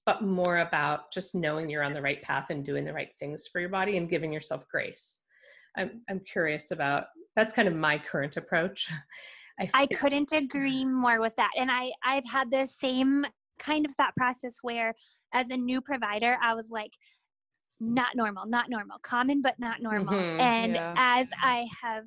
but 0.07 0.23
more 0.23 0.59
about 0.59 1.11
just 1.11 1.35
knowing 1.35 1.69
you're 1.69 1.83
on 1.83 1.91
the 1.91 2.01
right 2.01 2.21
path 2.21 2.49
and 2.49 2.63
doing 2.63 2.85
the 2.85 2.93
right 2.93 3.11
things 3.19 3.45
for 3.45 3.59
your 3.59 3.69
body 3.69 3.97
and 3.97 4.09
giving 4.09 4.31
yourself 4.31 4.65
grace. 4.69 5.21
I'm 5.75 6.01
I'm 6.09 6.21
curious 6.21 6.71
about 6.71 7.07
that's 7.35 7.51
kind 7.51 7.67
of 7.67 7.75
my 7.75 7.97
current 7.97 8.37
approach. 8.37 8.89
I, 9.59 9.69
I 9.73 9.87
couldn't 9.87 10.31
agree 10.31 10.85
more 10.85 11.19
with 11.19 11.35
that. 11.35 11.49
And 11.57 11.69
I, 11.71 11.91
I've 12.05 12.25
had 12.25 12.51
the 12.51 12.67
same 12.67 13.25
kind 13.59 13.85
of 13.85 13.91
thought 13.95 14.15
process 14.15 14.57
where 14.61 14.93
as 15.33 15.49
a 15.49 15.57
new 15.57 15.81
provider, 15.81 16.37
I 16.41 16.53
was 16.53 16.69
like, 16.69 16.91
not 17.79 18.15
normal, 18.15 18.45
not 18.45 18.69
normal, 18.69 18.97
common, 19.01 19.41
but 19.41 19.55
not 19.59 19.81
normal. 19.81 20.13
Mm-hmm, 20.13 20.39
and 20.39 20.73
yeah. 20.73 20.93
as 20.97 21.29
I 21.41 21.67
have, 21.81 22.05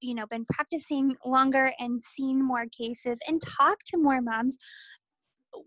you 0.00 0.14
know, 0.14 0.26
been 0.26 0.44
practicing 0.44 1.16
longer 1.24 1.72
and 1.78 2.02
seen 2.02 2.44
more 2.44 2.66
cases 2.66 3.18
and 3.26 3.40
talked 3.40 3.86
to 3.88 3.98
more 3.98 4.20
moms, 4.20 4.56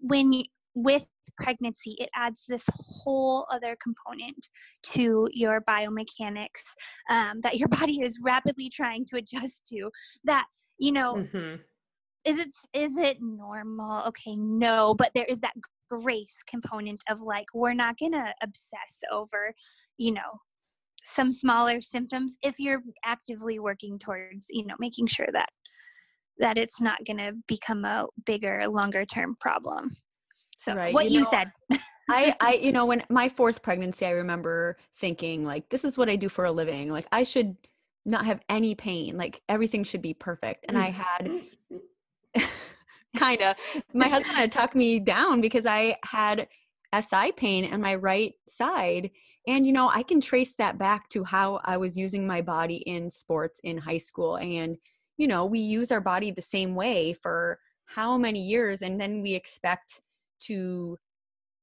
when 0.02 0.34
you, 0.34 0.44
with 0.76 1.08
pregnancy, 1.38 1.96
it 2.00 2.10
adds 2.16 2.44
this 2.48 2.66
whole 2.72 3.46
other 3.52 3.76
component 3.82 4.48
to 4.84 5.28
your 5.34 5.62
biomechanics 5.62 6.64
um, 7.10 7.42
that 7.42 7.58
your 7.58 7.68
body 7.80 8.02
is 8.02 8.20
rapidly 8.22 8.70
trying 8.70 9.06
to 9.06 9.18
adjust 9.18 9.66
to. 9.68 9.90
That 10.24 10.46
you 10.80 10.92
know 10.92 11.16
mm-hmm. 11.16 11.62
is 12.26 12.40
it 12.40 12.50
is 12.74 12.98
it 12.98 13.18
normal 13.22 14.04
okay 14.08 14.36
no 14.36 14.96
but 14.96 15.12
there 15.14 15.26
is 15.26 15.40
that 15.42 15.54
grace 15.90 16.38
component 16.48 17.04
of 17.10 17.22
like 17.22 17.48
we're 17.54 17.74
not 17.74 17.98
gonna 17.98 18.34
obsess 18.42 19.02
over 19.12 19.54
you 19.98 20.12
know 20.12 20.40
some 21.04 21.32
smaller 21.32 21.82
symptoms 21.82 22.38
if 22.42 22.60
you're 22.60 22.82
actively 23.04 23.60
working 23.60 23.98
towards 23.98 24.48
you 24.50 24.66
know 24.66 24.76
making 24.80 25.08
sure 25.08 25.28
that 25.32 25.50
that 26.38 26.58
it's 26.58 26.80
not 26.80 27.04
going 27.06 27.18
to 27.18 27.34
become 27.48 27.84
a 27.84 28.06
bigger 28.26 28.66
longer 28.68 29.06
term 29.06 29.36
problem 29.40 29.96
so 30.58 30.76
right. 30.76 30.94
what 30.94 31.06
you, 31.06 31.20
you 31.20 31.22
know, 31.22 31.30
said 31.30 31.52
I, 32.10 32.36
I, 32.42 32.54
you 32.62 32.72
know, 32.72 32.86
when 32.86 33.04
my 33.10 33.30
fourth 33.30 33.62
pregnancy, 33.62 34.06
I 34.06 34.12
remember 34.12 34.78
thinking 34.98 35.46
like, 35.46 35.70
this 35.70 35.86
is 35.86 35.98
what 35.98 36.10
I 36.10 36.16
do 36.16 36.28
for 36.28 36.46
a 36.46 36.52
living. 36.52 36.92
Like 36.92 37.08
I 37.12 37.24
should 37.24 37.56
not 38.06 38.26
have 38.26 38.42
any 38.50 38.76
pain. 38.76 39.16
Like 39.16 39.42
everything 39.48 39.84
should 39.84 40.02
be 40.02 40.14
perfect. 40.14 40.66
And 40.68 40.78
I 40.78 40.92
mm. 40.92 41.44
had 42.34 42.44
kind 43.16 43.42
of 43.42 43.56
my 43.94 44.08
husband 44.08 44.36
had 44.36 44.52
talked 44.52 44.76
me 44.76 45.00
down 45.00 45.42
because 45.42 45.66
I 45.66 45.98
had 46.04 46.48
SI 46.98 47.32
pain 47.34 47.72
on 47.72 47.82
my 47.82 47.96
right 47.96 48.34
side. 48.48 49.12
And, 49.48 49.66
you 49.66 49.74
know, 49.74 49.90
I 49.90 50.04
can 50.04 50.22
trace 50.22 50.56
that 50.56 50.78
back 50.78 51.10
to 51.10 51.24
how 51.24 51.60
I 51.64 51.78
was 51.78 51.98
using 51.98 52.28
my 52.28 52.42
body 52.42 52.78
in 52.78 53.10
sports 53.10 53.60
in 53.64 53.78
high 53.78 53.98
school. 53.98 54.38
And, 54.38 54.78
you 55.18 55.28
know, 55.28 55.46
we 55.46 55.60
use 55.60 55.92
our 55.92 56.02
body 56.02 56.32
the 56.32 56.42
same 56.42 56.76
way 56.76 57.14
for 57.14 57.60
how 57.86 58.18
many 58.18 58.42
years. 58.42 58.82
And 58.82 59.00
then 59.00 59.22
we 59.22 59.34
expect 59.34 60.02
to, 60.42 60.98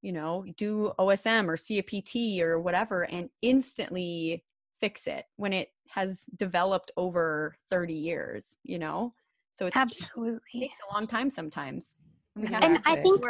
you 0.03 0.13
know, 0.13 0.45
do 0.57 0.93
OSM 0.99 1.49
or 1.49 1.57
see 1.57 1.79
a 1.79 1.83
PT 1.83 2.43
or 2.43 2.61
whatever 2.61 3.05
and 3.05 3.31
instantly 3.43 4.45
fix 4.81 5.07
it 5.07 5.25
when 5.37 5.53
it 5.53 5.69
has 5.89 6.27
developed 6.37 6.91
over 6.97 7.57
30 7.71 7.95
years, 7.95 8.57
you 8.65 8.79
know? 8.79 9.15
So 9.57 9.67
it's 9.67 9.77
absolutely 9.77 10.39
it 10.55 10.61
takes 10.61 10.79
a 10.89 10.95
long 10.95 11.07
time 11.07 11.31
sometimes. 11.31 11.99
And 12.37 12.79
I 12.85 12.97
think 12.97 13.25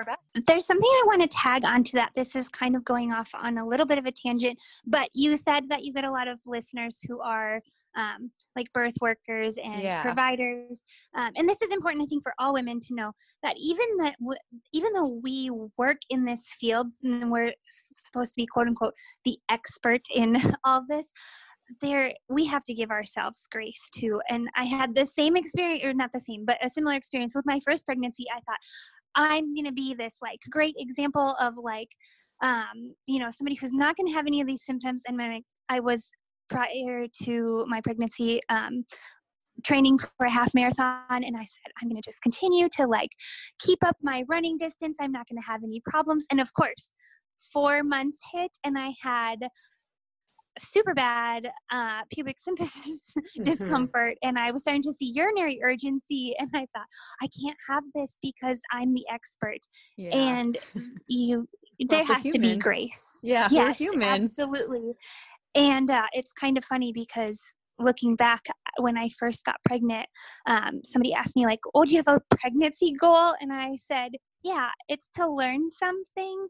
there's 0.46 0.66
something 0.66 0.84
I 0.84 1.02
want 1.06 1.22
to 1.22 1.28
tag 1.28 1.64
onto 1.64 1.92
that. 1.92 2.10
This 2.16 2.34
is 2.34 2.48
kind 2.48 2.74
of 2.74 2.84
going 2.84 3.12
off 3.12 3.30
on 3.34 3.56
a 3.56 3.64
little 3.64 3.86
bit 3.86 3.98
of 3.98 4.06
a 4.06 4.10
tangent, 4.10 4.58
but 4.84 5.08
you 5.14 5.36
said 5.36 5.68
that 5.68 5.84
you 5.84 5.92
get 5.92 6.04
a 6.04 6.10
lot 6.10 6.26
of 6.26 6.40
listeners 6.44 6.98
who 7.06 7.20
are 7.20 7.62
um, 7.96 8.32
like 8.56 8.66
birth 8.72 8.94
workers 9.00 9.56
and 9.62 9.80
yeah. 9.80 10.02
providers, 10.02 10.82
um, 11.14 11.30
and 11.36 11.48
this 11.48 11.62
is 11.62 11.70
important, 11.70 12.02
I 12.02 12.06
think, 12.06 12.24
for 12.24 12.34
all 12.40 12.54
women 12.54 12.80
to 12.80 12.94
know 12.94 13.12
that 13.44 13.54
even 13.58 13.86
that 13.98 14.16
w- 14.18 14.40
even 14.72 14.92
though 14.92 15.20
we 15.22 15.52
work 15.78 15.98
in 16.10 16.24
this 16.24 16.48
field 16.58 16.88
and 17.04 17.30
we're 17.30 17.54
supposed 18.04 18.34
to 18.34 18.36
be 18.36 18.46
quote 18.46 18.66
unquote 18.66 18.94
the 19.24 19.38
expert 19.48 20.02
in 20.12 20.36
all 20.64 20.84
this, 20.88 21.12
there 21.80 22.12
we 22.28 22.46
have 22.46 22.64
to 22.64 22.74
give 22.74 22.90
ourselves 22.90 23.46
grace 23.50 23.88
too. 23.94 24.20
And 24.28 24.48
i 24.56 24.64
had 24.64 24.94
the 24.94 25.06
same 25.06 25.36
experience 25.36 25.84
or 25.84 25.92
not 25.92 26.10
the 26.12 26.20
same 26.20 26.44
but 26.44 26.58
a 26.64 26.70
similar 26.70 26.94
experience 26.94 27.34
with 27.34 27.46
my 27.46 27.60
first 27.64 27.84
pregnancy. 27.86 28.26
I 28.30 28.40
thought 28.40 28.58
i'm 29.16 29.54
going 29.54 29.64
to 29.64 29.72
be 29.72 29.94
this 29.94 30.16
like 30.20 30.40
great 30.50 30.74
example 30.78 31.34
of 31.40 31.54
like 31.56 31.88
um 32.42 32.94
you 33.06 33.18
know 33.18 33.30
somebody 33.30 33.56
who's 33.56 33.72
not 33.72 33.96
going 33.96 34.06
to 34.06 34.12
have 34.12 34.26
any 34.26 34.40
of 34.40 34.46
these 34.46 34.64
symptoms. 34.64 35.02
And 35.06 35.16
when 35.18 35.42
i 35.68 35.80
was 35.80 36.10
prior 36.48 37.06
to 37.24 37.64
my 37.68 37.80
pregnancy 37.80 38.40
um 38.48 38.84
training 39.64 39.98
for 39.98 40.26
a 40.26 40.30
half 40.30 40.52
marathon 40.54 41.24
and 41.24 41.36
i 41.36 41.40
said 41.40 41.72
i'm 41.80 41.88
going 41.88 42.00
to 42.00 42.06
just 42.06 42.20
continue 42.22 42.68
to 42.68 42.86
like 42.86 43.10
keep 43.58 43.82
up 43.84 43.96
my 44.02 44.22
running 44.28 44.56
distance. 44.58 44.96
I'm 45.00 45.12
not 45.12 45.26
going 45.28 45.40
to 45.40 45.46
have 45.46 45.62
any 45.64 45.80
problems. 45.84 46.26
And 46.30 46.40
of 46.40 46.52
course 46.52 46.90
four 47.52 47.82
months 47.82 48.18
hit 48.32 48.50
and 48.64 48.78
i 48.78 48.92
had 49.02 49.38
super 50.58 50.94
bad 50.94 51.50
uh, 51.70 52.02
pubic 52.10 52.36
symphysis 52.38 52.72
mm-hmm. 53.18 53.42
discomfort 53.42 54.16
and 54.22 54.38
I 54.38 54.50
was 54.50 54.62
starting 54.62 54.82
to 54.82 54.92
see 54.92 55.12
urinary 55.14 55.60
urgency 55.62 56.34
and 56.38 56.48
I 56.54 56.66
thought 56.74 56.86
I 57.22 57.28
can't 57.28 57.58
have 57.68 57.84
this 57.94 58.18
because 58.22 58.60
I'm 58.72 58.94
the 58.94 59.04
expert 59.12 59.58
yeah. 59.96 60.16
and 60.16 60.58
you 61.08 61.48
there 61.88 62.04
has 62.04 62.22
to 62.22 62.38
be 62.38 62.56
grace. 62.56 63.04
Yeah 63.22 63.48
yes, 63.50 63.78
human. 63.78 64.02
absolutely. 64.02 64.94
And 65.54 65.90
uh, 65.90 66.06
it's 66.12 66.32
kind 66.32 66.56
of 66.56 66.64
funny 66.64 66.92
because 66.92 67.38
looking 67.78 68.16
back 68.16 68.40
uh, 68.48 68.82
when 68.82 68.96
I 68.96 69.10
first 69.18 69.44
got 69.44 69.56
pregnant 69.64 70.06
um, 70.46 70.80
somebody 70.84 71.12
asked 71.12 71.36
me 71.36 71.44
like 71.44 71.60
oh 71.74 71.84
do 71.84 71.90
you 71.90 72.02
have 72.06 72.16
a 72.16 72.36
pregnancy 72.36 72.94
goal? 72.98 73.34
And 73.40 73.52
I 73.52 73.76
said 73.76 74.12
yeah 74.42 74.70
it's 74.88 75.08
to 75.16 75.28
learn 75.28 75.68
something 75.70 76.46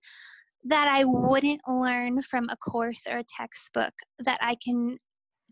that 0.68 0.88
I 0.88 1.04
wouldn't 1.04 1.60
learn 1.68 2.22
from 2.22 2.48
a 2.48 2.56
course 2.56 3.02
or 3.08 3.18
a 3.18 3.24
textbook 3.24 3.92
that 4.18 4.38
I 4.40 4.56
can 4.62 4.98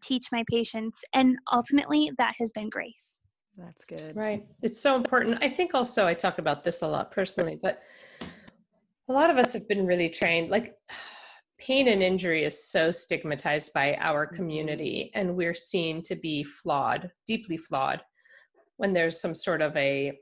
teach 0.02 0.26
my 0.32 0.44
patients. 0.50 1.00
And 1.12 1.36
ultimately, 1.52 2.10
that 2.18 2.34
has 2.38 2.52
been 2.52 2.68
grace. 2.68 3.16
That's 3.56 3.84
good. 3.84 4.16
Right. 4.16 4.44
It's 4.62 4.80
so 4.80 4.96
important. 4.96 5.38
I 5.40 5.48
think 5.48 5.74
also 5.74 6.06
I 6.06 6.14
talk 6.14 6.38
about 6.38 6.64
this 6.64 6.82
a 6.82 6.88
lot 6.88 7.12
personally, 7.12 7.58
but 7.62 7.82
a 9.08 9.12
lot 9.12 9.30
of 9.30 9.36
us 9.36 9.52
have 9.52 9.68
been 9.68 9.86
really 9.86 10.08
trained. 10.08 10.50
Like, 10.50 10.74
pain 11.58 11.88
and 11.88 12.02
injury 12.02 12.42
is 12.42 12.68
so 12.68 12.90
stigmatized 12.90 13.72
by 13.72 13.96
our 14.00 14.26
mm-hmm. 14.26 14.36
community, 14.36 15.10
and 15.14 15.36
we're 15.36 15.54
seen 15.54 16.02
to 16.02 16.16
be 16.16 16.42
flawed, 16.42 17.10
deeply 17.26 17.56
flawed, 17.56 18.02
when 18.76 18.92
there's 18.92 19.20
some 19.20 19.34
sort 19.34 19.62
of 19.62 19.74
a 19.76 20.18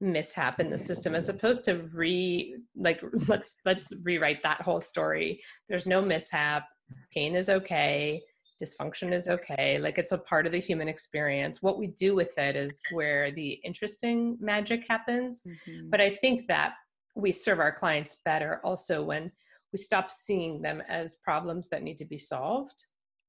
mishap 0.00 0.60
in 0.60 0.70
the 0.70 0.78
system 0.78 1.14
as 1.14 1.28
opposed 1.28 1.64
to 1.64 1.82
re 1.94 2.56
like 2.76 3.02
let's 3.28 3.58
let's 3.64 3.92
rewrite 4.04 4.42
that 4.42 4.60
whole 4.60 4.80
story. 4.80 5.40
There's 5.68 5.86
no 5.86 6.00
mishap. 6.00 6.64
Pain 7.12 7.34
is 7.34 7.48
okay. 7.48 8.22
Dysfunction 8.62 9.12
is 9.12 9.26
okay. 9.26 9.78
Like 9.78 9.98
it's 9.98 10.12
a 10.12 10.18
part 10.18 10.46
of 10.46 10.52
the 10.52 10.58
human 10.58 10.88
experience. 10.88 11.62
What 11.62 11.78
we 11.78 11.88
do 11.88 12.14
with 12.14 12.36
it 12.38 12.54
is 12.54 12.80
where 12.92 13.32
the 13.32 13.60
interesting 13.64 14.36
magic 14.40 14.86
happens. 14.88 15.42
Mm-hmm. 15.42 15.90
but 15.90 16.00
i 16.00 16.10
think 16.10 16.46
that 16.46 16.74
we 17.14 17.32
serve 17.32 17.60
our 17.60 17.72
clients 17.72 18.16
better 18.24 18.60
also 18.64 19.02
when 19.02 19.30
we 19.72 19.78
stop 19.78 20.10
seeing 20.10 20.62
them 20.62 20.82
as 20.88 21.16
problems 21.16 21.68
that 21.68 21.82
need 21.82 21.96
to 21.98 22.04
be 22.04 22.18
solved 22.18 22.84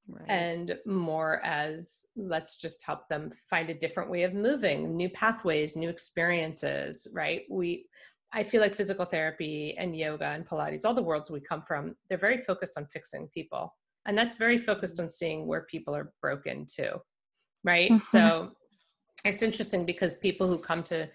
right. 0.07 0.25
and 0.27 0.77
more 0.85 1.41
as 1.43 2.07
let's 2.15 2.57
just 2.57 2.83
help 2.83 3.07
them 3.09 3.31
find 3.49 3.69
a 3.69 3.73
different 3.73 4.09
way 4.09 4.23
of 4.23 4.33
moving, 4.33 4.95
new 4.95 5.09
pathways, 5.09 5.75
new 5.75 5.89
experiences, 5.89 7.07
right? 7.13 7.43
We 7.49 7.87
I 8.33 8.43
feel 8.43 8.59
like 8.59 8.75
physical 8.75 9.05
therapy 9.05 9.75
and 9.77 9.95
yoga 9.95 10.25
and 10.25 10.45
Pilates, 10.45 10.83
all 10.83 10.93
the 10.93 11.01
worlds 11.01 11.31
we 11.31 11.39
come 11.39 11.61
from, 11.61 11.95
they're 12.09 12.17
very 12.17 12.37
focused 12.37 12.77
on 12.77 12.85
fixing 12.87 13.29
people. 13.29 13.73
And 14.05 14.17
that's 14.17 14.35
very 14.35 14.57
focused 14.57 14.99
on 14.99 15.09
seeing 15.09 15.47
where 15.47 15.61
people 15.61 15.95
are 15.95 16.11
broken 16.21 16.65
too. 16.65 17.01
Right. 17.63 17.89
Mm-hmm. 17.89 17.99
So 17.99 18.51
it's 19.23 19.41
interesting 19.41 19.85
because 19.85 20.17
people 20.17 20.47
who 20.47 20.57
come 20.57 20.83
to 20.83 21.09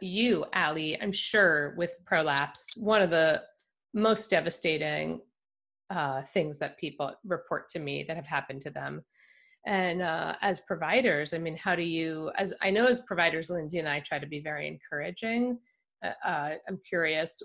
you, 0.00 0.44
Ally, 0.52 0.96
I'm 1.00 1.12
sure 1.12 1.74
with 1.76 1.92
prolapse, 2.04 2.76
one 2.76 3.00
of 3.00 3.10
the 3.10 3.42
most 3.94 4.28
devastating 4.30 5.20
uh, 5.90 6.22
things 6.22 6.58
that 6.58 6.78
people 6.78 7.12
report 7.24 7.68
to 7.70 7.78
me 7.78 8.02
that 8.04 8.16
have 8.16 8.26
happened 8.26 8.60
to 8.62 8.70
them. 8.70 9.02
And 9.66 10.02
uh, 10.02 10.36
as 10.42 10.60
providers, 10.60 11.34
I 11.34 11.38
mean, 11.38 11.56
how 11.56 11.74
do 11.74 11.82
you, 11.82 12.30
as 12.36 12.54
I 12.62 12.70
know 12.70 12.86
as 12.86 13.00
providers, 13.00 13.50
Lindsey 13.50 13.80
and 13.80 13.88
I 13.88 14.00
try 14.00 14.18
to 14.18 14.26
be 14.26 14.40
very 14.40 14.68
encouraging. 14.68 15.58
Uh, 16.04 16.12
uh 16.24 16.54
I'm 16.68 16.80
curious, 16.88 17.42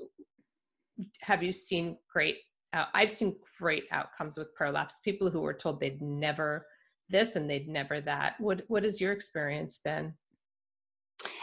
have 1.21 1.41
you 1.41 1.51
seen 1.51 1.97
great, 2.11 2.37
uh, 2.73 2.85
I've 2.93 3.11
seen 3.11 3.37
great 3.59 3.85
outcomes 3.91 4.37
with 4.37 4.53
prolapse, 4.55 4.99
people 5.03 5.29
who 5.29 5.41
were 5.41 5.53
told 5.53 5.79
they'd 5.79 6.01
never 6.01 6.65
this 7.09 7.35
and 7.35 7.49
they'd 7.49 7.67
never 7.67 7.99
that. 8.01 8.35
What, 8.39 8.63
what 8.67 8.83
has 8.83 9.01
your 9.01 9.11
experience 9.11 9.79
been? 9.83 10.13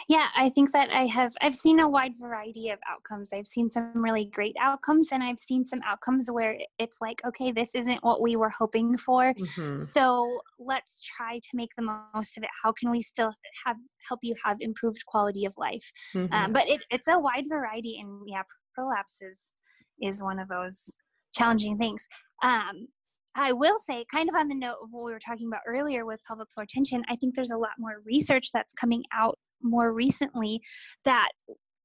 Yeah 0.08 0.28
i 0.36 0.48
think 0.48 0.72
that 0.72 0.90
i 0.90 1.06
have 1.06 1.34
i've 1.42 1.54
seen 1.54 1.80
a 1.80 1.88
wide 1.88 2.12
variety 2.18 2.70
of 2.70 2.78
outcomes. 2.90 3.30
I've 3.32 3.46
seen 3.46 3.70
some 3.70 3.92
really 3.94 4.24
great 4.24 4.56
outcomes 4.60 5.08
and 5.12 5.22
i've 5.22 5.38
seen 5.38 5.64
some 5.64 5.80
outcomes 5.84 6.30
where 6.30 6.58
it's 6.78 6.98
like 7.00 7.20
okay 7.26 7.52
this 7.52 7.74
isn't 7.74 8.02
what 8.02 8.20
we 8.20 8.36
were 8.36 8.50
hoping 8.50 8.96
for. 8.98 9.34
Mm-hmm. 9.34 9.78
so 9.78 10.40
let's 10.58 11.02
try 11.02 11.38
to 11.38 11.48
make 11.54 11.70
the 11.76 11.82
most 12.14 12.36
of 12.36 12.42
it. 12.42 12.50
How 12.62 12.72
can 12.72 12.90
we 12.90 13.02
still 13.02 13.32
have 13.64 13.76
help 14.08 14.20
you 14.22 14.34
have 14.44 14.56
improved 14.60 15.04
quality 15.06 15.44
of 15.44 15.54
life? 15.56 15.92
Um, 16.14 16.22
mm-hmm. 16.22 16.34
um, 16.34 16.52
but 16.52 16.68
it, 16.68 16.80
it's 16.90 17.08
a 17.08 17.18
wide 17.18 17.44
variety 17.48 17.98
and 18.00 18.22
yeah 18.26 18.42
prolapses 18.78 19.20
is 19.30 19.52
is 20.00 20.22
one 20.22 20.38
of 20.38 20.48
those 20.48 20.84
challenging 21.32 21.76
things. 21.76 22.06
Um, 22.42 22.88
I 23.34 23.52
will 23.52 23.78
say, 23.86 24.04
kind 24.12 24.28
of 24.28 24.34
on 24.34 24.48
the 24.48 24.54
note 24.54 24.78
of 24.82 24.88
what 24.90 25.04
we 25.04 25.12
were 25.12 25.20
talking 25.20 25.46
about 25.46 25.60
earlier 25.66 26.04
with 26.04 26.20
pelvic 26.26 26.48
floor 26.52 26.66
tension, 26.68 27.02
I 27.08 27.16
think 27.16 27.34
there's 27.34 27.52
a 27.52 27.56
lot 27.56 27.72
more 27.78 28.00
research 28.04 28.50
that's 28.52 28.74
coming 28.74 29.04
out 29.12 29.38
more 29.62 29.92
recently 29.92 30.60
that 31.04 31.30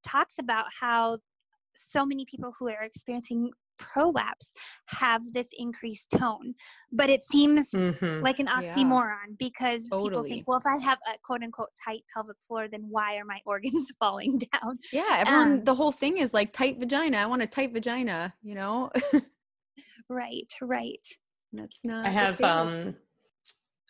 talks 0.06 0.36
about 0.40 0.66
how 0.80 1.18
so 1.76 2.06
many 2.06 2.26
people 2.26 2.54
who 2.60 2.68
are 2.70 2.84
experiencing 2.84 3.52
prolapse 3.78 4.52
have 4.88 5.22
this 5.34 5.48
increased 5.58 6.08
tone 6.12 6.54
but 6.92 7.10
it 7.10 7.24
seems 7.24 7.72
mm-hmm. 7.72 8.24
like 8.24 8.40
an 8.40 8.48
oxymoron 8.48 9.30
yeah. 9.30 9.36
because 9.40 9.88
totally. 9.90 10.10
people 10.10 10.24
think 10.24 10.48
well 10.48 10.58
if 10.58 10.66
i 10.66 10.78
have 10.78 10.98
a 11.08 11.18
quote 11.24 11.42
unquote 11.44 11.70
tight 11.84 12.02
pelvic 12.14 12.38
floor 12.48 12.68
then 12.70 12.86
why 12.90 13.16
are 13.16 13.26
my 13.26 13.40
organs 13.46 13.92
falling 14.00 14.40
down 14.52 14.78
yeah 14.92 15.18
everyone 15.26 15.52
um, 15.54 15.64
the 15.64 15.74
whole 15.74 15.92
thing 15.92 16.18
is 16.18 16.34
like 16.34 16.54
tight 16.54 16.80
vagina 16.80 17.18
i 17.18 17.26
want 17.26 17.42
a 17.42 17.48
tight 17.48 17.74
vagina 17.74 18.34
you 18.42 18.56
know 18.56 18.92
right 20.10 20.54
right 20.62 21.06
that's 21.52 21.80
not 21.84 22.06
i 22.06 22.10
have 22.10 22.40
um 22.42 22.96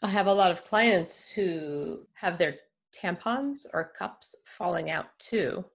i 0.01 0.07
have 0.07 0.27
a 0.27 0.33
lot 0.33 0.51
of 0.51 0.63
clients 0.63 1.31
who 1.31 1.99
have 2.13 2.37
their 2.37 2.55
tampons 2.93 3.65
or 3.73 3.91
cups 3.97 4.35
falling 4.45 4.89
out 4.89 5.07
too. 5.19 5.65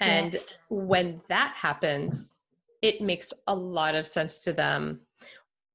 And 0.00 0.34
yes. 0.34 0.58
when 0.70 1.20
that 1.28 1.54
happens, 1.56 2.34
it 2.82 3.00
makes 3.00 3.32
a 3.46 3.54
lot 3.54 3.94
of 3.94 4.06
sense 4.06 4.40
to 4.40 4.52
them 4.52 5.00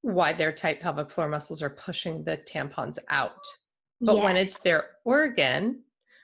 why 0.02 0.34
their 0.34 0.52
tight 0.52 0.80
pelvic 0.80 1.12
floor 1.12 1.28
muscles 1.28 1.62
are 1.62 1.70
pushing 1.70 2.24
the 2.24 2.38
tampons 2.38 2.98
out. 3.10 3.46
But 4.00 4.16
yes. 4.16 4.24
when 4.24 4.36
it's 4.38 4.60
their 4.60 4.92
organ, 5.06 5.82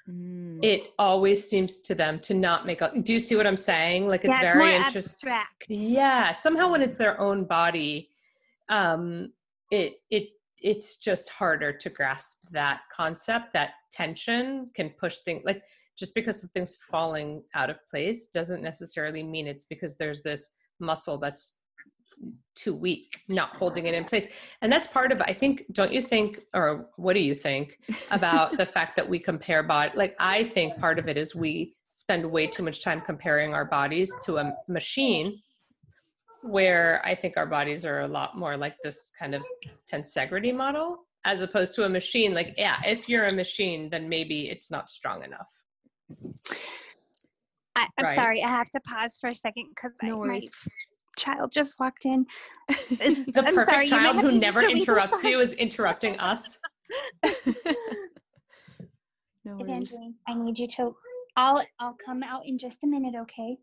mm. 0.10 0.60
it 0.64 0.94
always 0.98 1.48
seems 1.48 1.80
to 1.82 1.96
them 1.96 2.20
to 2.22 2.34
not 2.34 2.66
make 2.66 2.82
a 2.82 2.92
do 3.02 3.14
you 3.14 3.20
see 3.20 3.36
what 3.36 3.46
I'm 3.46 3.58
saying? 3.58 4.08
Like 4.08 4.26
it's 4.26 4.34
yeah, 4.34 4.54
very 4.54 4.76
interesting. 4.76 5.34
Yeah. 5.68 6.34
Somehow 6.34 6.72
when 6.72 6.82
it's 6.82 6.98
their 6.98 7.20
own 7.20 7.46
body, 7.46 8.10
um, 8.70 9.32
it 9.72 10.02
it 10.10 10.30
it's 10.62 10.98
just 10.98 11.30
harder 11.30 11.72
to 11.72 11.90
grasp 11.90 12.38
that 12.52 12.82
concept 12.92 13.54
that 13.54 13.72
tension 13.92 14.70
can 14.76 14.90
push 15.00 15.18
things 15.20 15.42
like 15.46 15.62
just 15.98 16.14
because 16.14 16.42
something's 16.42 16.76
falling 16.76 17.44
out 17.56 17.70
of 17.70 17.80
place 17.90 18.28
doesn't 18.28 18.62
necessarily 18.62 19.24
mean 19.24 19.48
it's 19.48 19.66
because 19.66 19.98
there's 19.98 20.22
this 20.22 20.52
muscle 20.80 21.18
that's 21.18 21.58
too 22.56 22.74
weak, 22.74 23.22
not 23.30 23.56
holding 23.56 23.86
it 23.86 23.94
in 23.94 24.04
place. 24.04 24.28
And 24.62 24.72
that's 24.72 24.88
part 24.88 25.12
of, 25.12 25.22
I 25.22 25.34
think, 25.34 25.66
don't 25.72 25.94
you 25.94 26.02
think, 26.02 26.42
or 26.54 26.90
what 26.96 27.14
do 27.14 27.20
you 27.20 27.36
think 27.36 27.80
about 28.12 28.58
the 28.58 28.66
fact 28.76 28.96
that 28.96 29.08
we 29.08 29.20
compare 29.20 29.64
body? 29.64 29.92
Like, 29.96 30.16
I 30.20 30.44
think 30.44 30.78
part 30.80 31.00
of 31.00 31.08
it 31.08 31.18
is 31.18 31.36
we 31.36 31.76
spend 31.92 32.26
way 32.26 32.48
too 32.48 32.64
much 32.64 32.84
time 32.84 33.02
comparing 33.02 33.54
our 33.54 33.66
bodies 33.66 34.12
to 34.26 34.38
a 34.38 34.52
machine 34.68 35.40
where 36.48 37.02
I 37.06 37.16
think 37.16 37.38
our 37.38 37.46
bodies 37.46 37.86
are 37.86 38.02
a 38.02 38.08
lot 38.08 38.38
more 38.38 38.58
like 38.58 38.76
this 38.84 39.12
kind 39.18 39.36
of 39.36 39.44
tensegrity 39.92 40.56
model 40.56 41.06
as 41.26 41.42
opposed 41.42 41.76
to 41.76 41.86
a 41.86 41.90
machine. 41.90 42.34
Like, 42.34 42.56
yeah, 42.58 42.78
if 42.86 43.10
you're 43.10 43.26
a 43.26 43.32
machine, 43.32 43.90
then 43.90 44.08
maybe 44.08 44.50
it's 44.50 44.72
not 44.72 44.90
strong 44.90 45.24
enough. 45.24 45.50
I, 47.76 47.88
am 47.98 48.06
right. 48.06 48.16
sorry, 48.16 48.42
I 48.44 48.50
have 48.50 48.70
to 48.72 48.80
pause 48.80 49.18
for 49.20 49.30
a 49.30 49.36
second 49.36 49.68
because 49.70 49.92
no 50.02 50.24
my 50.26 50.42
child 51.18 51.52
just 51.52 51.80
walked 51.80 52.06
in. 52.06 52.26
the 52.70 53.44
I'm 53.46 53.54
perfect 53.54 53.70
sorry, 53.70 53.88
child 53.88 54.20
who 54.20 54.32
never 54.32 54.62
interrupts 54.62 55.24
you 55.24 55.40
is 55.40 55.54
interrupting 55.54 56.18
us. 56.18 56.58
no 59.44 59.58
Evangeline, 59.60 60.16
I 60.28 60.34
need 60.34 60.58
you 60.58 60.68
to. 60.68 60.96
I'll 61.36 61.64
I'll 61.80 61.98
come 62.04 62.24
out 62.24 62.46
in 62.46 62.58
just 62.58 62.84
a 62.84 62.88
minute, 62.88 63.16
okay? 63.16 63.58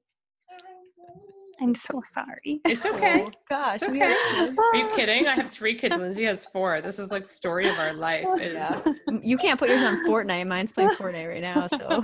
I'm 1.60 1.74
so 1.74 2.02
sorry. 2.04 2.60
It's 2.64 2.84
okay. 2.94 3.24
Oh, 3.26 3.30
gosh. 3.48 3.82
It's 3.82 3.84
okay. 3.84 4.54
Are 4.56 4.76
you 4.76 4.88
kidding? 4.96 5.26
I 5.26 5.34
have 5.34 5.50
three 5.50 5.74
kids. 5.74 5.96
Lindsey 5.96 6.24
has 6.24 6.44
four. 6.46 6.80
This 6.80 6.98
is 6.98 7.10
like 7.10 7.26
story 7.26 7.68
of 7.68 7.78
our 7.78 7.92
life. 7.92 8.24
Oh, 8.26 8.36
is... 8.36 8.54
Yeah. 8.54 8.82
You 9.22 9.38
can't 9.38 9.58
put 9.58 9.70
yours 9.70 9.82
on 9.82 10.06
Fortnite. 10.06 10.46
Mine's 10.46 10.72
playing 10.72 10.90
Fortnite 10.90 11.28
right 11.28 11.40
now. 11.40 11.66
So 11.66 12.02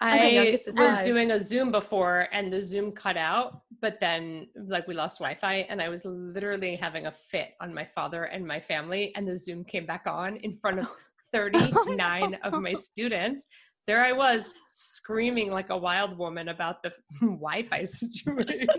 I 0.00 0.56
was 0.76 1.00
doing 1.00 1.30
a 1.32 1.40
Zoom 1.40 1.72
before 1.72 2.28
and 2.32 2.52
the 2.52 2.60
Zoom 2.60 2.92
cut 2.92 3.16
out, 3.16 3.62
but 3.80 3.98
then 3.98 4.48
like 4.68 4.86
we 4.86 4.94
lost 4.94 5.18
Wi-Fi 5.18 5.66
and 5.68 5.80
I 5.80 5.88
was 5.88 6.04
literally 6.04 6.76
having 6.76 7.06
a 7.06 7.12
fit 7.12 7.54
on 7.60 7.72
my 7.74 7.84
father 7.84 8.24
and 8.24 8.46
my 8.46 8.60
family 8.60 9.12
and 9.16 9.26
the 9.26 9.36
Zoom 9.36 9.64
came 9.64 9.86
back 9.86 10.02
on 10.06 10.36
in 10.36 10.54
front 10.54 10.80
of 10.80 10.86
39 11.32 12.38
of 12.44 12.60
my 12.60 12.74
students 12.74 13.46
there 13.86 14.02
I 14.02 14.12
was 14.12 14.52
screaming 14.66 15.50
like 15.50 15.70
a 15.70 15.76
wild 15.76 16.16
woman 16.16 16.48
about 16.48 16.82
the 16.82 16.92
Wi-Fi 17.20 17.84
situation. 17.84 18.66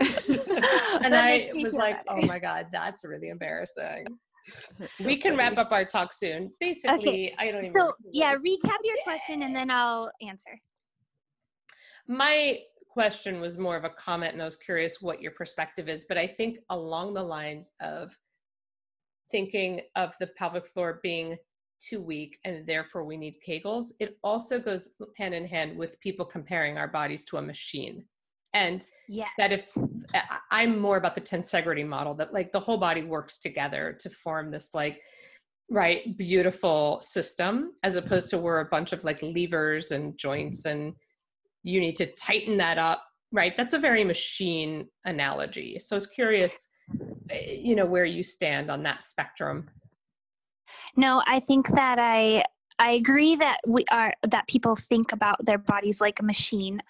and 1.02 1.14
I 1.14 1.50
was 1.54 1.74
like, 1.74 2.00
oh 2.08 2.20
my 2.22 2.38
God, 2.38 2.66
that's 2.72 3.04
really 3.04 3.28
embarrassing. 3.28 4.06
That's 4.78 4.98
so 4.98 5.04
we 5.04 5.16
can 5.16 5.32
funny. 5.32 5.38
wrap 5.38 5.58
up 5.58 5.72
our 5.72 5.84
talk 5.84 6.12
soon. 6.12 6.52
Basically, 6.60 7.32
okay. 7.32 7.34
I 7.38 7.50
don't 7.50 7.64
even 7.64 7.74
So 7.74 7.92
yeah, 8.12 8.34
recap 8.34 8.78
your 8.84 8.96
question 9.04 9.42
and 9.42 9.54
then 9.54 9.70
I'll 9.70 10.10
answer. 10.22 10.60
My 12.08 12.60
question 12.88 13.40
was 13.40 13.58
more 13.58 13.76
of 13.76 13.84
a 13.84 13.90
comment 13.90 14.32
and 14.32 14.42
I 14.42 14.44
was 14.44 14.56
curious 14.56 15.02
what 15.02 15.20
your 15.20 15.32
perspective 15.32 15.88
is, 15.88 16.06
but 16.08 16.16
I 16.16 16.26
think 16.26 16.58
along 16.70 17.14
the 17.14 17.22
lines 17.22 17.72
of 17.80 18.16
thinking 19.30 19.80
of 19.96 20.14
the 20.20 20.28
pelvic 20.38 20.66
floor 20.66 21.00
being 21.02 21.36
too 21.80 22.00
weak 22.00 22.38
and 22.44 22.66
therefore 22.66 23.04
we 23.04 23.16
need 23.16 23.36
Kegels. 23.46 23.86
It 24.00 24.18
also 24.22 24.58
goes 24.58 24.90
hand 25.16 25.34
in 25.34 25.46
hand 25.46 25.76
with 25.76 26.00
people 26.00 26.24
comparing 26.24 26.78
our 26.78 26.88
bodies 26.88 27.24
to 27.26 27.36
a 27.36 27.42
machine. 27.42 28.04
And 28.54 28.86
yes. 29.08 29.28
that 29.38 29.52
if 29.52 29.70
I'm 30.50 30.78
more 30.78 30.96
about 30.96 31.14
the 31.14 31.20
tensegrity 31.20 31.86
model, 31.86 32.14
that 32.14 32.32
like 32.32 32.52
the 32.52 32.60
whole 32.60 32.78
body 32.78 33.02
works 33.02 33.38
together 33.38 33.96
to 34.00 34.08
form 34.08 34.50
this 34.50 34.72
like 34.72 35.02
right 35.70 36.16
beautiful 36.16 37.00
system 37.00 37.72
as 37.82 37.96
opposed 37.96 38.28
to 38.28 38.38
we're 38.38 38.60
a 38.60 38.66
bunch 38.66 38.92
of 38.92 39.02
like 39.04 39.20
levers 39.22 39.90
and 39.90 40.16
joints 40.16 40.64
and 40.64 40.94
you 41.64 41.80
need 41.80 41.96
to 41.96 42.06
tighten 42.14 42.56
that 42.56 42.78
up 42.78 43.02
right 43.32 43.56
that's 43.56 43.72
a 43.72 43.78
very 43.78 44.04
machine 44.04 44.86
analogy 45.06 45.76
so 45.80 45.96
i 45.96 45.98
was 45.98 46.06
curious 46.06 46.68
eh, 47.30 47.54
you 47.54 47.74
know 47.74 47.84
where 47.84 48.04
you 48.04 48.22
stand 48.22 48.70
on 48.70 48.84
that 48.84 49.02
spectrum 49.02 49.68
no, 50.96 51.22
I 51.26 51.40
think 51.40 51.68
that 51.68 51.98
I 51.98 52.44
I 52.78 52.92
agree 52.92 53.36
that 53.36 53.58
we 53.66 53.84
are 53.90 54.12
that 54.22 54.46
people 54.48 54.76
think 54.76 55.12
about 55.12 55.44
their 55.44 55.58
bodies 55.58 56.00
like 56.00 56.20
a 56.20 56.24
machine 56.24 56.80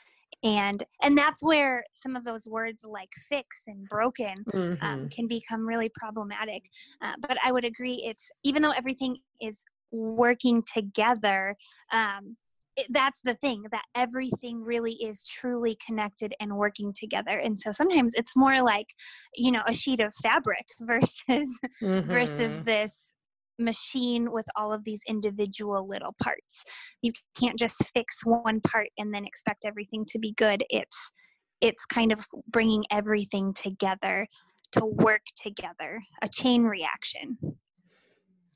and 0.43 0.85
and 1.03 1.17
that's 1.17 1.43
where 1.43 1.85
some 1.95 2.17
of 2.17 2.25
those 2.25 2.47
words 2.47 2.85
like 2.85 3.11
fix 3.29 3.63
and 3.67 3.89
broken 3.89 4.35
um, 4.53 4.61
mm-hmm. 4.61 4.85
um, 4.85 5.09
can 5.09 5.27
become 5.27 5.67
really 5.67 5.91
problematic 5.95 6.65
uh, 7.03 7.13
but 7.21 7.37
i 7.45 7.51
would 7.53 7.65
agree 7.65 8.03
it's 8.07 8.29
even 8.45 8.63
though 8.63 8.73
everything 8.73 9.17
is 9.41 9.65
working 9.91 10.63
together 10.73 11.57
um, 11.93 12.37
it, 12.77 12.87
that's 12.91 13.21
the 13.23 13.35
thing 13.35 13.65
that 13.71 13.85
everything 13.95 14.63
really 14.63 14.93
is 14.93 15.27
truly 15.27 15.79
connected 15.85 16.35
and 16.41 16.55
working 16.57 16.93
together 16.93 17.39
and 17.39 17.59
so 17.59 17.73
sometimes 17.73 18.13
it's 18.15 18.37
more 18.37 18.63
like 18.63 18.89
you 19.35 19.51
know 19.51 19.63
a 19.67 19.73
sheet 19.73 20.01
of 20.01 20.15
fabric 20.23 20.67
versus 20.81 21.49
mm-hmm. 21.83 22.11
versus 22.11 22.53
this 22.65 23.13
machine 23.59 24.31
with 24.33 24.47
all 24.57 24.73
of 24.73 24.85
these 24.85 25.01
individual 25.09 25.89
little 25.89 26.15
parts. 26.23 26.65
You 27.03 27.13
can't 27.39 27.59
just 27.59 27.85
fix 27.95 28.25
one 28.25 28.61
part 28.61 28.89
and 28.99 29.13
then 29.15 29.25
expect 29.25 29.65
everything 29.65 30.05
to 30.09 30.19
be 30.19 30.33
good. 30.33 30.65
It's 30.71 31.13
it's 31.61 31.87
kind 31.87 32.13
of 32.13 32.27
bringing 32.49 32.85
everything 32.91 33.55
together 33.55 34.27
to 34.73 34.85
work 34.85 35.23
together, 35.41 36.03
a 36.23 36.29
chain 36.29 36.65
reaction. 36.65 37.39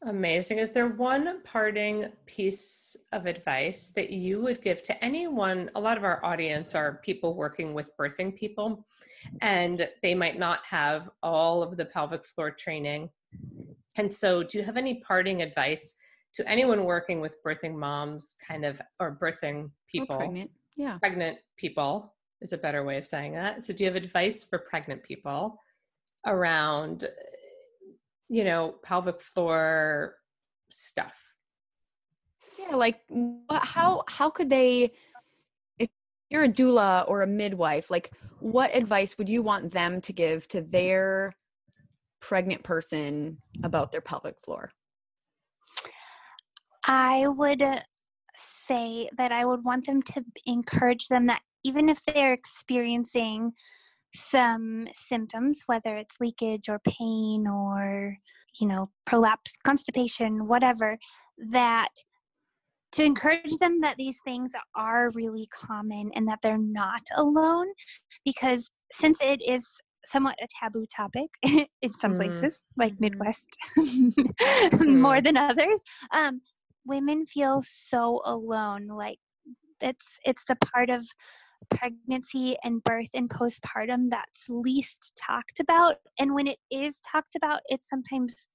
Amazing. 0.06 0.58
Is 0.58 0.72
there 0.72 0.88
one 0.88 1.42
parting 1.42 2.06
piece 2.24 2.96
of 3.12 3.26
advice 3.26 3.90
that 3.90 4.10
you 4.10 4.40
would 4.40 4.62
give 4.62 4.82
to 4.84 5.04
anyone? 5.04 5.70
A 5.74 5.80
lot 5.80 5.98
of 5.98 6.04
our 6.04 6.24
audience 6.24 6.74
are 6.74 7.00
people 7.04 7.34
working 7.34 7.74
with 7.74 7.94
birthing 7.98 8.34
people, 8.34 8.86
and 9.42 9.86
they 10.02 10.14
might 10.14 10.38
not 10.38 10.64
have 10.64 11.10
all 11.22 11.62
of 11.62 11.76
the 11.76 11.84
pelvic 11.84 12.24
floor 12.24 12.50
training 12.50 13.10
and 13.96 14.10
so, 14.10 14.42
do 14.42 14.58
you 14.58 14.64
have 14.64 14.76
any 14.76 14.94
parting 15.00 15.42
advice 15.42 15.94
to 16.34 16.48
anyone 16.48 16.84
working 16.84 17.20
with 17.20 17.42
birthing 17.44 17.74
moms, 17.74 18.36
kind 18.46 18.64
of, 18.64 18.80
or 19.00 19.16
birthing 19.20 19.70
people? 19.90 20.16
Or 20.16 20.18
pregnant, 20.18 20.50
yeah. 20.76 20.98
Pregnant 20.98 21.38
people 21.56 22.14
is 22.40 22.52
a 22.52 22.58
better 22.58 22.84
way 22.84 22.98
of 22.98 23.06
saying 23.06 23.32
that. 23.32 23.64
So, 23.64 23.72
do 23.72 23.84
you 23.84 23.90
have 23.90 24.02
advice 24.02 24.44
for 24.44 24.58
pregnant 24.58 25.02
people 25.02 25.60
around, 26.26 27.06
you 28.28 28.44
know, 28.44 28.76
pelvic 28.82 29.20
floor 29.20 30.16
stuff? 30.70 31.34
Yeah, 32.58 32.76
like 32.76 33.00
how 33.50 34.04
how 34.06 34.30
could 34.30 34.50
they 34.50 34.92
if 35.78 35.88
you're 36.28 36.44
a 36.44 36.48
doula 36.48 37.08
or 37.08 37.22
a 37.22 37.26
midwife, 37.26 37.90
like 37.90 38.12
what 38.38 38.74
advice 38.74 39.18
would 39.18 39.28
you 39.28 39.42
want 39.42 39.72
them 39.72 40.00
to 40.02 40.12
give 40.12 40.46
to 40.48 40.62
their 40.62 41.34
pregnant 42.20 42.62
person 42.62 43.38
about 43.62 43.92
their 43.92 44.00
pelvic 44.00 44.36
floor? 44.44 44.70
I 46.86 47.28
would 47.28 47.62
say 48.36 49.08
that 49.16 49.32
I 49.32 49.44
would 49.44 49.64
want 49.64 49.86
them 49.86 50.02
to 50.02 50.24
encourage 50.46 51.08
them 51.08 51.26
that 51.26 51.42
even 51.64 51.88
if 51.88 52.02
they're 52.04 52.32
experiencing 52.32 53.52
some 54.14 54.88
symptoms, 54.94 55.62
whether 55.66 55.96
it's 55.96 56.16
leakage 56.20 56.68
or 56.68 56.80
pain 56.80 57.46
or, 57.46 58.16
you 58.60 58.66
know, 58.66 58.90
prolapse, 59.04 59.52
constipation, 59.62 60.46
whatever, 60.46 60.98
that 61.38 61.90
to 62.92 63.04
encourage 63.04 63.56
them 63.60 63.80
that 63.82 63.96
these 63.96 64.18
things 64.24 64.50
are 64.74 65.10
really 65.10 65.46
common 65.46 66.10
and 66.14 66.26
that 66.26 66.40
they're 66.42 66.58
not 66.58 67.02
alone 67.16 67.68
because 68.24 68.70
since 68.90 69.20
it 69.20 69.40
is 69.46 69.64
somewhat 70.06 70.36
a 70.42 70.46
taboo 70.60 70.86
topic 70.94 71.28
in 71.42 71.92
some 71.92 72.14
mm. 72.14 72.16
places, 72.16 72.62
like 72.76 72.92
mm-hmm. 72.94 73.04
Midwest, 73.04 73.46
mm. 73.78 74.96
more 75.00 75.20
than 75.20 75.36
others. 75.36 75.82
Um, 76.12 76.40
women 76.84 77.26
feel 77.26 77.62
so 77.66 78.22
alone. 78.24 78.88
Like 78.88 79.18
it's 79.80 80.18
it's 80.24 80.44
the 80.46 80.56
part 80.56 80.90
of 80.90 81.06
pregnancy 81.68 82.56
and 82.64 82.82
birth 82.82 83.10
and 83.14 83.28
postpartum 83.28 84.08
that's 84.10 84.48
least 84.48 85.12
talked 85.16 85.60
about. 85.60 85.96
And 86.18 86.34
when 86.34 86.46
it 86.46 86.58
is 86.70 86.98
talked 87.00 87.36
about, 87.36 87.60
it's 87.68 87.88
sometimes 87.88 88.48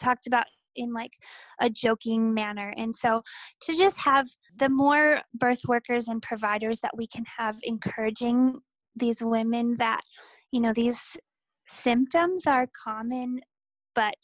talked 0.00 0.26
about 0.26 0.46
in 0.76 0.92
like 0.92 1.12
a 1.60 1.70
joking 1.70 2.34
manner. 2.34 2.74
And 2.76 2.94
so 2.94 3.22
to 3.62 3.76
just 3.76 3.98
have 4.00 4.26
the 4.56 4.68
more 4.68 5.20
birth 5.34 5.62
workers 5.66 6.08
and 6.08 6.20
providers 6.22 6.80
that 6.80 6.96
we 6.96 7.06
can 7.06 7.24
have 7.38 7.56
encouraging 7.62 8.60
these 8.96 9.22
women 9.22 9.76
that 9.78 10.02
you 10.52 10.60
know 10.60 10.72
these 10.72 11.16
symptoms 11.66 12.46
are 12.46 12.68
common 12.84 13.40
but 13.94 14.14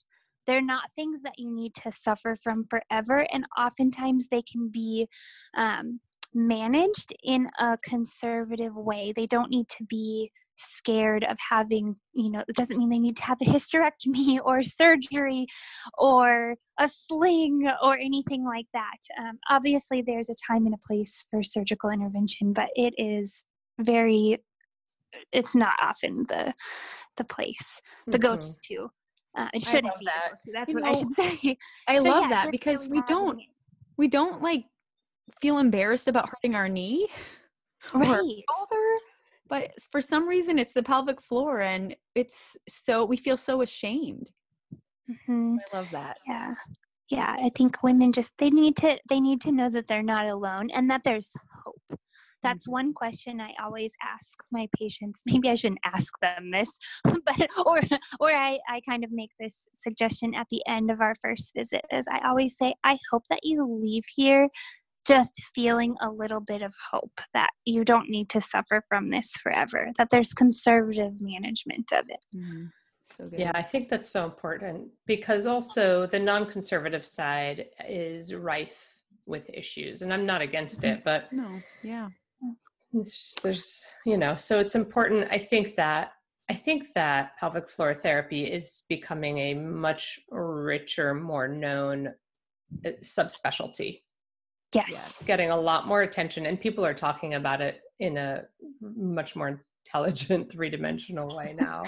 they're 0.46 0.62
not 0.62 0.90
things 0.96 1.22
that 1.22 1.38
you 1.38 1.54
need 1.54 1.74
to 1.74 1.92
suffer 1.92 2.36
from 2.36 2.66
forever 2.68 3.26
and 3.32 3.46
oftentimes 3.58 4.26
they 4.30 4.42
can 4.42 4.68
be 4.68 5.08
um, 5.56 6.00
managed 6.34 7.12
in 7.22 7.48
a 7.58 7.76
conservative 7.78 8.74
way. 8.74 9.12
They 9.14 9.26
don't 9.26 9.50
need 9.50 9.68
to 9.70 9.84
be 9.84 10.30
scared 10.62 11.24
of 11.24 11.38
having 11.48 11.96
you 12.12 12.30
know 12.30 12.44
it 12.46 12.54
doesn't 12.54 12.76
mean 12.76 12.90
they 12.90 12.98
need 12.98 13.16
to 13.16 13.22
have 13.22 13.38
a 13.40 13.46
hysterectomy 13.46 14.38
or 14.44 14.62
surgery 14.62 15.46
or 15.96 16.54
a 16.78 16.86
sling 16.86 17.70
or 17.82 17.96
anything 17.96 18.44
like 18.44 18.66
that. 18.74 18.98
Um, 19.18 19.38
obviously 19.48 20.02
there's 20.02 20.28
a 20.28 20.34
time 20.46 20.66
and 20.66 20.74
a 20.74 20.86
place 20.86 21.24
for 21.30 21.42
surgical 21.42 21.88
intervention 21.90 22.52
but 22.52 22.68
it 22.74 22.92
is 22.98 23.42
very 23.80 24.38
it's 25.32 25.54
not 25.54 25.74
often 25.80 26.24
the 26.28 26.52
the 27.16 27.24
place 27.24 27.80
the 28.06 28.18
Mhm. 28.18 28.22
go-to 28.22 28.88
uh, 29.36 29.48
it 29.54 29.62
I 29.66 29.70
shouldn't 29.70 29.98
be 29.98 30.06
that. 30.06 30.30
the 30.30 30.30
go-to 30.30 30.52
that's 30.52 30.74
You 30.74 30.80
what 30.80 30.84
i 30.84 30.92
should 30.92 31.12
say 31.44 31.58
I 31.88 31.98
So, 31.98 32.04
love 32.04 32.22
yeah, 32.24 32.28
that 32.30 32.50
because 32.50 32.88
we 32.88 33.00
don't 33.02 33.38
it. 33.40 33.46
we 33.96 34.08
don't 34.08 34.42
like 34.42 34.64
feel 35.40 35.58
embarrassed 35.58 36.08
about 36.08 36.28
hurting 36.28 36.54
our 36.54 36.68
knee 36.68 37.06
or 37.94 38.00
right 38.00 38.18
shoulder, 38.18 38.98
but 39.48 39.70
for 39.90 40.00
some 40.00 40.28
reason 40.28 40.58
it's 40.58 40.72
the 40.72 40.82
pelvic 40.82 41.20
floor 41.20 41.60
and 41.60 41.94
it's 42.14 42.56
so 42.68 43.04
we 43.04 43.16
feel 43.16 43.36
so 43.36 43.62
ashamed. 43.62 44.30
Mhm. 45.10 45.58
I 45.72 45.76
love 45.76 45.90
that. 45.92 46.16
yeah 46.26 46.54
yeah 47.08 47.34
i 47.40 47.48
think 47.56 47.82
women 47.82 48.12
just 48.12 48.32
they 48.38 48.50
need 48.50 48.76
to 48.76 48.96
they 49.08 49.18
need 49.20 49.40
to 49.40 49.50
know 49.50 49.68
that 49.68 49.88
they're 49.88 50.02
not 50.02 50.26
alone 50.26 50.70
and 50.70 50.88
that 50.90 51.02
there's 51.04 51.34
hope 51.64 51.98
that's 52.42 52.66
Mm-hmm. 52.66 52.72
one 52.72 52.92
question 52.94 53.40
i 53.40 53.50
always 53.62 53.92
ask 54.02 54.34
my 54.50 54.68
patients 54.78 55.22
maybe 55.26 55.48
i 55.50 55.54
shouldn't 55.54 55.80
ask 55.84 56.12
them 56.20 56.50
this 56.50 56.72
but 57.04 57.48
or 57.66 57.80
or 58.20 58.30
i 58.32 58.58
i 58.68 58.80
kind 58.88 59.04
of 59.04 59.10
make 59.12 59.30
this 59.38 59.68
suggestion 59.74 60.34
at 60.34 60.46
the 60.50 60.62
end 60.66 60.90
of 60.90 61.00
our 61.00 61.14
first 61.22 61.52
visit 61.54 61.84
is 61.92 62.06
i 62.10 62.20
always 62.26 62.56
say 62.56 62.74
i 62.84 62.98
hope 63.10 63.24
that 63.30 63.40
you 63.42 63.64
leave 63.82 64.04
here 64.14 64.48
just 65.06 65.32
feeling 65.54 65.96
a 66.02 66.10
little 66.10 66.40
bit 66.40 66.60
of 66.62 66.74
hope 66.90 67.20
that 67.32 67.50
you 67.64 67.84
don't 67.84 68.10
need 68.10 68.28
to 68.28 68.40
suffer 68.40 68.82
from 68.88 69.08
this 69.08 69.30
forever 69.42 69.90
that 69.96 70.08
there's 70.10 70.34
conservative 70.34 71.20
management 71.20 71.90
of 71.92 72.04
it 72.08 72.24
Mhm. 72.34 72.70
So. 73.18 73.28
Yeah, 73.36 73.50
I 73.54 73.62
think 73.62 73.88
that's 73.88 74.08
so 74.08 74.24
important 74.24 74.88
because 75.04 75.44
also 75.44 76.06
the 76.06 76.20
non 76.20 76.46
conservative 76.46 77.04
side 77.04 77.66
is 77.88 78.32
rife 78.34 79.00
with 79.26 79.50
issues. 79.52 80.02
And 80.02 80.12
I'm 80.14 80.24
not 80.26 80.42
against 80.42 80.84
it, 80.84 81.02
but 81.04 81.32
No. 81.32 81.60
Yeah. 81.82 82.08
It's- 82.94 83.34
there's, 83.42 83.86
you 84.04 84.16
know, 84.18 84.34
so 84.36 84.58
it's 84.60 84.74
important. 84.74 85.28
I 85.30 85.38
think 85.38 85.76
that. 85.76 86.12
I 86.48 86.54
think 86.54 86.92
that 86.94 87.36
pelvic 87.38 87.70
floor 87.70 87.94
therapy 87.94 88.50
is 88.50 88.82
becoming 88.88 89.38
a 89.38 89.54
much 89.54 90.18
richer, 90.30 91.14
more 91.14 91.46
known 91.46 92.08
uh, 92.84 92.90
subspecialty, 93.04 94.02
yes 94.74 94.88
Yes. 94.90 95.22
getting 95.26 95.50
a 95.50 95.56
lot 95.56 95.86
more 95.86 96.02
attention, 96.02 96.46
and 96.46 96.60
people 96.60 96.84
are 96.84 96.92
talking 96.92 97.34
about 97.34 97.60
it 97.60 97.82
in 98.00 98.16
a 98.16 98.42
much 98.80 99.36
more 99.36 99.62
intelligent, 99.86 100.50
three 100.52 100.70
dimensional 100.70 101.32
way 101.36 101.54
now. 101.60 101.84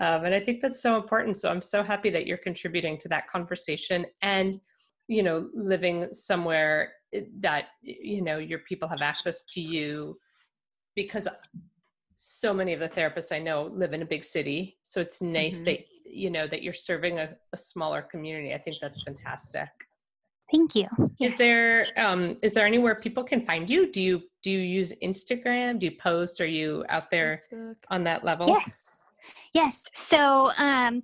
Um, 0.00 0.24
and 0.24 0.34
I 0.34 0.40
think 0.40 0.60
that's 0.60 0.82
so 0.82 0.96
important. 0.96 1.36
So 1.36 1.48
I'm 1.48 1.62
so 1.62 1.84
happy 1.84 2.10
that 2.10 2.26
you're 2.26 2.38
contributing 2.38 2.98
to 2.98 3.08
that 3.10 3.28
conversation 3.28 4.04
and, 4.22 4.60
you 5.06 5.22
know, 5.22 5.48
living 5.54 6.12
somewhere 6.12 6.94
that, 7.40 7.68
you 7.82 8.22
know, 8.22 8.38
your 8.38 8.60
people 8.60 8.88
have 8.88 9.02
access 9.02 9.44
to 9.44 9.60
you 9.60 10.18
because 10.94 11.28
so 12.14 12.54
many 12.54 12.72
of 12.72 12.80
the 12.80 12.88
therapists 12.88 13.34
I 13.34 13.38
know 13.38 13.64
live 13.74 13.92
in 13.92 14.02
a 14.02 14.06
big 14.06 14.24
city. 14.24 14.78
So 14.82 15.00
it's 15.00 15.20
nice 15.20 15.60
Mhm. 15.60 15.64
that, 15.66 15.78
you 16.04 16.30
know, 16.30 16.46
that 16.46 16.62
you're 16.62 16.72
serving 16.74 17.18
a, 17.18 17.36
a 17.52 17.56
smaller 17.56 18.02
community. 18.02 18.54
I 18.54 18.58
think 18.58 18.76
that's 18.80 19.02
fantastic. 19.02 19.68
thank 20.50 20.74
you 20.74 20.86
Is 21.18 21.30
Yes. 21.30 21.38
there 21.38 21.86
um 21.96 22.36
is 22.42 22.52
there 22.52 22.66
anywhere 22.66 22.94
people 22.94 23.24
can 23.24 23.40
find 23.46 23.70
you? 23.70 23.90
Do 23.90 24.02
you 24.02 24.22
do 24.42 24.50
you 24.50 24.58
use 24.58 24.92
Instagram? 25.02 25.78
Do 25.78 25.86
you 25.86 25.96
post? 25.98 26.42
Are 26.42 26.46
you 26.60 26.84
out 26.90 27.08
there 27.10 27.40
Facebook. 27.50 27.76
on 27.88 28.04
that 28.04 28.22
level? 28.22 28.48
Yes. 28.48 29.06
Yes. 29.54 29.88
So 29.94 30.52
um 30.58 31.02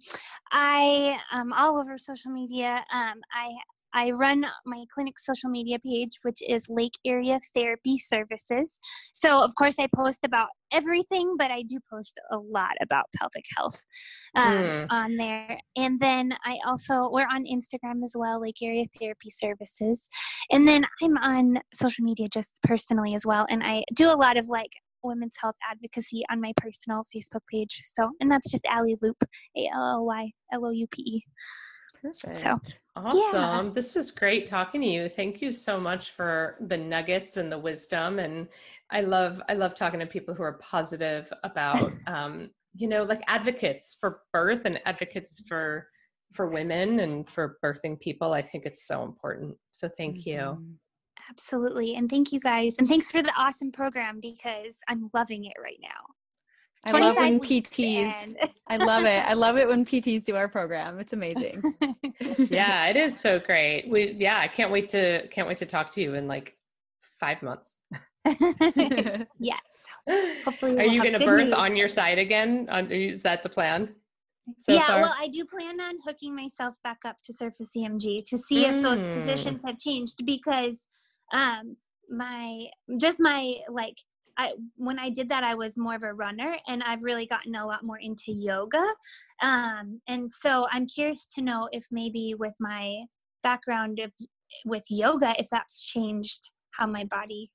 I 0.52 1.18
um 1.32 1.54
all 1.54 1.78
over 1.80 1.96
social 1.96 2.30
media. 2.30 2.84
Um 2.92 3.22
I 3.32 3.46
I 3.95 4.11
run 4.12 4.47
my 4.66 4.84
clinic 4.93 5.18
social 5.18 5.51
media 5.51 5.78
page, 5.78 6.18
which 6.22 6.41
is 6.47 6.66
Lake 6.68 6.95
Area 7.05 7.41
Therapy 7.55 7.99
Services. 7.99 8.78
So, 9.12 9.43
of 9.43 9.55
course, 9.55 9.76
I 9.78 9.89
post 9.95 10.24
about 10.24 10.49
everything, 10.72 11.34
but 11.39 11.51
I 11.51 11.62
do 11.62 11.78
post 11.91 12.20
a 12.30 12.39
lot 12.39 12.72
about 12.82 13.07
pelvic 13.16 13.45
health 13.57 13.84
um, 14.34 14.53
Mm. 14.59 14.86
on 14.91 15.16
there. 15.16 15.59
And 15.76 15.99
then 16.01 16.34
I 16.45 16.59
also, 16.66 17.09
we're 17.11 17.22
on 17.22 17.45
Instagram 17.45 18.03
as 18.05 18.14
well, 18.14 18.41
Lake 18.41 18.62
Area 18.62 18.84
Therapy 19.01 19.30
Services. 19.30 20.09
And 20.51 20.66
then 20.66 20.86
I'm 21.03 21.16
on 21.18 21.59
social 21.72 22.05
media 22.05 22.28
just 22.28 22.59
personally 22.62 23.14
as 23.14 23.24
well. 23.24 23.47
And 23.51 23.62
I 23.62 23.84
do 23.95 24.11
a 24.11 24.16
lot 24.16 24.36
of 24.36 24.49
like 24.49 24.70
women's 25.03 25.36
health 25.41 25.57
advocacy 25.70 26.22
on 26.30 26.41
my 26.41 26.53
personal 26.57 27.05
Facebook 27.14 27.41
page. 27.51 27.80
So, 27.84 28.11
and 28.20 28.30
that's 28.30 28.51
just 28.51 28.64
Ally 28.70 28.95
Loupe, 29.03 29.22
A 29.57 29.68
L 29.72 29.84
L 29.84 30.07
Y 30.07 30.32
L 30.53 30.66
O 30.66 30.70
U 30.70 30.86
P 30.89 31.03
E. 31.03 31.22
Perfect. 32.03 32.80
Awesome. 32.96 33.72
This 33.72 33.94
was 33.94 34.11
great 34.11 34.46
talking 34.46 34.80
to 34.80 34.86
you. 34.86 35.09
Thank 35.09 35.40
you 35.40 35.53
so 35.53 35.80
much 35.80 36.12
for 36.12 36.57
the 36.61 36.76
nuggets 36.76 37.36
and 37.36 37.51
the 37.51 37.59
wisdom. 37.59 38.18
And 38.18 38.49
I 38.90 39.03
love 39.03 39.40
I 39.49 39.55
love 39.55 39.74
talking 39.74 40.01
to 40.01 40.07
people 40.07 40.34
who 40.34 40.42
are 40.42 40.55
positive 40.55 41.32
about 41.44 41.92
um, 42.07 42.51
you 42.74 42.88
know, 42.88 43.03
like 43.03 43.22
advocates 43.28 43.96
for 43.99 44.20
birth 44.32 44.64
and 44.64 44.80
advocates 44.86 45.42
for 45.49 45.88
for 46.32 46.49
women 46.49 47.01
and 47.01 47.28
for 47.28 47.59
birthing 47.64 47.99
people. 48.01 48.32
I 48.32 48.42
think 48.42 48.66
it's 48.66 48.86
so 48.86 49.03
important. 49.03 49.57
So 49.72 49.88
thank 49.96 50.26
you. 50.26 50.38
Mhm. 50.38 50.74
Absolutely. 51.30 51.94
And 51.96 52.09
thank 52.09 52.32
you 52.32 52.40
guys. 52.40 52.76
And 52.78 52.88
thanks 52.88 53.11
for 53.11 53.22
the 53.22 53.32
awesome 53.36 53.72
program 53.72 54.18
because 54.20 54.76
I'm 54.88 55.11
loving 55.12 55.44
it 55.44 55.55
right 55.62 55.78
now. 55.82 56.14
I 56.84 56.92
love 56.92 57.16
when 57.16 57.40
PTs. 57.40 58.36
I 58.68 58.76
love 58.76 59.04
it. 59.04 59.24
I 59.26 59.34
love 59.34 59.56
it 59.56 59.66
when 59.68 59.84
PTs 59.90 60.24
do 60.24 60.36
our 60.36 60.48
program. 60.48 60.98
It's 60.98 61.12
amazing. 61.12 61.62
Yeah, 62.50 62.86
it 62.86 62.96
is 62.96 63.18
so 63.18 63.38
great. 63.38 63.88
We 63.88 64.12
yeah, 64.12 64.38
I 64.38 64.48
can't 64.48 64.70
wait 64.70 64.88
to 64.90 65.26
can't 65.28 65.46
wait 65.48 65.56
to 65.58 65.66
talk 65.66 65.90
to 65.92 66.00
you 66.02 66.14
in 66.14 66.26
like 66.26 66.56
five 67.02 67.42
months. 67.42 67.82
yes. 69.38 69.60
Hopefully 70.44 70.72
Are 70.72 70.76
we'll 70.84 70.92
you 70.92 71.02
going 71.02 71.18
to 71.18 71.24
birth 71.24 71.44
news. 71.46 71.52
on 71.52 71.76
your 71.76 71.88
side 71.88 72.18
again? 72.18 72.66
On, 72.70 72.90
is 72.90 73.22
that 73.22 73.42
the 73.42 73.48
plan? 73.48 73.94
So 74.58 74.72
yeah, 74.72 74.86
far? 74.86 75.00
well, 75.02 75.14
I 75.18 75.28
do 75.28 75.44
plan 75.44 75.80
on 75.80 75.96
hooking 76.04 76.34
myself 76.34 76.76
back 76.82 76.98
up 77.04 77.16
to 77.24 77.32
Surface 77.32 77.70
EMG 77.76 78.24
to 78.26 78.38
see 78.38 78.64
if 78.66 78.80
those 78.82 78.98
Mm. 79.00 79.12
positions 79.14 79.62
have 79.64 79.78
changed 79.78 80.24
because 80.24 80.78
um 81.32 81.76
my 82.10 82.66
just 82.98 83.20
my 83.20 83.56
like 83.70 83.96
I 84.39 84.53
when 84.76 84.99
I 84.99 85.11
did 85.11 85.28
that 85.30 85.45
I 85.45 85.55
was 85.55 85.76
more 85.76 85.95
of 85.95 86.03
a 86.03 86.14
runner 86.14 86.57
and 86.68 86.82
I've 86.82 87.03
really 87.03 87.26
gotten 87.26 87.55
a 87.57 87.66
lot 87.66 87.84
more 87.84 87.99
into 87.99 88.32
yoga. 88.32 88.84
Um 89.43 90.01
and 90.09 90.30
so 90.30 90.66
I'm 90.70 90.86
curious 90.86 91.26
to 91.34 91.43
know 91.43 91.68
if 91.72 91.84
maybe 91.91 92.34
with 92.39 92.55
my 92.61 92.99
background 93.43 93.99
of 93.99 94.12
with 94.64 94.84
yoga 94.89 95.34
if 95.39 95.49
that's 95.51 95.82
changed 95.84 96.51
how 96.70 96.86
my 96.86 97.05
body 97.05 97.51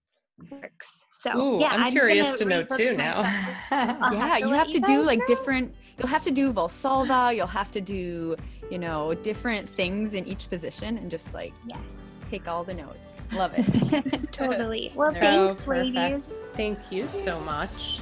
works. 0.52 1.06
So 1.12 1.38
Ooh, 1.38 1.60
yeah, 1.60 1.70
I'm, 1.70 1.92
curious 1.92 2.28
gonna 2.28 2.38
to 2.38 2.46
know 2.46 2.64
too 2.64 2.96
now. 2.96 3.22
myself. 3.22 3.56
I'll 3.72 4.14
yeah, 4.14 4.28
have 4.28 4.40
you 4.40 4.48
let 4.48 4.58
have 4.58 4.68
you 4.68 4.74
to 4.74 4.80
do 4.82 5.06
like 5.06 5.20
know. 5.20 5.26
different. 5.28 5.74
You'll 5.98 6.08
have 6.08 6.24
to 6.24 6.32
do 6.32 6.52
Valsalva. 6.52 7.36
You'll 7.36 7.48
have 7.48 7.72
to 7.72 7.82
do, 7.82 8.36
you 8.70 8.80
know, 8.80 9.14
different 9.14 9.70
things 9.70 10.16
in 10.16 10.26
each 10.26 10.50
position, 10.50 10.98
and 10.98 11.10
just 11.10 11.34
like 11.34 11.54
Yes. 11.68 12.20
Take 12.34 12.48
all 12.48 12.64
the 12.64 12.74
notes. 12.74 13.18
Love 13.34 13.54
it. 13.56 14.32
totally. 14.32 14.92
Well, 14.96 15.14
So 15.14 15.20
thanks, 15.20 15.62
perfect. 15.62 15.96
ladies. 15.96 16.34
Thank 16.56 16.80
you 16.92 17.08
so 17.08 17.40
much. 17.42 18.00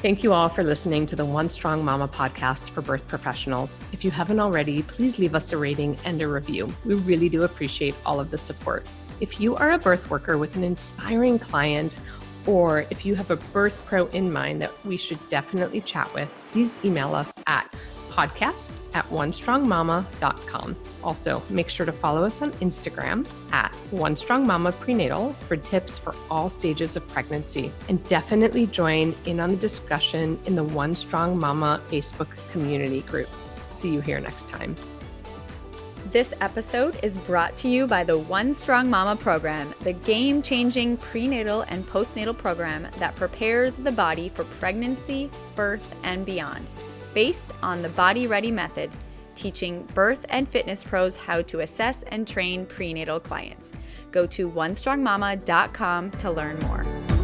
Thank 0.00 0.22
you 0.22 0.32
all 0.32 0.48
for 0.48 0.62
listening 0.62 1.04
to 1.06 1.16
the 1.16 1.24
One 1.24 1.48
Strong 1.48 1.84
Mama 1.84 2.08
podcast 2.08 2.70
for 2.70 2.80
birth 2.80 3.06
professionals. 3.08 3.82
If 3.92 4.04
you 4.04 4.10
haven't 4.10 4.40
already, 4.40 4.82
please 4.82 5.18
leave 5.18 5.34
us 5.34 5.52
a 5.52 5.58
rating 5.58 5.98
and 6.04 6.22
a 6.22 6.28
review. 6.28 6.74
We 6.84 6.94
really 6.94 7.28
do 7.28 7.42
appreciate 7.42 7.94
all 8.06 8.20
of 8.20 8.30
the 8.30 8.38
support. 8.38 8.86
If 9.20 9.38
you 9.40 9.54
are 9.56 9.72
a 9.72 9.78
birth 9.78 10.08
worker 10.08 10.38
with 10.38 10.56
an 10.56 10.64
inspiring 10.64 11.38
client, 11.38 12.00
or 12.46 12.86
if 12.90 13.04
you 13.04 13.14
have 13.16 13.30
a 13.30 13.36
birth 13.36 13.84
pro 13.84 14.06
in 14.08 14.32
mind 14.32 14.62
that 14.62 14.72
we 14.86 14.96
should 14.96 15.20
definitely 15.28 15.80
chat 15.82 16.12
with, 16.14 16.30
please 16.52 16.76
email 16.84 17.14
us 17.14 17.34
at 17.46 17.74
podcast 18.16 18.80
at 18.94 19.04
onestrongmama.com. 19.10 20.76
Also, 21.04 21.42
make 21.50 21.68
sure 21.68 21.84
to 21.84 21.92
follow 21.92 22.24
us 22.24 22.40
on 22.40 22.50
Instagram 22.52 23.26
at 23.52 23.72
One 23.90 24.16
Strong 24.16 24.46
Mama 24.46 24.72
Prenatal 24.72 25.34
for 25.46 25.56
tips 25.56 25.98
for 25.98 26.14
all 26.30 26.48
stages 26.48 26.96
of 26.96 27.06
pregnancy. 27.08 27.70
And 27.88 28.02
definitely 28.08 28.66
join 28.66 29.14
in 29.26 29.38
on 29.38 29.50
the 29.50 29.56
discussion 29.56 30.38
in 30.46 30.56
the 30.56 30.64
One 30.64 30.94
Strong 30.94 31.38
Mama 31.38 31.82
Facebook 31.88 32.28
community 32.50 33.02
group. 33.02 33.28
See 33.68 33.92
you 33.92 34.00
here 34.00 34.20
next 34.20 34.48
time. 34.48 34.74
This 36.12 36.32
episode 36.40 36.98
is 37.02 37.18
brought 37.18 37.56
to 37.58 37.68
you 37.68 37.86
by 37.86 38.04
the 38.04 38.16
One 38.16 38.54
Strong 38.54 38.88
Mama 38.88 39.16
program, 39.16 39.74
the 39.80 39.92
game 39.92 40.40
changing 40.40 40.96
prenatal 40.96 41.62
and 41.62 41.86
postnatal 41.86 42.38
program 42.38 42.86
that 42.98 43.14
prepares 43.16 43.74
the 43.74 43.90
body 43.90 44.28
for 44.28 44.44
pregnancy, 44.44 45.28
birth, 45.56 45.84
and 46.04 46.24
beyond, 46.24 46.64
based 47.16 47.54
on 47.62 47.80
the 47.80 47.88
Body 47.88 48.26
Ready 48.26 48.50
method, 48.50 48.90
teaching 49.34 49.88
birth 49.94 50.26
and 50.28 50.46
fitness 50.46 50.84
pros 50.84 51.16
how 51.16 51.40
to 51.40 51.60
assess 51.60 52.02
and 52.02 52.28
train 52.28 52.66
prenatal 52.66 53.18
clients. 53.18 53.72
Go 54.12 54.26
to 54.26 54.50
onestrongmama.com 54.50 56.10
to 56.10 56.30
learn 56.30 56.58
more. 56.60 57.15